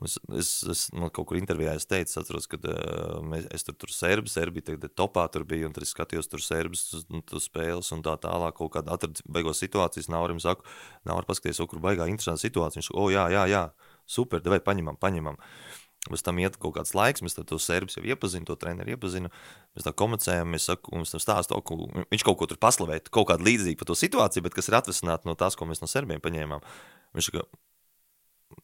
Es, 0.04 0.18
es, 0.36 0.50
es 0.74 0.80
man 0.92 1.12
kaut 1.14 1.30
kur 1.30 1.38
intervijā 1.40 1.76
es 1.78 1.86
teicu, 1.88 2.18
atceros, 2.20 2.50
ka 2.52 2.58
uh, 2.60 3.22
mēs, 3.24 3.46
es 3.56 3.64
tur, 3.64 3.78
tur 3.80 3.94
serbi, 3.96 4.28
serbi 4.28 4.64
tagad 4.66 4.92
topā 4.98 5.24
tur 5.32 5.46
biju, 5.48 5.70
un 5.70 5.78
tad 5.78 5.86
es 5.86 5.94
skatījos 5.96 6.28
tur 6.28 6.44
serbus, 6.44 6.84
nu, 7.14 7.22
tur 7.24 7.40
spēles 7.40 7.94
un 7.96 8.04
tā 8.04 8.18
tālāk, 8.26 8.58
kaut 8.58 8.74
kādā 8.74 8.98
atradu 8.98 9.24
beigos 9.38 9.62
situācijas, 9.64 10.10
Naurim 10.12 10.42
saku, 10.44 10.68
Naurim 11.08 11.30
paskaties, 11.30 11.62
o, 11.64 11.70
kur 11.72 11.80
baigā 11.86 12.10
interesanta 12.12 12.44
situācija, 12.44 12.82
viņš 12.82 12.92
o, 12.92 13.08
jā, 13.14 13.30
jā, 13.32 13.46
jā, 13.54 13.64
super, 14.18 14.44
devai 14.44 14.60
paņemam, 14.66 15.00
paņemam. 15.00 15.40
Pēc 16.06 16.22
tam 16.22 16.40
iet 16.42 16.58
kaut 16.62 16.76
kāds 16.78 16.94
laiks, 16.94 17.24
mēs 17.26 17.38
to 17.40 17.58
serbus 17.62 17.98
jau 17.98 18.04
iepazīstinām, 18.06 18.46
to 18.46 18.58
treneru 18.62 18.94
iepazīstinām. 18.94 19.34
Mēs 19.74 19.88
tā 19.88 19.94
komunicējam, 19.98 20.52
mēs 20.54 20.68
saku, 20.70 20.94
mums 20.94 21.14
tam 21.16 21.24
stāsta, 21.24 21.58
ka 21.58 21.78
viņš 22.14 22.26
kaut 22.28 22.38
ko 22.42 22.50
tur 22.52 22.60
paslavēt, 22.62 23.10
kaut 23.14 23.32
kādu 23.32 23.48
līdzīgu 23.48 23.80
par 23.82 23.90
to 23.90 23.98
situāciju, 23.98 24.46
bet 24.46 24.58
kas 24.58 24.70
ir 24.70 24.78
atvesināta 24.78 25.26
no 25.26 25.34
tās, 25.40 25.58
ko 25.58 25.66
mēs 25.70 25.82
no 25.82 25.90
serbiem 25.90 26.22
paņēmām. 26.22 26.62
Viņš 27.18 27.32
saka, 27.32 27.48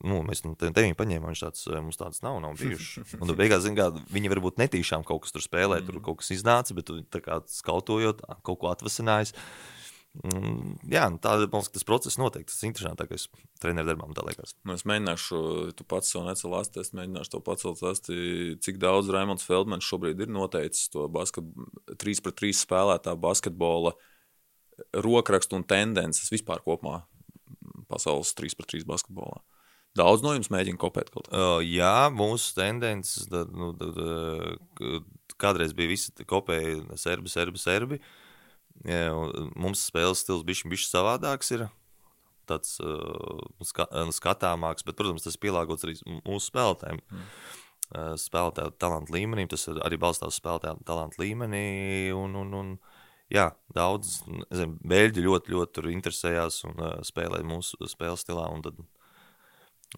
nu, 0.06 0.22
mēs 0.28 0.44
no 0.46 0.54
tevīm 0.60 0.96
paņēmām, 0.98 1.32
viņš 1.34 1.44
tāds, 1.48 1.68
mums 1.74 2.00
tāds 2.00 2.22
nav, 2.26 2.38
nav 2.44 2.56
bijuši. 2.62 3.06
Un 3.20 3.30
tu 3.30 3.36
beigās, 3.38 3.66
zini, 3.66 3.78
kā 3.80 3.90
viņi 4.14 4.32
varbūt 4.36 4.62
netīšām 4.62 5.06
kaut 5.08 5.26
kas 5.26 5.34
tur 5.36 5.46
spēlē, 5.46 5.82
tur 5.86 5.98
kaut 6.04 6.22
kas 6.22 6.34
iznāca, 6.38 6.78
bet 6.78 6.90
tu 6.90 7.02
tā 7.10 7.24
kā 7.26 7.42
skautojot, 7.50 8.24
kaut 8.46 8.62
ko 8.62 8.72
atvasinājis. 8.72 9.34
Mm, 10.12 10.74
jā, 10.92 11.06
nu, 11.08 11.22
tā 11.24 11.38
man 11.40 11.62
liekas, 11.62 11.72
tas 11.72 11.86
process 11.88 12.18
noteikti 12.20 12.52
tas 12.52 12.66
interesantākais 12.68 13.30
treneru 13.64 13.94
darbam, 13.94 14.12
tā 14.16 14.26
liekas. 14.28 14.58
Nu, 14.68 14.76
es 14.76 14.84
mēģināšu, 14.90 15.40
tu 15.80 15.86
pats 15.88 16.12
to 16.12 16.24
necēlās, 16.26 16.72
es 16.82 16.92
mēģināšu 16.98 17.32
to 17.32 17.40
pacelt, 17.46 17.84
asti, 17.88 18.18
cik 18.60 18.82
daudz 18.82 19.12
Raimons 19.14 19.48
Feldmans 19.48 19.88
šobrīd 19.88 20.20
ir 20.26 20.34
noteicis 20.36 20.92
to 20.92 21.08
basket, 21.12 21.48
3 21.96 22.26
pret 22.26 22.40
3 22.44 22.60
spēlētā 22.60 23.16
basketbola 23.24 23.96
rokrakstu 25.06 25.56
un 25.60 25.64
tendences 25.68 26.32
vispār 26.34 26.60
kopumā 26.66 27.06
pasaules 27.92 28.36
3 28.36 28.58
pret 28.60 28.72
3 28.76 28.88
basketbolā. 28.92 29.40
Daudz 29.98 30.24
no 30.24 30.32
jums 30.36 30.48
mēģina 30.52 30.80
kopēt 30.80 31.10
kaut 31.12 31.28
ko. 31.28 31.36
Uh, 31.36 31.64
jā, 31.66 32.08
mūsu 32.16 32.54
tendences, 32.56 33.28
tad, 33.32 33.52
nu, 33.52 33.74
tad, 33.80 33.98
uh, 34.00 35.02
kādreiz 35.42 35.74
bija 35.76 35.92
visi 35.92 36.28
kopēji 36.28 37.00
serbi, 37.00 37.32
serbi, 37.32 37.60
serbi. 37.60 38.00
Jā, 38.88 39.12
mums 39.60 39.84
spēles 39.90 40.24
stils 40.24 40.46
bija 40.48 40.70
bišķi 40.72 40.90
savādāks. 40.90 41.52
Ir. 41.58 41.68
Tāds 42.50 42.80
uh, 42.84 43.42
ska, 43.64 43.86
skatāmāks, 44.16 44.86
bet, 44.88 44.98
protams, 44.98 45.24
tas 45.24 45.38
ir 45.38 45.44
pielāgots 45.44 45.86
arī 45.86 45.98
mūsu 46.26 46.50
spēlētājiem. 46.50 47.02
Mm. 47.12 47.28
Uh, 47.92 48.14
spēlētāju 48.20 48.74
talantu 48.82 49.14
līmenī, 49.16 49.46
tas 49.52 49.68
arī 49.72 50.00
balstās 50.02 50.40
spēlētāju 50.42 50.82
talantu 50.88 51.22
līmenī. 51.22 51.68
Un, 52.18 52.34
un, 52.42 52.56
un, 52.58 52.74
jā, 53.32 53.52
daudz 53.76 54.18
nezinu, 54.32 54.80
beļģi 54.94 55.28
ļoti, 55.28 55.54
ļoti 55.56 55.94
interesējās 55.94 56.64
un 56.72 56.82
uh, 56.82 56.98
spēlēja 57.08 57.48
mūsu 57.48 57.80
spēles 57.92 58.26
stilā. 58.26 58.50
Tad, 58.66 58.82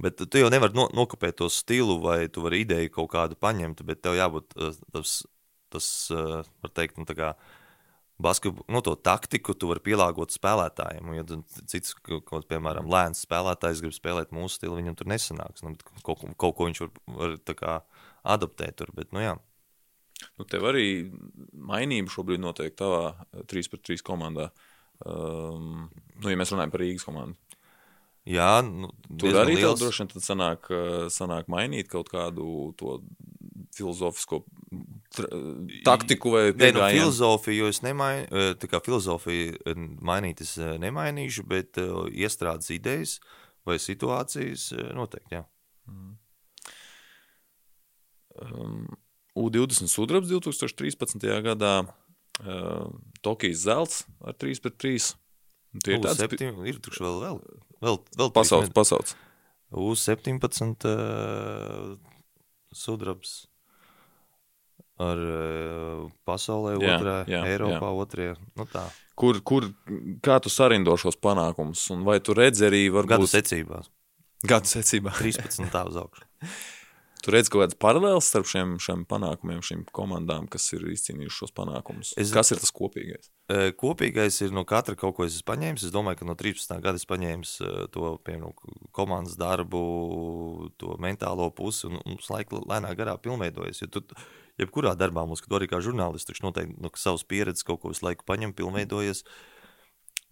Bet 0.01 0.17
tu 0.17 0.39
jau 0.41 0.49
nevari 0.49 0.73
no, 0.73 0.87
nokopēt 0.89 1.37
to 1.37 1.47
stilu, 1.53 1.99
vai 2.01 2.25
tu 2.25 2.41
vari 2.41 2.63
ideju 2.63 2.89
kaut 2.95 3.11
kādu 3.13 3.37
paņemt, 3.37 3.83
bet 3.85 4.01
tev 4.01 4.17
jābūt 4.17 4.55
tas, 4.89 5.19
tas 5.69 5.89
var 6.09 6.71
teikt, 6.73 6.97
nu, 6.97 7.05
tā 7.05 7.13
kā 7.19 7.35
basketbolu, 8.23 8.65
nu, 8.71 8.81
to 8.85 8.95
taktiku 8.95 9.55
tu 9.57 9.69
vari 9.69 9.83
pielāgot 9.83 10.33
spēlētājiem. 10.33 11.13
Ja 11.17 11.25
cits, 11.69 11.95
kaut, 12.01 12.47
piemēram, 12.49 12.89
lēns 12.91 13.23
spēlētājs 13.27 13.83
grib 13.83 13.95
spēlēt 13.95 14.33
mūsu 14.35 14.59
stilu, 14.59 14.79
viņam 14.79 14.97
tur 14.99 15.09
nesanāks. 15.11 15.65
Nu, 15.65 15.75
kaut, 16.05 16.23
kaut 16.39 16.57
ko 16.57 16.69
viņš 16.69 16.83
var, 16.85 16.93
var 17.19 17.35
kā, 17.59 17.79
adaptēt 18.35 18.79
tur, 18.81 18.93
bet, 18.95 19.11
nu, 19.15 19.23
jā. 19.23 19.35
Nu, 20.39 20.47
tev 20.47 20.69
arī 20.69 20.87
mainība 21.51 22.13
šobrīd 22.13 22.41
notiek 22.41 22.75
tavā 22.79 23.15
3 23.49 23.71
pret 23.71 23.83
3 23.91 24.05
komandā. 24.05 24.49
Um, 25.03 25.89
nu, 26.21 26.29
ja 26.31 26.39
mēs 26.39 26.53
runājam 26.53 26.71
par 26.73 26.83
Rīgas 26.83 27.07
komandu. 27.07 27.35
Jā, 28.29 28.61
nu, 28.63 28.87
tur 29.19 29.35
arī 29.41 29.57
liels... 29.57 29.81
droši 29.81 30.05
vien 30.05 30.23
sanāk, 30.23 30.69
sanāk 31.11 31.49
mainīt 31.51 31.89
kaut 31.91 32.07
kādu 32.13 32.71
to 32.79 33.01
filozofisko 33.75 34.41
taktiku 35.85 36.33
vai 36.33 36.43
pieejamību. 36.51 36.79
No 36.79 36.89
filozofiju, 36.95 37.63
jo 37.63 37.71
es 37.73 37.81
nemainu, 37.85 38.43
tā 38.59 38.69
kā 38.71 38.81
filozofiju 38.83 39.75
mainīt 40.03 40.43
es 40.45 40.55
nemainīšu, 40.57 41.45
bet 41.49 41.79
uh, 41.81 42.05
iestrādes 42.09 42.71
idejas 42.73 43.19
vai 43.67 43.79
situācijas 43.79 44.71
noteikti, 44.95 45.39
jā. 45.39 45.45
Mm. 45.87 46.13
Um, 48.43 48.85
U20 49.37 49.89
sudrabs 49.89 50.29
2013. 50.29 51.25
gadā, 51.45 51.73
uh, 52.45 52.87
Tokijas 53.25 53.65
zelts 53.65 54.03
ar 54.21 54.37
3 54.37 54.61
pret 54.61 54.79
3. 54.81 55.13
Tie 55.83 55.95
ir 55.97 56.03
tādi, 56.05 56.49
ir 56.69 56.81
tukši 56.85 57.01
vēl, 57.01 57.15
vēl, 57.23 57.39
vēl, 57.81 58.01
vēl 58.19 58.33
pasaules, 58.33 58.69
pasaules. 58.75 59.15
U17 59.73 60.85
uh, 60.85 61.95
sudrabs 62.77 63.43
ar 65.01 65.17
uh, 65.17 66.03
pasaulē 66.27 66.75
jā, 66.77 66.97
otrā, 66.97 67.15
jā, 67.29 67.41
Eiropā 67.49 67.89
jā. 67.89 67.95
otrē. 68.03 68.27
Nu 68.59 68.67
tā. 68.69 68.85
kur, 69.19 69.41
kur, 69.45 69.67
kā 70.25 70.37
tu 70.43 70.53
sarindo 70.53 70.95
šos 70.99 71.17
panākumus? 71.21 71.87
Un 71.95 72.05
vai 72.07 72.19
tu 72.23 72.35
redzi 72.37 72.67
arī 72.69 72.85
varbūt... 72.93 73.17
Gadu 73.17 73.31
secībās. 73.31 73.89
Gadu 74.45 74.69
secībā. 74.69 75.15
13 75.17 75.71
tā 75.73 75.87
uz 75.89 75.99
augšu. 76.03 76.27
Tu 77.23 77.31
redz 77.31 77.47
kaut 77.47 77.61
kādas 77.61 77.77
paralēlas 77.79 78.27
starp 78.27 78.49
šiem, 78.51 78.73
šiem 78.83 79.05
panākumiem, 79.07 79.61
šīm 79.63 79.85
komandām, 79.95 80.49
kas 80.51 80.65
ir 80.75 80.81
izcīnījušas 80.91 81.37
šos 81.39 81.53
panākumus. 81.55 82.09
Es, 82.19 82.33
kas 82.35 82.51
ir 82.51 82.59
tas 82.59 82.73
kopīgais? 82.75 83.29
Kopīgais 83.77 84.37
ir 84.45 84.53
no 84.55 84.63
katra 84.65 84.95
kaut 84.97 85.17
ko 85.17 85.25
es 85.27 85.35
esmu 85.35 85.49
paņēmis. 85.51 85.83
Es 85.87 85.93
domāju, 85.93 86.21
ka 86.21 86.27
no 86.29 86.35
13. 86.39 86.77
gada 86.81 86.99
es 86.99 87.05
paņēmu 87.09 87.67
to 87.93 88.13
piemēram, 88.25 88.53
komandas 88.95 89.35
darbu, 89.39 89.81
to 90.79 90.95
mentālo 91.03 91.49
pusi 91.55 91.89
un, 91.89 91.99
un 92.07 92.17
laika 92.33 92.61
lēnā 92.63 92.93
garā 92.97 93.17
pilnveidojas. 93.21 93.83
Jo 93.83 93.89
tu, 93.93 94.03
jebkurā 94.61 94.95
darbā 94.97 95.25
mums, 95.27 95.43
kad 95.43 95.57
arī 95.57 95.67
kā 95.71 95.81
žurnālists, 95.83 96.29
taču 96.29 96.47
noteikti 96.47 96.79
no 96.81 96.93
savas 96.99 97.25
pieredzes 97.27 97.67
kaut 97.67 97.83
ko 97.83 97.93
visu 97.93 98.07
laiku 98.07 98.25
paņem, 98.29 98.55
pilnveidojas. 98.57 99.25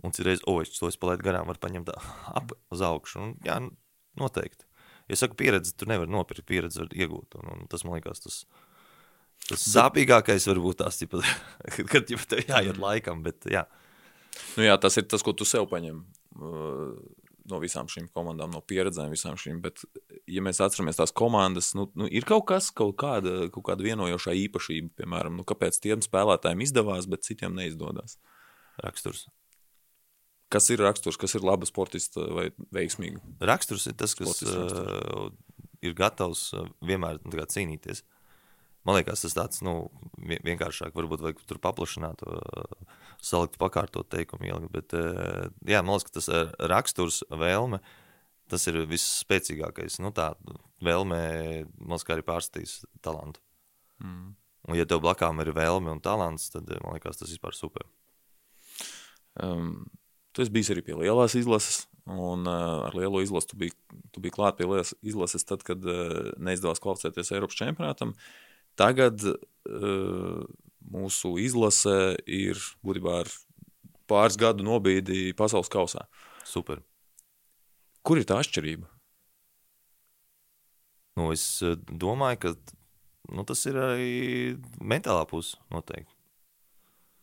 Un 0.01 0.15
citreiz, 0.15 0.41
o, 0.49 0.57
es 0.63 0.73
to 0.73 0.89
es 0.89 0.97
palaidu 0.97 1.27
garām, 1.27 1.49
var 1.51 1.59
paņemt 1.61 1.91
ap 2.39 2.55
uz 2.73 2.85
augšu. 2.85 3.21
Un, 3.21 3.37
jā, 3.45 3.59
noteikti. 4.17 4.65
Ja 5.11 5.17
saku 5.19 5.35
pieredzi, 5.37 5.75
tu 5.75 5.85
nevari 5.89 6.11
nopirkt 6.11 6.47
pieredzi, 6.47 6.81
var 6.81 6.93
iegūt. 6.95 7.37
Un, 7.41 7.53
un 7.53 7.71
tas 7.71 7.83
man 7.85 7.97
liekas, 7.97 8.23
tas, 8.23 8.43
tas 9.49 9.65
sāpīgākais 9.71 10.47
var 10.51 10.61
būt 10.63 10.83
tipa, 10.99 11.23
kad 11.93 12.11
jau 12.11 12.19
tev 12.29 12.45
jāiet 12.47 12.81
laikam, 12.81 13.23
bet 13.25 13.49
jā. 13.49 13.65
Nu 14.55 14.63
jā, 14.63 14.77
tas 14.79 14.95
ir 14.97 15.07
tas, 15.11 15.23
ko 15.23 15.33
tu 15.35 15.45
sev 15.47 15.67
paņem 15.71 15.97
uh, 16.39 16.93
no 17.51 17.59
visām 17.61 17.89
šīm 17.91 18.07
komandām, 18.15 18.51
no 18.53 18.61
pieredzēm 18.63 19.11
visām 19.11 19.37
šīm, 19.39 19.59
bet 19.63 19.83
ja 20.29 20.43
mēs 20.45 20.61
atceramies 20.63 20.99
tās 20.99 21.13
komandas, 21.15 21.73
nu, 21.77 21.87
nu 21.97 22.07
ir 22.07 22.25
kaut 22.27 22.45
kas, 22.51 22.69
kaut 22.75 22.95
kāda, 23.01 23.49
kaut 23.53 23.65
kāda 23.69 23.85
vienojošā 23.85 24.35
īpašība, 24.45 24.93
piemēram, 25.01 25.39
nu, 25.39 25.45
kāpēc 25.47 25.79
tiem 25.83 26.03
spēlētājiem 26.05 26.63
izdevās, 26.67 27.09
bet 27.11 27.27
citiem 27.27 27.55
neizdodas. 27.57 28.17
Raksturs. 28.81 29.27
Kas 30.51 30.67
ir 30.73 30.83
raksturs, 30.83 31.19
kas 31.19 31.35
ir 31.37 31.45
laba 31.47 31.67
sportista 31.67 32.25
vai 32.35 32.49
veiksmīga? 32.75 33.21
Raksturs 33.51 33.87
ir 33.87 33.95
tas, 33.99 34.15
kas 34.19 34.41
uh, 34.43 35.29
ir 35.83 35.95
gatavs 35.97 36.49
uh, 36.57 36.67
vienmēr 36.83 37.21
kā, 37.23 37.47
cīnīties. 37.55 38.03
Man 38.87 38.97
liekas, 38.97 39.21
tas 39.25 39.35
tāds 39.37 39.61
nu, 39.65 39.75
vienkāršāk, 40.17 40.95
varbūt 40.97 41.21
vajag 41.21 41.41
tur 41.49 41.59
paplašināt, 41.61 42.23
uh, 42.25 42.97
salikt, 43.21 43.59
pakārtot 43.61 44.09
teikumu, 44.09 44.47
ielikt. 44.49 44.71
Bet, 44.73 44.95
uh, 44.97 45.51
jā, 45.69 45.83
man 45.85 45.95
liekas, 45.95 46.07
ka 46.09 46.17
tas 46.17 46.29
uh, 46.33 46.49
raksturs, 46.71 47.21
vēlme, 47.29 47.81
tas 48.51 48.65
ir 48.71 48.81
visspēcīgākais. 48.89 49.99
Nu, 50.01 50.13
tā 50.15 50.31
vēlme, 50.81 51.21
man 51.77 51.95
liekas, 51.95 52.09
arī 52.15 52.25
pārstīs 52.25 52.79
talantu. 53.05 53.43
Mm. 54.01 54.33
Un, 54.69 54.77
ja 54.77 54.85
tev 54.89 55.01
blakām 55.05 55.41
ir 55.41 55.53
vēlme 55.57 55.93
un 55.93 56.01
talants, 56.01 56.49
tad 56.53 56.69
man 56.81 56.97
liekas, 56.97 57.21
tas 57.21 57.29
vispār 57.29 57.57
super. 57.57 57.85
Um, 59.41 59.85
Tu 60.31 60.45
esi 60.45 60.53
bijis 60.53 60.69
arī 60.71 60.83
pie 60.87 60.95
lielās 60.95 61.33
izlases, 61.35 61.85
un 62.07 62.47
uh, 62.47 62.85
ar 62.87 62.95
lielo 62.95 63.19
izlasi 63.23 63.49
tu 63.51 63.57
biji, 63.59 63.73
tu 64.15 64.23
biji 64.23 64.35
klāt 64.37 64.55
pie 64.59 64.67
lielas 64.67 64.93
izlases 65.03 65.43
tad, 65.47 65.65
kad 65.67 65.83
uh, 65.83 66.31
neizdevās 66.39 66.79
kvalificēties 66.83 67.33
Eiropas 67.35 67.59
čempionātam. 67.59 68.13
Tagad 68.79 69.23
uh, 69.25 70.43
mūsu 70.91 71.35
izlase 71.41 71.97
ir 72.25 72.59
būtībā 72.85 73.21
ar 73.23 73.31
pāris 74.11 74.39
gadu 74.39 74.65
nobīdi 74.67 75.31
pasaules 75.37 75.71
kausā. 75.71 76.05
Super. 76.47 76.81
Kur 78.01 78.19
ir 78.19 78.27
tā 78.27 78.39
atšķirība? 78.41 78.89
Nu, 81.19 81.29
es 81.35 81.43
domāju, 81.85 82.39
ka 82.41 82.55
nu, 83.35 83.45
tas 83.47 83.61
ir 83.69 83.77
arī 83.77 84.11
mentālā 84.79 85.27
puse 85.29 85.59
noteikti. 85.73 86.15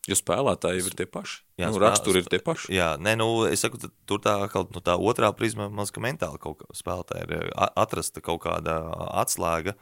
Jo 0.09 0.17
spēlētāji 0.17 0.87
ir 0.89 0.95
tie 0.97 1.05
paši. 1.11 1.43
Jā, 1.61 1.69
nu, 1.69 1.81
raksturi 1.83 2.23
ir 2.23 2.29
tie 2.33 2.39
paši. 2.41 2.71
Jā, 2.73 2.95
nē, 2.97 3.13
nu, 3.21 3.27
es 3.45 3.61
saku, 3.65 3.81
tur 4.09 4.23
tā, 4.25 4.39
nu, 4.73 4.81
tā 4.85 4.95
otrā 4.97 5.29
prizma, 5.37 5.67
man 5.69 5.83
liekas, 5.83 5.93
ka 5.93 6.05
mentāli 6.05 6.41
kaut 6.41 6.63
kā 6.63 6.77
spēlētāji 6.79 7.29
ir 7.29 7.51
atrasta 7.69 8.23
kaut 8.25 8.41
kāda 8.47 8.79
atslēga. 9.21 9.77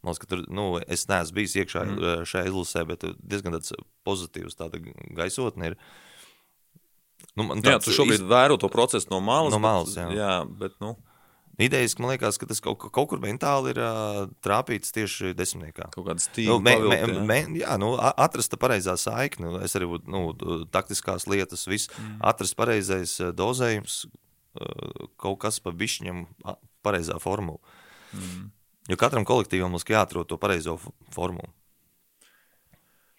Man 0.00 0.14
liekas, 0.14 0.22
ka 0.22 0.30
tur, 0.30 0.44
nu, 0.48 0.66
es 0.88 1.04
neesmu 1.10 1.36
bijis 1.36 1.58
iekšā 1.60 1.84
mm. 1.84 2.22
šajā 2.28 2.48
izlasē, 2.48 2.86
bet 2.88 3.04
diezgan 3.20 3.58
tāds 3.58 3.74
pozitīvs 4.08 4.56
tāda 4.56 4.80
gaisotne 5.16 5.72
ir. 5.72 5.76
Nu, 7.36 7.44
tāds, 7.52 7.68
jā, 7.68 7.78
tu 7.84 7.94
šobrīd 7.94 8.22
iz... 8.22 8.26
vēro 8.30 8.56
to 8.60 8.70
procesu 8.72 9.10
no 9.12 9.20
malas. 9.24 9.52
No 9.52 9.60
malas, 9.62 9.92
bet, 9.92 10.16
jā. 10.16 10.22
jā 10.22 10.34
bet, 10.62 10.78
nu. 10.80 10.96
Idejas, 11.60 11.98
man 12.00 12.14
liekas, 12.14 12.38
ka 12.40 12.46
tas 12.48 12.62
kaut, 12.64 12.86
kaut 12.88 13.10
kur 13.10 13.20
mentāli 13.20 13.74
ir 13.74 13.80
uh, 13.84 14.22
trāpīts 14.44 14.94
tieši 14.96 15.34
desmitniekā. 15.36 15.90
Kaut 15.92 16.06
kādas 16.06 16.30
Nu, 16.30 16.36
tīklas, 16.38 16.62
me, 16.64 17.00
me, 17.10 17.18
me, 17.28 17.60
jā, 17.60 17.74
nu, 17.82 17.90
a- 18.00 18.14
atrast 18.24 18.54
tā 18.54 18.56
pareizā 18.60 18.94
saikne, 19.00 19.50
nu, 19.50 19.60
es 19.66 19.76
arī 19.76 19.90
būtu 19.90 20.08
nu, 20.08 20.22
taktiskās 20.72 21.28
lietas, 21.28 21.66
viss, 21.68 21.92
mm. 21.92 22.22
atrast 22.32 22.56
pareizais 22.56 23.18
eh, 23.20 23.34
dozējums, 23.36 23.98
eh, 24.08 25.04
kaut 25.20 25.42
kas 25.44 25.60
pa 25.60 25.74
bišķiņam 25.76 26.24
a- 26.48 26.56
pareizā 26.86 27.18
formula. 27.20 27.60
Mm. 28.16 28.48
Jo 28.88 28.96
katram 29.00 29.26
kolektīvam 29.28 29.74
mums 29.74 29.84
jāatrod 29.88 30.28
to 30.30 30.38
pareizo 30.40 30.78
formulu. 31.14 31.52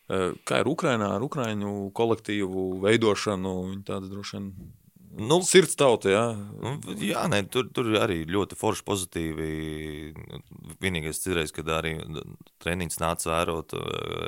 Kā 0.10 0.60
ir 0.60 0.68
Ukrainā 0.68 1.14
ar 1.16 1.24
Ukrāņu 1.24 1.92
kolektīvu 1.96 2.82
veidošanu? 2.84 3.54
Viņi 3.70 3.84
tāda 3.88 4.10
droši 4.12 4.38
vien 4.38 4.50
Nu, 5.12 5.42
sirds 5.44 5.76
tauta, 5.76 6.08
jā. 6.08 6.24
Nu, 6.32 6.78
jā, 7.04 7.26
nē, 7.28 7.42
tur, 7.52 7.68
tur 7.76 7.90
arī 8.00 8.22
ļoti 8.32 8.56
forši 8.56 8.86
pozitīvi. 8.88 9.48
Vienīgais 10.80 11.20
citreiz, 11.20 11.52
kad 11.52 11.68
arī 11.76 11.98
treniņš 12.64 13.00
nāca 13.02 13.34
vērot 13.34 13.76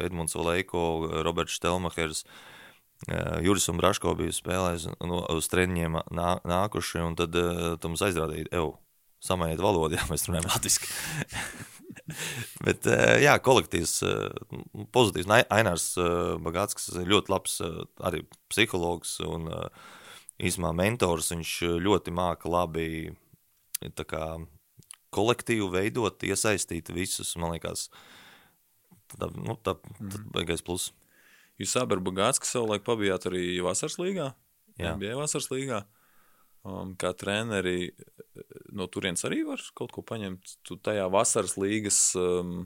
Edmunds 0.03 0.35
Valēko, 0.35 0.83
Roberts 1.23 1.55
Stelmachers, 1.55 2.25
eh, 3.07 3.39
Juris 3.47 3.69
un 3.71 3.79
Braško 3.79 4.11
bija 4.19 4.35
spēlējis 4.35 4.89
no, 5.07 5.23
uz 5.31 5.47
treniņiem 5.53 6.01
nā, 6.11 6.29
nākuši, 6.51 6.99
un 7.07 7.15
tad 7.19 7.39
uh, 7.39 7.77
tu 7.79 7.93
mums 7.93 8.03
aizrādīja, 8.03 8.51
evo, 8.51 8.75
samainiet 9.23 9.61
valodu, 9.63 9.95
ja 9.97 10.05
mēs 10.11 10.27
runājam 10.29 10.49
latviski. 10.51 10.89
Bet, 12.65 12.87
eh, 12.89 13.21
jā, 13.23 13.37
kolektīvs, 13.43 13.93
eh, 14.07 14.55
pozitīvs. 14.95 15.29
Ai- 15.31 15.47
Ainārs 15.61 15.93
eh, 16.01 16.33
Bagāts 16.43 16.89
ir 16.99 17.07
ļoti 17.11 17.31
labs 17.31 17.59
arī 18.03 18.23
psihologs 18.51 19.19
un 19.23 19.47
īsumā 20.43 20.73
mentors. 20.75 21.31
Viņš 21.31 21.53
ļoti 21.83 22.13
māca 22.15 22.51
labi 22.51 23.13
kā, 24.09 24.25
kolektīvu 25.13 25.69
veidot, 25.71 26.25
iesaistīt 26.25 26.91
visus. 26.95 27.35
Man 27.39 27.55
liekas, 27.55 27.87
tā, 29.15 29.29
nu, 29.37 29.55
tā, 29.63 29.77
tā 29.77 30.23
baigais 30.35 30.65
plus. 30.65 30.91
Jūs 31.61 31.75
abi 31.79 31.95
ar 31.95 32.01
Bagātsku 32.03 32.49
savulaik 32.49 32.83
pabijāt 32.87 33.27
arī 33.29 33.61
Vasaras 33.63 33.99
līgā? 34.01 34.31
Jā. 34.81 34.95
Bija 34.99 35.19
Vasaras 35.19 35.51
līgā. 35.53 35.83
Um, 36.63 36.95
kā 36.97 37.11
treneri 37.19 37.91
no 38.73 38.87
turienes 38.91 39.23
arī 39.27 39.41
var 39.47 39.61
kaut 39.77 39.93
ko 39.95 40.03
paņemt. 40.05 40.55
Tu 40.65 40.77
tajā 40.83 41.05
vasaras 41.13 41.55
līgas 41.61 41.97
um, 42.19 42.65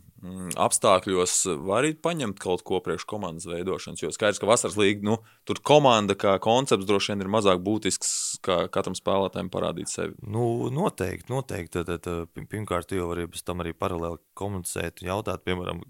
apstākļos 0.60 1.36
vari 1.68 1.94
paņemt 2.04 2.40
kaut 2.42 2.64
ko 2.68 2.80
priekš 2.84 3.06
komandas 3.10 3.48
veidošanas. 3.50 4.04
Jo 4.04 4.12
skaidrs, 4.16 4.40
ka 4.42 4.50
vasaras 4.50 4.78
līga, 4.80 5.04
nu, 5.08 5.18
tur 5.48 5.62
komanda 5.66 6.16
kā 6.20 6.38
koncepts 6.44 6.88
droši 6.90 7.14
vien 7.14 7.26
ir 7.26 7.32
mazāk 7.34 7.62
būtisks, 7.66 8.12
kā 8.46 8.60
katram 8.74 8.96
spēlētājam 8.98 9.52
parādīt 9.54 9.92
sevi. 9.92 10.16
Nu, 10.24 10.70
noteikti, 10.74 11.30
noteikti. 11.34 11.76
Tad, 11.78 11.92
tad, 12.06 12.32
pi- 12.34 12.48
pirmkārt, 12.50 12.96
jau 12.96 13.10
vari 13.12 13.28
bez 13.32 13.44
tam 13.48 13.64
arī 13.64 13.76
paralēli 13.78 14.22
komunicēt, 14.38 15.04
jautāt, 15.06 15.44
piemēram, 15.48 15.84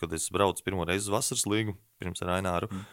kad 0.00 0.14
es 0.16 0.30
braucu 0.34 0.64
pirmo 0.66 0.86
reizi 0.88 1.08
uz 1.08 1.16
vasaras 1.18 1.48
līgu, 1.50 1.76
pirms 2.02 2.22
ar 2.24 2.36
Aināru. 2.38 2.70
Mm. 2.70 2.86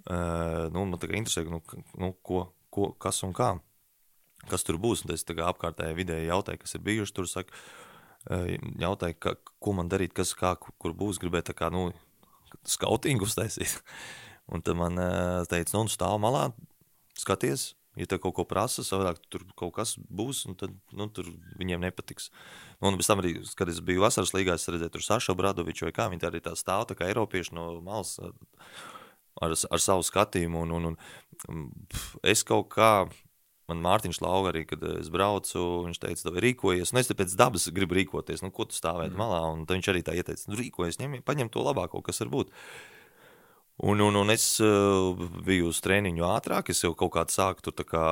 Uh, 0.00 0.62
nu, 0.72 0.86
man 0.88 1.00
tā 1.00 1.10
kā 1.10 1.18
interesē, 1.18 1.44
nu, 1.48 1.60
nu, 2.00 2.14
ko, 2.24 2.46
ko, 2.72 2.92
kas 3.00 3.20
un 3.26 3.34
kā. 3.36 3.54
Kas 4.48 4.64
tur 4.64 4.78
būs? 4.80 5.04
Un 5.04 5.14
es 5.14 5.26
apkārtējai 5.26 5.96
vidē 5.98 6.20
jautāju, 6.24 6.62
kas 6.62 6.76
ir 6.78 6.84
bijuši 6.86 7.16
tur. 7.16 7.28
Saka, 7.28 7.52
jautāju, 8.80 9.18
ka, 9.20 9.34
ko 9.60 9.74
man 9.76 9.90
darīt, 9.92 10.14
kas 10.16 10.32
kā, 10.38 10.54
kur- 10.56 10.96
būs. 10.96 11.20
Gribēju 11.20 11.50
tā 11.50 11.56
kā, 11.56 11.70
nu, 11.74 11.90
skautingu 12.64 13.28
uztaisīt. 13.28 13.80
Un 14.50 14.64
tad 14.66 14.74
man 14.74 14.98
eh, 14.98 15.44
teica, 15.46 15.76
nu, 15.78 15.86
stāv 15.86 16.16
malā, 16.18 16.48
skaties, 17.14 17.76
ja 17.98 18.06
tev 18.10 18.18
kaut 18.24 18.34
ko 18.34 18.44
prasa, 18.48 18.82
savādāk 18.82 19.20
tur 19.30 19.44
kaut 19.58 19.76
kas 19.76 19.92
būs, 20.10 20.40
un 20.50 20.56
tad 20.58 20.74
nu, 20.96 21.06
tur 21.14 21.28
viņiem 21.60 21.84
nepatiks. 21.84 22.32
Nu, 22.80 22.90
un 22.90 22.98
pēc 22.98 23.10
tam 23.10 23.22
arī, 23.22 23.32
kad 23.54 23.70
es 23.70 23.78
biju 23.84 24.02
vasaras 24.02 24.34
līgā, 24.34 24.56
es 24.58 24.66
redzēju 24.66 24.94
tur 24.96 25.06
Sašu 25.06 25.36
Bradoviču 25.38 25.86
vai 25.86 25.94
kā, 25.94 26.08
viņi 26.10 26.26
arī 26.26 26.42
tā 26.42 26.56
stāv, 26.58 26.88
tā 26.90 26.98
kā 26.98 27.06
Eiropieši 27.10 27.54
no 27.54 27.66
malas 27.84 28.16
ar, 28.22 29.54
ar 29.54 29.82
savu 29.82 30.02
skatījumu, 30.06 30.64
un, 30.66 30.74
un, 30.78 30.98
un 31.50 31.66
pf, 31.90 32.10
es 32.34 32.42
kaut 32.46 32.72
kā, 32.74 32.92
man 33.70 33.82
Mārtiņš 33.84 34.20
Lauga 34.24 34.52
arī, 34.52 34.64
kad 34.68 34.82
es 34.96 35.10
braucu, 35.12 35.64
viņš 35.86 36.00
teica, 36.02 36.26
tev 36.26 36.38
rīkojies, 36.44 36.92
un 36.92 37.00
es 37.02 37.10
te 37.10 37.16
pēc 37.18 37.34
dabas 37.38 37.68
gribu 37.74 37.98
rīkoties, 37.98 38.44
nu, 38.44 38.52
ko 38.54 38.66
tu 38.68 38.78
stāvēt 38.78 39.14
mm. 39.14 39.20
malā, 39.20 39.42
un 39.54 39.66
viņš 39.68 39.90
arī 39.92 40.02
tā 40.06 40.16
ieteica, 40.18 40.50
nu, 40.50 40.58
rīkojies, 40.60 41.00
ņem, 41.00 41.20
paņem 41.26 41.52
to 41.54 41.64
labāko, 41.66 42.02
kas 42.06 42.22
var 42.24 42.32
būt. 42.34 42.52
Un, 43.80 44.02
un, 44.04 44.18
un 44.20 44.32
es 44.34 44.44
uh, 44.60 45.16
biju 45.46 45.70
uz 45.70 45.80
treniņu 45.80 46.26
ātrāk, 46.28 46.68
es 46.74 46.82
jau 46.84 46.92
kaut 46.92 47.14
kādā 47.14 47.32
sāku 47.32 47.64
tur 47.64 47.78
tā 47.78 47.86
kā 47.88 48.04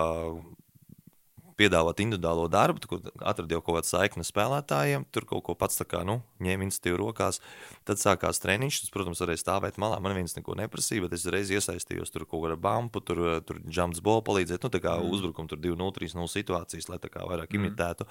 piedāvāt 1.58 2.02
individuālo 2.04 2.46
darbu, 2.52 2.82
kur 2.88 3.02
atradu 3.18 3.56
jau 3.56 3.62
kaut 3.64 3.80
kādu 3.80 3.90
saikni 3.90 4.26
spēlētājiem, 4.26 5.06
tur 5.14 5.26
kaut 5.28 5.44
ko 5.48 5.56
pats 5.58 5.82
kā, 5.88 6.04
nu, 6.06 6.20
ņēma 6.44 6.68
iniciatīvu 6.68 7.00
rokās. 7.00 7.40
Tad 7.88 8.00
sākās 8.02 8.42
treniņš, 8.42 8.82
tas, 8.84 8.92
protams, 8.94 9.22
varēja 9.24 9.42
stāvēt 9.42 9.80
malā. 9.80 9.98
Man 10.04 10.16
viens 10.18 10.36
neko 10.36 10.56
neprasīja, 10.58 11.06
bet 11.06 11.16
es 11.18 11.26
reiz 11.30 11.50
iesaistījos 11.54 12.14
tur 12.14 12.26
kaut 12.28 12.44
kādā 12.46 12.58
bumpu, 12.60 13.02
tur, 13.04 13.24
tur 13.48 13.62
jumps 13.64 14.02
bolu 14.04 14.24
palīdzēt, 14.26 14.62
nu, 14.64 14.72
tā 14.74 14.82
kā 14.84 14.98
mm. 14.98 15.10
uzbrukumu 15.16 15.50
tur 15.50 15.62
2-0, 15.64 15.90
3-0 15.98 16.30
situācijas, 16.34 16.90
lai 16.92 17.00
tā 17.02 17.10
kā 17.12 17.26
vairāk 17.26 17.50
mm. 17.50 17.60
imitētu. 17.62 18.08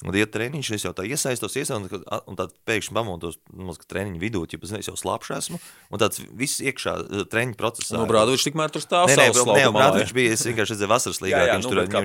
Un, 0.00 0.16
ja 0.16 0.24
treniņš, 0.24 0.70
es 0.78 0.84
jau 0.86 0.94
tā 0.96 1.04
iesaistos, 1.04 1.58
iesaistos, 1.60 2.04
un 2.24 2.38
tad 2.38 2.54
pēkšņi 2.64 2.94
pamodos, 2.96 3.36
nu, 3.52 3.74
ka 3.76 3.84
treniņu 3.90 4.22
vidū, 4.22 4.40
ja 4.48 4.60
es 4.78 4.88
jau 4.88 4.94
slapšu 4.96 5.34
esmu, 5.36 5.60
un 5.92 6.00
tāds 6.00 6.22
viss 6.40 6.62
iekšā 6.64 6.94
eh, 7.02 7.24
treniņu 7.28 7.58
procesā. 7.60 7.98
Nu, 7.98 8.06
Brādovičs 8.08 8.46
tikmēr 8.48 8.72
tur 8.72 8.80
stāv 8.80 9.10
Nē, 9.12 9.18
nē, 9.20 9.44
nē, 9.44 9.66
Brādovičs 9.76 10.14
bija, 10.16 10.32
es 10.32 10.46
vienkārši 10.48 10.72
redzēju 10.72 10.92
vasaras 10.94 11.20
līgā, 11.20 11.34
Jā, 11.34 11.42
jā, 11.44 11.50
ka 11.50 11.58
viņš 11.58 11.68
nu, 11.68 11.72
tur 11.74 11.82
bet 11.82 11.92
kā 11.92 12.02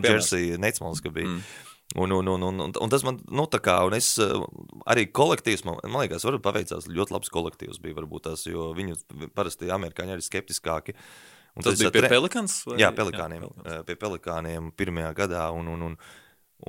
Jersey 0.76 0.84
Neitsmals, 0.84 1.02
ka 1.02 1.10
bija. 1.16 1.28
Mm. 1.28 1.42
Un, 2.02 2.12
un, 2.12 2.28
un, 2.28 2.44
un, 2.44 2.60
un, 2.82 2.90
tas 2.90 3.04
man, 3.06 3.20
nu, 3.30 3.44
tā 3.48 3.60
kā, 3.62 3.76
un 3.86 3.94
es 3.94 4.18
eh, 4.20 4.32
arī 4.90 5.06
kolektīvs, 5.14 5.64
man, 5.68 5.78
man 5.86 6.02
liekas, 6.02 6.26
varbūt 6.26 6.42
paveicās 6.44 6.88
ļoti 6.90 7.14
labs 7.14 7.30
kolektīvs 7.30 7.80
bija, 7.80 7.96
varbūt 8.02 8.26
tās, 8.26 8.46
jo 8.50 8.72
viņi 8.76 8.98
parasti 9.38 9.70
amerikāņi 9.72 10.16
arī 10.18 10.26
skeptiskāki. 10.26 10.96
Un 11.56 11.64
Tas 11.64 11.78
bija 11.80 11.88
es 11.88 11.94
pie 11.96 12.02
tre- 12.02 12.10
Pelikans? 12.10 12.56
vai- 12.68 12.80
Jā, 12.82 12.90
pelikāniem, 12.92 13.46
Jā, 13.46 13.48
Pelikans. 13.54 13.72
jā, 13.78 13.84
pie 13.86 13.96
pelikāniem 14.02 14.72
pirmajā 14.76 15.14
gadā. 15.16 15.46
Un, 15.56 15.68
un, 15.72 15.86
un, 15.92 15.96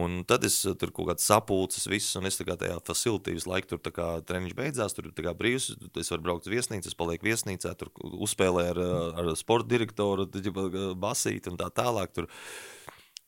un 0.05 0.23
tad 0.29 0.45
es 0.45 0.61
eh, 0.69 0.75
tur 0.79 0.93
kaut 0.93 1.09
kādas 1.09 1.25
sapulces, 1.27 1.89
visas, 1.91 2.15
un 2.21 2.27
es 2.29 2.37
tajā 2.37 2.77
facilitīvas 2.87 3.49
laikā 3.49 3.73
tur 3.73 3.81
treniņš 4.29 4.55
beidzās, 4.55 4.95
tur 4.95 5.11
kā 5.17 5.33
brīvs, 5.35 5.73
es 5.97 6.13
varu 6.13 6.23
braukt 6.29 6.47
uz 6.47 6.53
viesnīcu, 6.53 6.87
es 6.93 6.95
palieku 6.95 7.25
viesnīcā, 7.27 7.73
tur 7.81 7.89
uzspēlēju 8.05 8.77
ar, 8.77 8.79
eh, 8.85 9.21
ar 9.25 9.35
sporta 9.35 9.67
direktoru, 9.75 10.29
tad 10.31 10.45
jau 10.45 10.95
basīt 10.95 11.49
un 11.51 11.57
tā 11.57 11.73
tālāk. 11.73 12.13
Tur. 12.13 12.29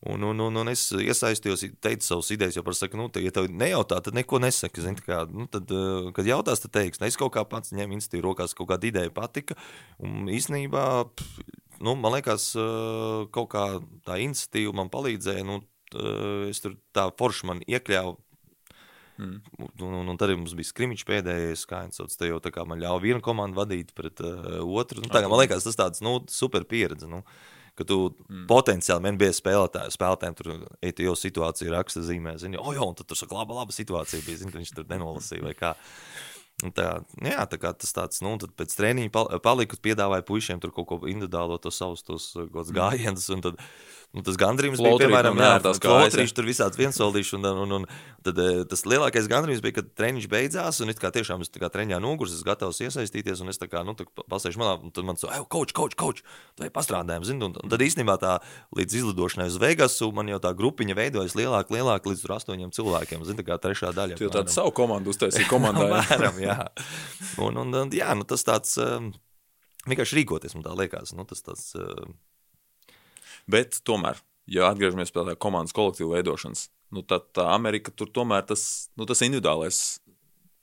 Un, 0.06 0.22
un, 0.22 0.38
un, 0.38 0.54
un 0.60 0.70
es 0.70 0.84
iesaistījos, 0.94 1.64
teicu 1.82 2.06
savas 2.06 2.28
idejas, 2.30 2.54
jau 2.54 2.62
par 2.62 2.76
saku, 2.78 2.94
nu, 3.00 3.08
te, 3.10 3.18
ja 3.24 3.32
tev 3.34 3.48
nejautā, 3.50 3.98
tad 4.04 4.14
neko 4.14 4.38
nesaki. 4.44 4.84
Zini, 4.84 5.00
tā 5.00 5.06
kā, 5.08 5.16
nu, 5.26 5.48
tad, 5.50 5.72
eh, 5.74 6.10
kad 6.14 6.28
jautās, 6.28 6.62
tad 6.62 6.74
teiks, 6.76 7.00
ne, 7.02 7.10
es 7.10 7.18
kaut 7.18 7.32
kā 7.34 7.42
pats 7.48 7.74
ņēmu 7.74 7.98
institīvu 7.98 8.28
rokās, 8.28 8.54
kaut 8.54 8.70
kāda 8.70 8.86
ideja 8.86 9.10
patika. 9.14 9.56
Un 9.98 10.30
īstenībā, 10.30 10.84
pf, 11.18 11.42
nu, 11.82 11.96
man 11.98 12.14
liekas, 12.14 12.52
eh, 12.54 13.26
kaut 13.34 13.50
kā 13.56 13.64
tā 14.06 14.20
institīva 14.22 14.76
man 14.78 14.92
palīdzēja, 14.94 15.42
nu, 15.50 15.64
t- 15.90 16.14
es 16.52 16.62
tur 16.62 16.78
tā 16.94 17.08
forši 17.18 17.50
man 17.50 17.66
iekļāvu. 17.66 18.14
Mm. 19.18 19.42
Un, 19.82 19.94
un, 19.98 20.08
un 20.12 20.18
tad 20.18 20.30
mums 20.30 20.54
bija 20.54 20.70
skrimiņš 20.70 21.02
pēdējais, 21.08 21.66
kā 21.66 21.82
viņš 21.82 21.96
sauc. 21.98 22.12
Jau 22.22 22.38
tā 22.38 22.52
kā 22.54 22.62
man 22.62 22.78
ļāva 22.78 23.02
vienu 23.02 23.18
komandu 23.24 23.58
vadīt 23.58 23.90
pret 23.98 24.22
uh, 24.22 24.60
otru. 24.62 25.02
Nu, 25.02 25.10
tā, 25.10 25.24
kā 25.24 25.30
man 25.30 25.42
liekas, 25.42 25.66
tas 25.66 25.78
tāds 25.78 26.04
nu, 26.06 26.20
super 26.30 26.62
pieredze. 26.70 27.10
Nu, 27.10 27.24
ka 27.78 27.86
tu 27.88 27.98
mm. 28.10 28.46
potenciāli 28.50 29.14
NBA 29.14 29.30
spēlētāju, 29.38 29.94
spēlētājiem 29.94 30.38
tur 30.38 30.50
tu 30.98 31.06
jau 31.06 31.14
situāciju 31.18 31.74
raksta 31.74 32.02
zīmē, 32.06 32.34
zini, 32.42 32.58
o, 32.58 32.72
jo, 32.76 32.90
un 32.90 32.98
tad 32.98 33.10
tur 33.10 33.20
saka, 33.20 33.38
laba, 33.38 33.60
laba 33.60 33.74
situācija 33.74 34.24
bija, 34.26 34.42
zini, 34.42 34.54
ka 34.54 34.60
viņš 34.60 34.74
tur 34.76 34.90
nenolasīja 34.90 35.46
vai 35.46 35.54
kā. 35.58 35.76
Un 36.66 36.72
Tā, 36.74 36.88
jā, 37.22 37.44
tā 37.46 37.54
kā 37.62 37.70
tas 37.70 37.94
tāds, 37.94 38.18
nu, 38.24 38.32
tad 38.42 38.50
pēc 38.58 38.72
treniņa 38.74 39.12
pal 39.14 39.28
paliku, 39.44 39.76
piedāvāju 39.78 40.24
puišiem 40.26 40.58
tur 40.58 40.72
kaut 40.74 40.88
ko 40.90 40.96
individuālo, 41.06 41.54
tos 41.62 41.78
savus 41.78 42.02
tos 42.02 42.32
uh, 42.34 42.48
gods 42.50 42.72
gājienus, 42.74 43.28
un 43.30 43.44
tad, 43.44 43.60
nu, 44.16 44.22
tas 44.24 44.38
gandrījums 44.40 44.80
bija, 44.80 44.96
piemēram, 45.02 45.36
kājas, 45.36 45.80
jā. 45.82 45.90
flotrīši, 45.92 46.34
tur 46.36 46.46
visāds 46.48 46.78
viensoldīši, 46.80 47.34
un, 47.36 47.48
un, 47.64 47.74
un, 47.78 47.86
tad 48.24 48.40
eh, 48.42 48.62
tas 48.68 48.84
lielākais 48.88 49.28
gandrījums 49.30 49.62
bija, 49.64 49.78
kad 49.80 49.90
treniņš 50.00 50.28
beidzās, 50.32 50.80
un 50.84 50.92
it 50.92 51.02
kā 51.02 51.10
tiešām 51.14 51.44
es 51.44 51.52
kā 51.52 51.70
treniņā 51.72 52.00
nogurs, 52.02 52.32
es 52.36 52.44
gatavs 52.46 52.80
iesaistīties, 52.86 53.42
un 53.44 53.52
es 53.52 53.60
tā 53.60 53.68
kā, 53.70 53.82
nu, 53.86 53.96
pasēžu 54.32 54.62
malā, 54.62 54.78
un 54.80 54.94
tad 54.96 55.08
man 55.08 55.20
saka, 55.20 55.42
coach, 55.52 55.76
coach, 55.76 56.24
tu 56.56 56.66
ej 56.66 56.72
pastrādājam, 56.74 57.26
zini, 57.28 57.44
un, 57.50 57.56
un 57.60 57.72
tad 57.72 57.84
īstenībā 57.84 58.16
tā 58.22 58.38
līdz 58.78 59.00
izlidošanai 59.02 59.50
uz 59.52 59.60
Vegasu 59.60 60.10
man 60.16 60.32
jau 60.32 60.40
tā 60.42 60.54
grupiņa 60.56 60.96
veidojas 60.98 61.36
lielāk, 61.38 61.72
lielāk 61.74 62.08
līdz 62.08 62.24
astoņiem 62.38 62.72
cilvēkiem, 62.76 63.28
zini, 63.28 63.42
tā 63.42 63.46
kā 63.50 63.60
trešā 63.60 63.92
daļa. 63.96 64.18
Tu 64.18 64.26
jau 64.26 64.32
tādu 64.34 64.54
savu 64.54 64.72
komandu 64.76 65.12
uztaisīji 65.12 65.50
komandā. 65.54 65.88
jā. 65.88 66.02
Apmēram, 66.04 66.40
jā. 66.42 66.58
Un, 67.44 67.60
un, 67.60 67.76
un, 67.82 67.92
jā, 67.94 68.12
nu, 68.18 68.26
tas 68.28 68.44
tāds 68.46 68.76
um, 68.82 69.10
vienkārši 69.88 70.20
rīkoties, 70.20 70.56
man 70.56 70.66
tā 70.66 70.74
liekas. 70.78 71.14
Nu, 71.16 71.26
tas 71.28 71.44
tāds, 71.44 71.70
uh, 71.78 72.08
Bet 73.50 73.80
tomēr, 73.88 74.20
ja 74.50 74.68
atgriežamies 74.72 75.12
pie 75.14 75.24
tā 75.24 75.36
komandas 75.40 75.76
kolektīva 75.76 76.18
veidošanas, 76.18 76.68
nu, 76.94 77.04
tad 77.06 77.30
tā 77.36 77.48
Amerika 77.54 77.92
tur 77.94 78.10
tomēr 78.12 78.46
tas, 78.48 78.62
nu, 78.98 79.08
tas 79.08 79.24
individuālais 79.24 79.98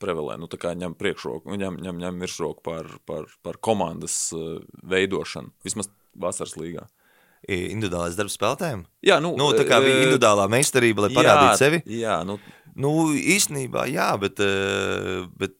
prevalē, 0.02 0.36
nu, 0.40 0.48
tā 0.50 0.58
kā 0.60 0.74
ņem 0.76 0.96
priekšroku, 0.98 1.56
ņem, 1.56 1.80
ņem, 1.84 2.02
ņem 2.04 2.20
virsroku 2.24 2.62
par, 2.66 2.90
par, 3.08 3.30
par 3.46 3.58
komandas 3.64 4.16
uh, 4.36 4.60
veidošanu, 4.84 5.54
vismaz 5.64 5.90
vasaras 6.16 6.56
līgā. 6.60 6.86
individuālais 7.46 8.16
darbs 8.18 8.34
spēlētājiem. 8.36 8.86
Jā, 9.06 9.20
nu, 9.22 9.34
Nu, 9.38 9.52
tā 9.54 9.66
kā 9.68 9.78
bija 9.84 9.94
eh, 9.94 10.04
individuālā 10.04 10.48
meistarība, 10.50 11.06
lai 11.06 11.14
parādītu 11.14 11.52
jā, 11.52 11.58
sevi. 11.60 11.82
Jā, 11.86 12.20
nu, 12.26 12.38
Nu, 12.76 12.90
īstenībā, 13.16 13.86
jā, 13.88 14.10
bet, 14.20 14.40
eh, 14.44 15.24
bet 15.40 15.54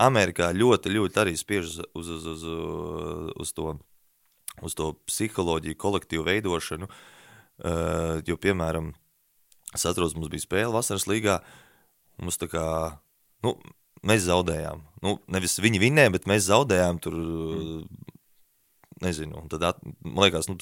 Amerikā 0.00 0.48
ļoti, 0.56 0.88
ļoti 0.94 1.20
arī 1.20 1.34
spiež 1.36 1.66
uz, 1.68 1.76
uz, 1.92 2.08
uz, 2.08 2.24
uz, 2.32 2.44
uz, 3.36 3.50
to, 3.52 3.74
uz 4.64 4.74
to 4.78 4.92
psiholoģiju, 5.08 5.76
kolektīvu 5.76 6.24
veidošanu. 6.28 6.88
Eh, 7.64 8.22
Jo, 8.28 8.36
piemēram, 8.36 8.92
es 9.74 9.84
atceros, 9.88 10.14
mums 10.16 10.28
bija 10.32 10.44
spēle 10.44 10.72
vasaras 10.74 11.06
līgā. 11.08 11.40
Mums 12.20 12.36
tā 12.40 12.48
kā, 12.48 12.64
nu, 13.44 13.54
mēs 14.06 14.24
zaudējām. 14.28 14.80
Nu, 15.04 15.18
nevis 15.28 15.58
viņi 15.60 15.80
vinnēja, 15.82 16.12
bet 16.12 16.24
mēs 16.30 16.48
zaudējām 16.48 17.00
tur. 17.04 17.16
Nezinu, 19.04 19.42
un 19.42 19.48
tad, 19.52 19.60
at, 19.68 19.80
man 20.00 20.22
liekas, 20.24 20.46
nu, 20.48 20.54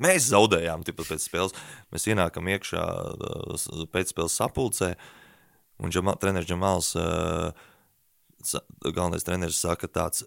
mēs 0.00 0.30
zaudējām 0.32 0.80
tipat 0.86 1.10
pēc 1.12 1.26
spēles. 1.28 1.52
Mēs 1.92 2.06
ienākam 2.08 2.48
iekšā 2.48 2.84
uh, 3.12 3.50
s- 3.60 3.68
pēc 3.92 4.14
spēles 4.14 4.32
sapulcē, 4.40 4.94
un 5.84 5.92
Džama, 5.92 6.14
treneris 6.16 6.48
Džamāls, 6.48 6.94
uh, 6.96 7.52
galvenais 8.86 9.26
treneris 9.28 9.60
saka 9.60 9.90
tāds, 9.92 10.24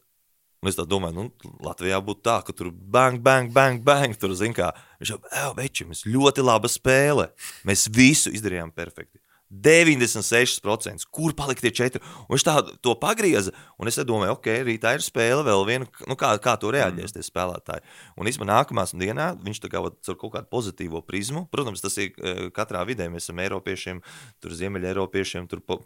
un 0.60 0.72
es 0.72 0.80
domāju, 0.80 1.16
nu, 1.16 1.54
Latvijā 1.64 2.02
būtu 2.04 2.26
tā, 2.26 2.40
ka 2.46 2.56
tur 2.56 2.72
bang, 2.72 3.22
bang, 3.24 3.54
bang, 3.56 3.82
bang, 3.86 4.18
tur 4.20 4.36
zin 4.36 4.56
kā, 4.56 4.74
viņš 5.00 5.14
jau, 5.14 5.22
ej, 5.32 5.48
veči, 5.58 5.88
mēs 5.88 6.06
ļoti 6.10 6.46
laba 6.46 6.72
spēle, 6.72 7.30
mēs 7.68 7.88
visu 7.96 8.34
izdarījām 8.36 8.76
perfekti. 8.76 9.20
96%. 9.50 11.08
Kur 11.10 11.34
palika 11.34 11.64
tie 11.66 11.72
četri? 11.74 12.02
Un 12.28 12.36
viņš 12.36 12.46
tā 12.46 12.56
to 12.86 12.94
pagrieza. 13.02 13.54
Un 13.82 13.90
es 13.90 13.98
domāju, 14.06 14.36
ok, 14.38 14.50
rītā 14.68 14.94
ir 14.94 15.04
spēle, 15.04 15.42
vēl 15.46 15.66
viena. 15.66 15.88
Nu, 16.06 16.18
kā, 16.20 16.36
kā 16.42 16.54
to 16.62 16.70
reaģēs 16.74 17.16
tie 17.16 17.26
spēlētāji? 17.26 17.82
Un 18.20 18.30
īstenībā 18.30 18.52
nākamā 18.52 18.86
dienā 18.94 19.32
viņš 19.42 19.64
tā 19.64 19.72
kā 19.74 19.82
caur 19.82 20.20
kaut 20.22 20.36
kādu 20.36 20.50
pozitīvo 20.54 21.02
prizmu. 21.06 21.48
Protams, 21.50 21.82
tas 21.82 21.98
ir 21.98 22.14
eh, 22.14 22.46
katrā 22.54 22.86
vidē. 22.86 23.10
Mēs 23.10 23.26
esam 23.26 23.42
Eiropiešiem, 23.42 24.04
tur 24.44 24.54
Ziemeļeiropiešiem, 24.60 25.50
tur 25.50 25.66
po, 25.66 25.82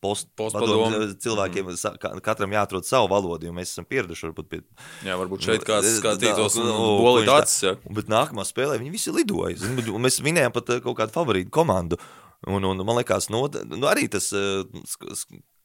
po, 0.00 0.10
post, 0.14 0.28
Postpadomu. 0.36 0.84
padomu 0.90 1.14
cilvēkiem. 1.18 1.98
ka- 1.98 2.20
Katram 2.20 2.50
jāatrod 2.50 2.84
savu 2.84 3.08
valodu, 3.08 3.44
jo 3.46 3.52
mēs 3.52 3.72
esam 3.74 3.84
pieraduši 3.84 4.28
varbūt 4.30 4.48
pie 4.48 4.60
jā, 5.04 5.16
varbūt 5.18 5.40
šeit 5.42 5.64
kāds 5.66 5.88
Nu, 5.88 6.00
skatītos 6.00 6.56
nu, 6.56 6.72
ko 6.72 7.14
viņš 7.18 7.26
tā- 7.26 7.94
Bet 7.94 8.06
nākamā 8.06 8.44
spēlē 8.46 8.78
viņi 8.78 8.90
visi 8.92 9.10
lidoja. 9.10 9.56
zini, 9.58 9.88
un 9.90 10.02
Mēs 10.02 10.20
vinējām 10.22 10.52
pat 10.52 10.70
eh, 10.70 10.80
kaut 10.80 10.96
kādu 10.96 11.10
favorītu 11.12 11.50
komandu. 11.50 11.98
Un, 12.46 12.62
un 12.64 12.76
man 12.86 12.96
liekas, 13.02 13.28
no, 13.30 13.48
nu, 13.48 13.86
arī 13.90 14.08
tas, 14.08 14.32
eh, 14.32 14.62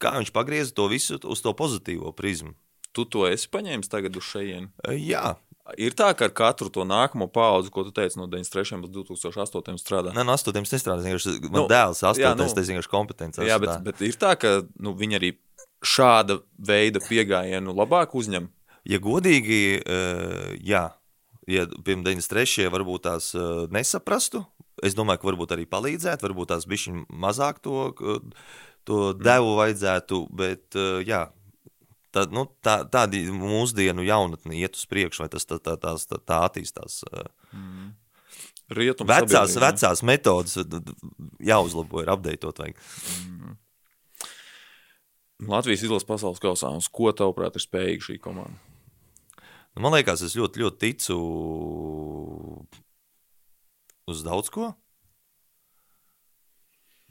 kā 0.01 0.17
viņš 0.17 0.31
pagrieza 0.33 0.73
to 0.73 0.87
visu 0.89 1.19
uz 1.23 1.41
to 1.41 1.53
pozitīvo 1.53 2.13
prizmu. 2.15 2.55
Tu 2.93 3.05
to 3.05 3.25
esi 3.27 3.47
paņēmis 3.49 3.89
tagad 3.89 4.15
uz 4.17 4.23
šejienes. 4.23 4.69
Eh, 4.87 4.97
Jā, 5.09 5.35
Ir 5.79 5.93
tā, 5.95 6.09
ka 6.11 6.27
ar 6.27 6.33
katru 6.35 6.67
to 6.73 6.83
nākamo 6.83 7.29
paudzi, 7.31 7.71
ko 7.71 7.85
tu 7.87 7.93
teici, 7.95 8.17
no 8.19 8.25
93. 8.27 8.81
līdz 8.83 8.97
2008. 9.07 9.77
strādā. 9.79 10.11
Nē, 10.11 10.25
no 10.27 10.35
8. 10.35 10.51
nestrādājis. 10.59 11.07
vienkārši 11.07 11.35
Man 11.47 11.61
Nu, 11.61 11.67
dēls 11.71 12.03
8. 12.03 12.19
jā, 12.19 12.33
nu, 12.35 12.47
tas 12.51 12.67
vienkārši 12.67 12.91
kompetents. 12.91 13.39
Jā, 13.39 13.59
bet, 13.63 13.77
bet 13.85 14.03
ir 14.03 14.17
tā, 14.19 14.33
ka 14.39 14.57
nu, 14.83 14.91
viņi 14.99 15.19
arī 15.21 15.29
šāda 15.83 16.41
veida 16.59 16.99
pieejamību 17.03 17.75
labāk 17.79 18.15
uzņem. 18.19 18.49
Ja 18.91 18.99
godīgi, 18.99 19.61
eh, 19.79 20.49
jā, 20.59 20.83
ja 21.47 21.63
pirms 21.71 22.03
93. 22.09 22.67
varbūt 22.73 23.05
tās 23.07 23.31
eh, 23.35 23.63
nesaprastu, 23.71 24.43
es 24.83 24.97
domāju, 24.99 25.21
ka 25.21 25.29
varbūt 25.31 25.55
arī 25.55 25.67
palīdzētu, 25.71 26.27
varbūt 26.27 26.51
tās 26.51 26.67
bišķiņ 26.67 27.05
mazāk 27.23 27.63
to, 27.63 27.93
to 28.83 28.99
devu 29.15 29.55
vajadzētu, 29.61 30.25
bet 30.35 30.75
eh, 30.75 30.99
jā. 31.07 31.29
Tā, 32.13 32.27
nu, 32.29 32.45
tā, 32.61 32.83
tādi 32.93 33.23
mūsdienu 33.33 34.05
jaunatni 34.05 34.59
iet 34.61 34.77
uz 34.77 34.85
priekšu, 34.89 35.23
vai 35.23 35.29
tas 35.33 35.47
tā, 35.49 35.57
tā, 35.57 35.73
tā, 35.81 35.95
tā, 35.97 36.19
tā 36.21 36.39
attīstās. 36.45 37.01
eh. 37.09 37.27
Rietumu 38.73 39.09
Vecās, 39.09 39.57
vecās 39.59 40.01
metodas 40.05 40.55
jāuzlabo, 41.43 42.03
ir 42.05 42.11
apdeitot. 42.13 42.61
Vajag. 42.61 42.77
Latvijas 45.49 45.83
izlases 45.83 46.07
pasaules 46.07 46.39
kausā. 46.41 46.71
Uz 46.77 46.87
ko 46.87 47.11
tavuprāt 47.11 47.57
ir 47.57 47.65
spējīga 47.65 48.07
šī 48.07 48.19
komanda? 48.23 48.55
Nu, 49.73 49.81
man 49.83 49.95
liekas, 49.97 50.21
es 50.21 50.37
ļoti, 50.37 50.61
ļoti 50.63 50.79
ticu 50.85 51.17
uz 54.13 54.23
daudz 54.25 54.53
ko. 54.53 54.71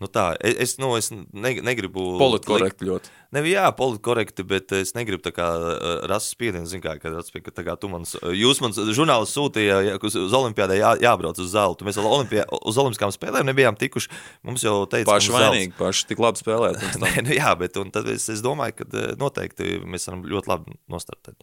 Nu 0.02 0.08
tā, 0.10 0.32
es, 0.42 0.56
es, 0.64 0.72
nu, 0.82 0.88
es 0.98 1.12
ne, 1.12 1.52
negribu. 1.62 2.02
Politkorekti 2.18 2.88
ļoti. 2.88 3.10
Ne, 3.36 3.42
jā, 3.46 3.68
politkorekti, 3.78 4.42
bet 4.48 4.72
es 4.74 4.90
negribu 4.96 5.30
uh, 5.30 6.02
rases 6.10 6.32
spiedienu, 6.34 6.66
zin 6.66 6.82
kā, 6.82 6.96
kad 7.00 7.14
atspēj, 7.20 7.44
ka 7.46 7.64
kā 7.68 7.76
tu 7.78 7.90
man, 7.92 8.02
jūs 8.34 8.58
man 8.64 8.74
žurnālisti 8.74 9.38
sūtīja, 9.38 9.78
ja, 9.86 9.94
uz, 10.02 10.16
uz 10.18 10.34
olimpiādē 10.36 10.80
jā, 10.80 10.90
jābrauc 11.04 11.38
uz 11.38 11.52
zeltu. 11.54 11.86
Mēs 11.86 12.00
olimpijā, 12.02 12.48
uz 12.50 12.80
olimpiskām 12.82 13.14
spēlēm 13.14 13.46
nebijām 13.52 13.78
tikuši. 13.78 14.10
Mums 14.48 14.66
jau 14.66 14.80
teica, 14.90 15.06
Paši 15.12 15.30
mums 15.30 15.38
zelts. 15.38 15.48
vainīgi, 15.54 15.76
paši 15.78 16.08
tik 16.10 16.22
labi 16.26 16.42
spēlēt. 16.42 16.82
Nē, 17.04 17.14
nu, 17.28 17.36
jā, 17.38 17.54
bet 17.62 17.78
es, 18.10 18.26
es 18.34 18.42
domāju, 18.44 18.80
ka 18.82 18.90
eh, 18.90 19.12
noteikti 19.22 19.76
mēs 19.86 20.10
varam 20.10 20.26
ļoti 20.34 20.56
labi 20.56 20.78
nostartēt. 20.90 21.38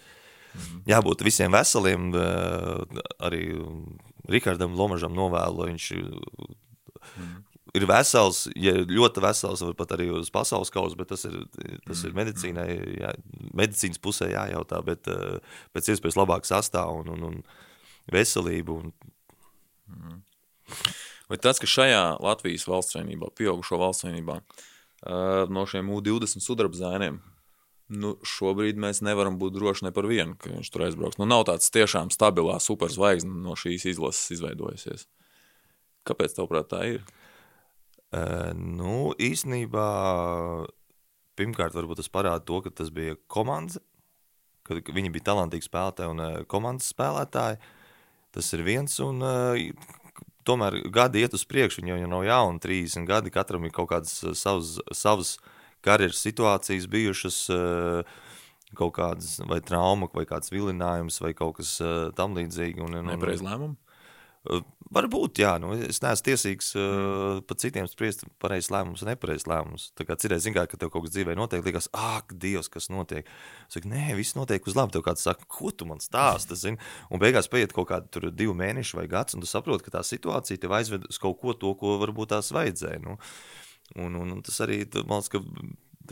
Mhm. 0.49 0.84
Jābūt 0.89 1.24
visiem 1.24 1.53
veseliem, 1.55 2.10
arī 3.24 3.43
Rikardam 4.30 4.76
Lomažam 4.76 5.16
novēlu, 5.16 5.70
viņš 5.72 5.93
Mhm. 7.18 7.38
Ir 7.78 7.86
vesels, 7.89 8.43
ja 8.57 8.74
ļoti 8.80 9.24
vesels, 9.24 9.63
var 9.65 9.76
pat 9.78 9.93
arī 9.97 10.09
uz 10.15 10.32
pasaules 10.34 10.72
kausa, 10.74 10.97
bet 10.99 11.11
tas 11.13 11.26
ir, 11.30 11.36
tas 11.86 12.03
ir 12.07 12.15
medicīnai, 12.17 12.67
jā, 12.99 13.13
medicīnas 13.57 14.01
pusē 14.01 14.32
jājautā, 14.32 14.82
bet 14.86 15.09
eh, 15.11 15.57
pēc 15.76 15.93
iespējas 15.93 16.20
labāk 16.20 16.49
sastāv 16.49 17.01
un, 17.01 17.13
un, 17.15 17.28
un 17.30 17.41
veselību. 18.13 18.80
Un, 18.84 18.93
Vai 21.30 21.38
tas, 21.38 21.59
ka 21.61 21.70
šajā 21.70 22.20
Latvijas 22.26 22.65
valsts 22.70 22.95
vienībā, 22.97 23.30
pieaugušo 23.38 23.78
valsts 23.78 24.05
vienībā, 24.07 24.39
ā, 25.05 25.45
no 25.53 25.65
šiem 25.70 25.91
U20 25.93 26.41
sudraba 26.41 26.78
zēniem, 26.78 27.20
nu, 27.89 28.15
šobrīd 28.26 28.80
mēs 28.82 29.03
nevaram 29.05 29.38
būt 29.41 29.53
droši 29.57 29.88
ne 29.88 29.93
par 29.93 30.07
vienu, 30.09 30.38
ka 30.41 30.51
viņš 30.55 30.72
tur 30.74 30.88
aizbrauks. 30.88 31.20
Nu, 31.22 31.28
nav 31.30 31.45
tāds 31.49 31.70
tiešām 31.74 32.09
stabilā 32.13 32.57
superzvaigzne 32.61 33.43
no 33.45 33.53
šīs 33.57 33.86
izlases 33.93 34.38
izveidojusies. 34.38 35.05
Kāpēc, 36.09 36.34
tavuprāt, 36.38 36.70
tā 36.74 36.84
ir? 36.95 37.05
Eh, 38.10 38.53
Nu, 38.57 39.14
īsnībā, 39.22 39.89
pirmkārt, 41.38 41.76
varbūt 41.78 42.01
tas 42.01 42.10
parāda 42.10 42.41
to, 42.45 42.62
ka 42.66 42.74
tas 42.74 42.89
bija 42.93 43.18
komandas, 43.30 43.78
ka 44.66 44.80
viņi 44.82 45.12
bija 45.14 45.30
talantīgi 45.32 45.68
spēlētāji 45.68 46.14
un 46.16 46.24
eh, 46.26 46.39
komandas 46.49 46.89
spēlētāji. 46.93 47.60
Tas 48.34 48.49
ir 48.57 48.66
viens, 48.66 48.97
un 49.05 49.22
eh, 49.26 49.70
tomēr 50.45 50.82
gadi 50.93 51.22
iet 51.22 51.38
uz 51.38 51.45
priekšu. 51.49 51.84
Viņi 51.84 51.95
jau 51.95 52.10
nav 52.10 52.26
jauni, 52.26 52.64
30 52.66 53.05
gadi. 53.10 53.34
Katram 53.34 53.70
ir 53.70 53.76
kaut 53.78 53.91
kādas 53.93 54.18
savas, 54.38 54.80
savas 54.93 55.36
karjeras 55.86 56.22
situācijas 56.26 56.89
bijušas. 56.89 57.43
Kaut 58.78 58.93
kādas 58.93 59.39
vai 59.49 59.57
trauma, 59.66 60.05
vai 60.14 60.28
kāds 60.30 60.51
vilinājums, 60.53 61.16
vai 61.24 61.32
kaut 61.34 61.55
kas 61.57 61.72
uh, 61.82 62.12
tam 62.14 62.36
līdzīgs. 62.38 62.78
Un, 62.86 62.93
un, 62.93 62.99
un, 63.01 63.16
Nepareiz 63.16 63.41
lēmumu. 63.41 63.74
Uh, 64.47 64.61
Varbūt, 64.89 65.37
jā, 65.37 65.51
nu, 65.61 65.75
es 65.85 65.99
neesmu 66.01 66.25
tiesīgs 66.25 66.71
uh, 66.73 67.43
pat 67.45 67.59
citiem 67.61 67.85
spriest 67.85 68.23
pareizs 68.41 68.71
lēmums, 68.73 69.03
nepareizs 69.05 69.45
lēmums. 69.45 69.83
Tā 69.93 70.01
kā 70.07 70.15
citreiz, 70.17 70.41
zin 70.41 70.55
kā, 70.55 70.63
ka 70.65 70.79
tev 70.81 70.89
kaut 70.89 71.03
kas 71.05 71.13
dzīvē 71.13 71.35
notiek, 71.37 71.61
liekas, 71.61 71.91
ak, 71.93 72.33
Dievs, 72.41 72.71
kas 72.73 72.87
notiek. 72.89 73.29
Es 73.67 73.77
saku, 73.77 73.91
nē, 73.91 74.15
viss 74.17 74.33
notiek 74.33 74.65
uz 74.65 74.73
labi. 74.73 74.95
Tev 74.95 75.03
kāds 75.05 75.21
saka, 75.27 75.45
ko 75.45 75.69
tu 75.69 75.85
man 75.85 76.01
stāsti, 76.01 76.57
zini? 76.57 76.81
Un 77.13 77.21
beigās 77.21 77.51
paiet 77.53 77.75
kaut 77.75 77.91
kādi 77.91 78.31
divi 78.33 78.55
mēneši 78.57 78.97
vai 78.97 79.05
gads, 79.11 79.37
un 79.37 79.45
tu 79.45 79.51
saproti, 79.51 79.85
ka 79.85 79.99
tā 79.99 80.01
situācija 80.09 80.63
tev 80.65 80.73
aizved 80.79 81.05
uz 81.05 81.21
kaut 81.21 81.37
ko 81.43 81.53
to, 81.53 81.75
ko 81.77 81.99
varbūt 82.01 82.33
tās 82.33 82.49
vajadzēja. 82.57 83.03
Nu. 83.05 83.19
Un, 83.93 84.17
un, 84.17 84.33
un 84.39 84.41
tas 84.41 84.57
arī, 84.65 84.81
man 85.03 85.21
liekas, 85.21 85.29
ka, 85.37 85.43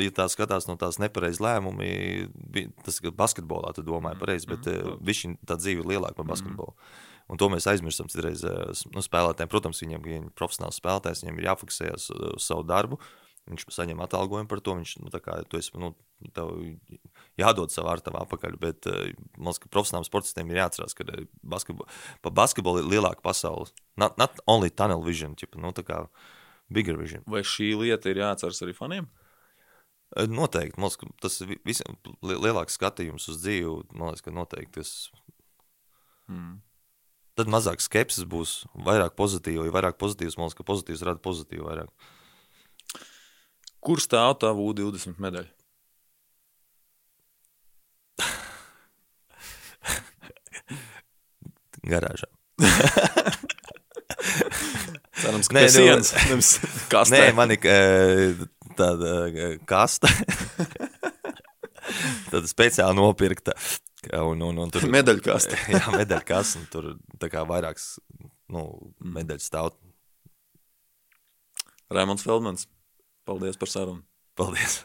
ja 0.05 0.13
tā 0.21 0.29
skatās 0.29 0.69
no 0.69 0.77
tās 0.77 1.01
nepareizas 1.01 1.41
lēmumi, 1.41 1.91
bi- 2.53 2.69
tas 2.85 3.01
ir 3.01 3.17
basketbolā, 3.17 3.73
tu 3.73 3.81
domāji 3.89 4.21
pareizi, 4.21 4.53
bet 4.53 4.69
mm, 4.69 5.01
viņš 5.01 5.27
tā 5.49 5.57
dzīve 5.57 5.81
ir 5.81 5.95
lielāka 5.95 6.21
par 6.21 6.29
basketbolu. 6.35 6.77
Un 7.27 7.39
to 7.39 7.49
mēs 7.51 7.67
aizmirstam 7.67 8.07
citreiz 8.11 8.43
eh, 8.47 8.83
nu, 8.95 9.03
spēlētājiem. 9.03 9.51
Protams, 9.51 9.81
viņiem 9.83 9.99
ja 9.99 10.03
viņi 10.05 10.29
ir 10.29 10.35
profesionāls 10.37 10.79
spēlētājs, 10.79 11.23
viņiem 11.25 11.41
ir 11.41 11.49
jāfokusējas 11.49 12.11
uz 12.13 12.27
uz 12.33 12.45
savu 12.47 12.63
darbu. 12.67 12.99
Viņš 13.47 13.63
saņem 13.71 14.01
atalgojumu 14.03 14.49
par 14.51 14.59
to. 14.63 14.75
Viņš, 14.75 14.93
nu, 15.05 15.11
kā, 15.23 15.37
tu 15.47 15.59
esi, 15.59 15.71
nu, 15.79 15.93
jādod 17.39 17.71
savu 17.71 17.91
ar 17.91 18.03
tavu 18.03 18.19
apakaļ. 18.21 18.57
Bet 18.59 18.89
eh, 18.91 19.13
man 19.37 19.51
liekas, 19.51 19.61
ka 19.63 19.71
profesionāliem 19.71 20.07
sportistiem 20.07 20.51
ir 20.51 20.61
jāatcerās, 20.61 20.95
ka 20.97 21.07
eh, 21.13 21.27
basketbol, 21.43 21.87
pa 22.23 22.33
basketbolu 22.41 22.83
ir 22.83 22.91
lielāka 22.95 23.23
pasaule. 23.25 23.71
Not, 23.99 24.17
not 24.19 24.39
only 24.47 24.71
tunnel 24.71 25.03
vision, 25.05 25.35
ķipa, 25.39 25.59
nu, 25.63 25.71
tā 25.75 25.85
kā 25.87 26.03
bigger 26.73 26.99
vision. 26.99 27.23
Vai 27.27 27.43
šī 27.47 27.73
lieta 27.79 28.11
ir 28.11 28.23
jāatceras 28.23 28.63
arī 28.65 28.75
faniem? 28.75 29.07
Eh, 30.15 30.27
Noteikti. 30.27 30.79
Man 30.79 30.91
liekas, 30.91 31.01
ka 31.03 31.27
tas 31.27 31.41
ir 31.43 31.57
lielāks 32.23 32.79
skatījums 32.79 33.27
uz 33.31 33.41
dzīvi. 33.43 33.75
Man 33.95 34.11
liekas, 34.11 34.23
ka 34.27 34.35
noteikti 34.35 34.79
tas. 34.79 34.93
Mm. 36.27 36.57
Tad 37.37 37.47
mazāk 37.53 37.77
skepsis 37.83 38.25
būs, 38.25 38.51
vairāk 38.87 39.13
pozitīva. 39.19 39.67
Ja 39.67 39.73
vairāk 39.75 39.99
pozitīvs, 40.01 40.37
man 40.39 40.47
liekas, 40.47 40.57
ka 40.57 40.65
pozitīvs 40.65 41.03
rada 41.05 41.21
pozitīvu 41.21 41.67
vairāk. 41.69 41.89
Kur 43.85 43.97
stāv 44.01 44.39
tā 44.41 44.49
U20 44.57 45.21
medaļa? 45.21 45.51
Garāžā. 51.93 52.29
Cerams, 55.17 55.47
ka 55.49 55.53
nu- 55.57 55.69
sienas, 55.69 56.11
nevis 56.29 56.51
kastē. 56.91 57.19
Nē, 57.21 57.33
man 57.37 57.53
ir 57.53 57.59
eh, 57.69 58.41
tāda 58.77 59.11
eh, 59.29 59.57
kasta. 59.69 60.09
tāda 62.31 62.45
speciāli 62.49 62.97
nopirkta. 62.97 63.53
Un, 64.05 64.41
un, 64.41 64.57
un 64.61 64.71
tur 64.71 64.85
Medaļkaste. 64.97 65.57
jā, 65.73 65.83
medaļkas, 65.95 66.55
un 66.59 66.67
tur 66.71 66.91
kā 67.31 67.43
vairākas 67.49 67.95
nu, 68.53 68.67
medaļas 69.01 69.49
stāv. 69.49 69.73
Raimons 71.93 72.25
Feldmans, 72.25 72.67
paldies 73.27 73.57
par 73.59 73.71
sarunu. 73.71 74.03
Paldies! 74.37 74.81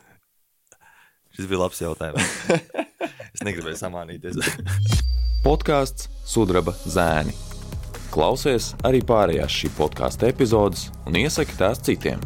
Šis 1.33 1.49
bija 1.49 1.63
labs 1.65 1.81
jautājums. 1.81 2.35
es 3.35 3.45
negribēju 3.45 3.79
samānīties. 3.81 4.39
Podkāsts 5.43 6.09
Sudraba 6.29 6.75
zēni. 6.85 7.35
Klausies 8.13 8.75
arī 8.85 9.01
pārējās 9.09 9.63
šī 9.63 9.73
podkāstu 9.79 10.29
epizodes 10.29 10.91
un 11.09 11.17
iesaki 11.21 11.57
tās 11.59 11.81
citiem. 11.85 12.21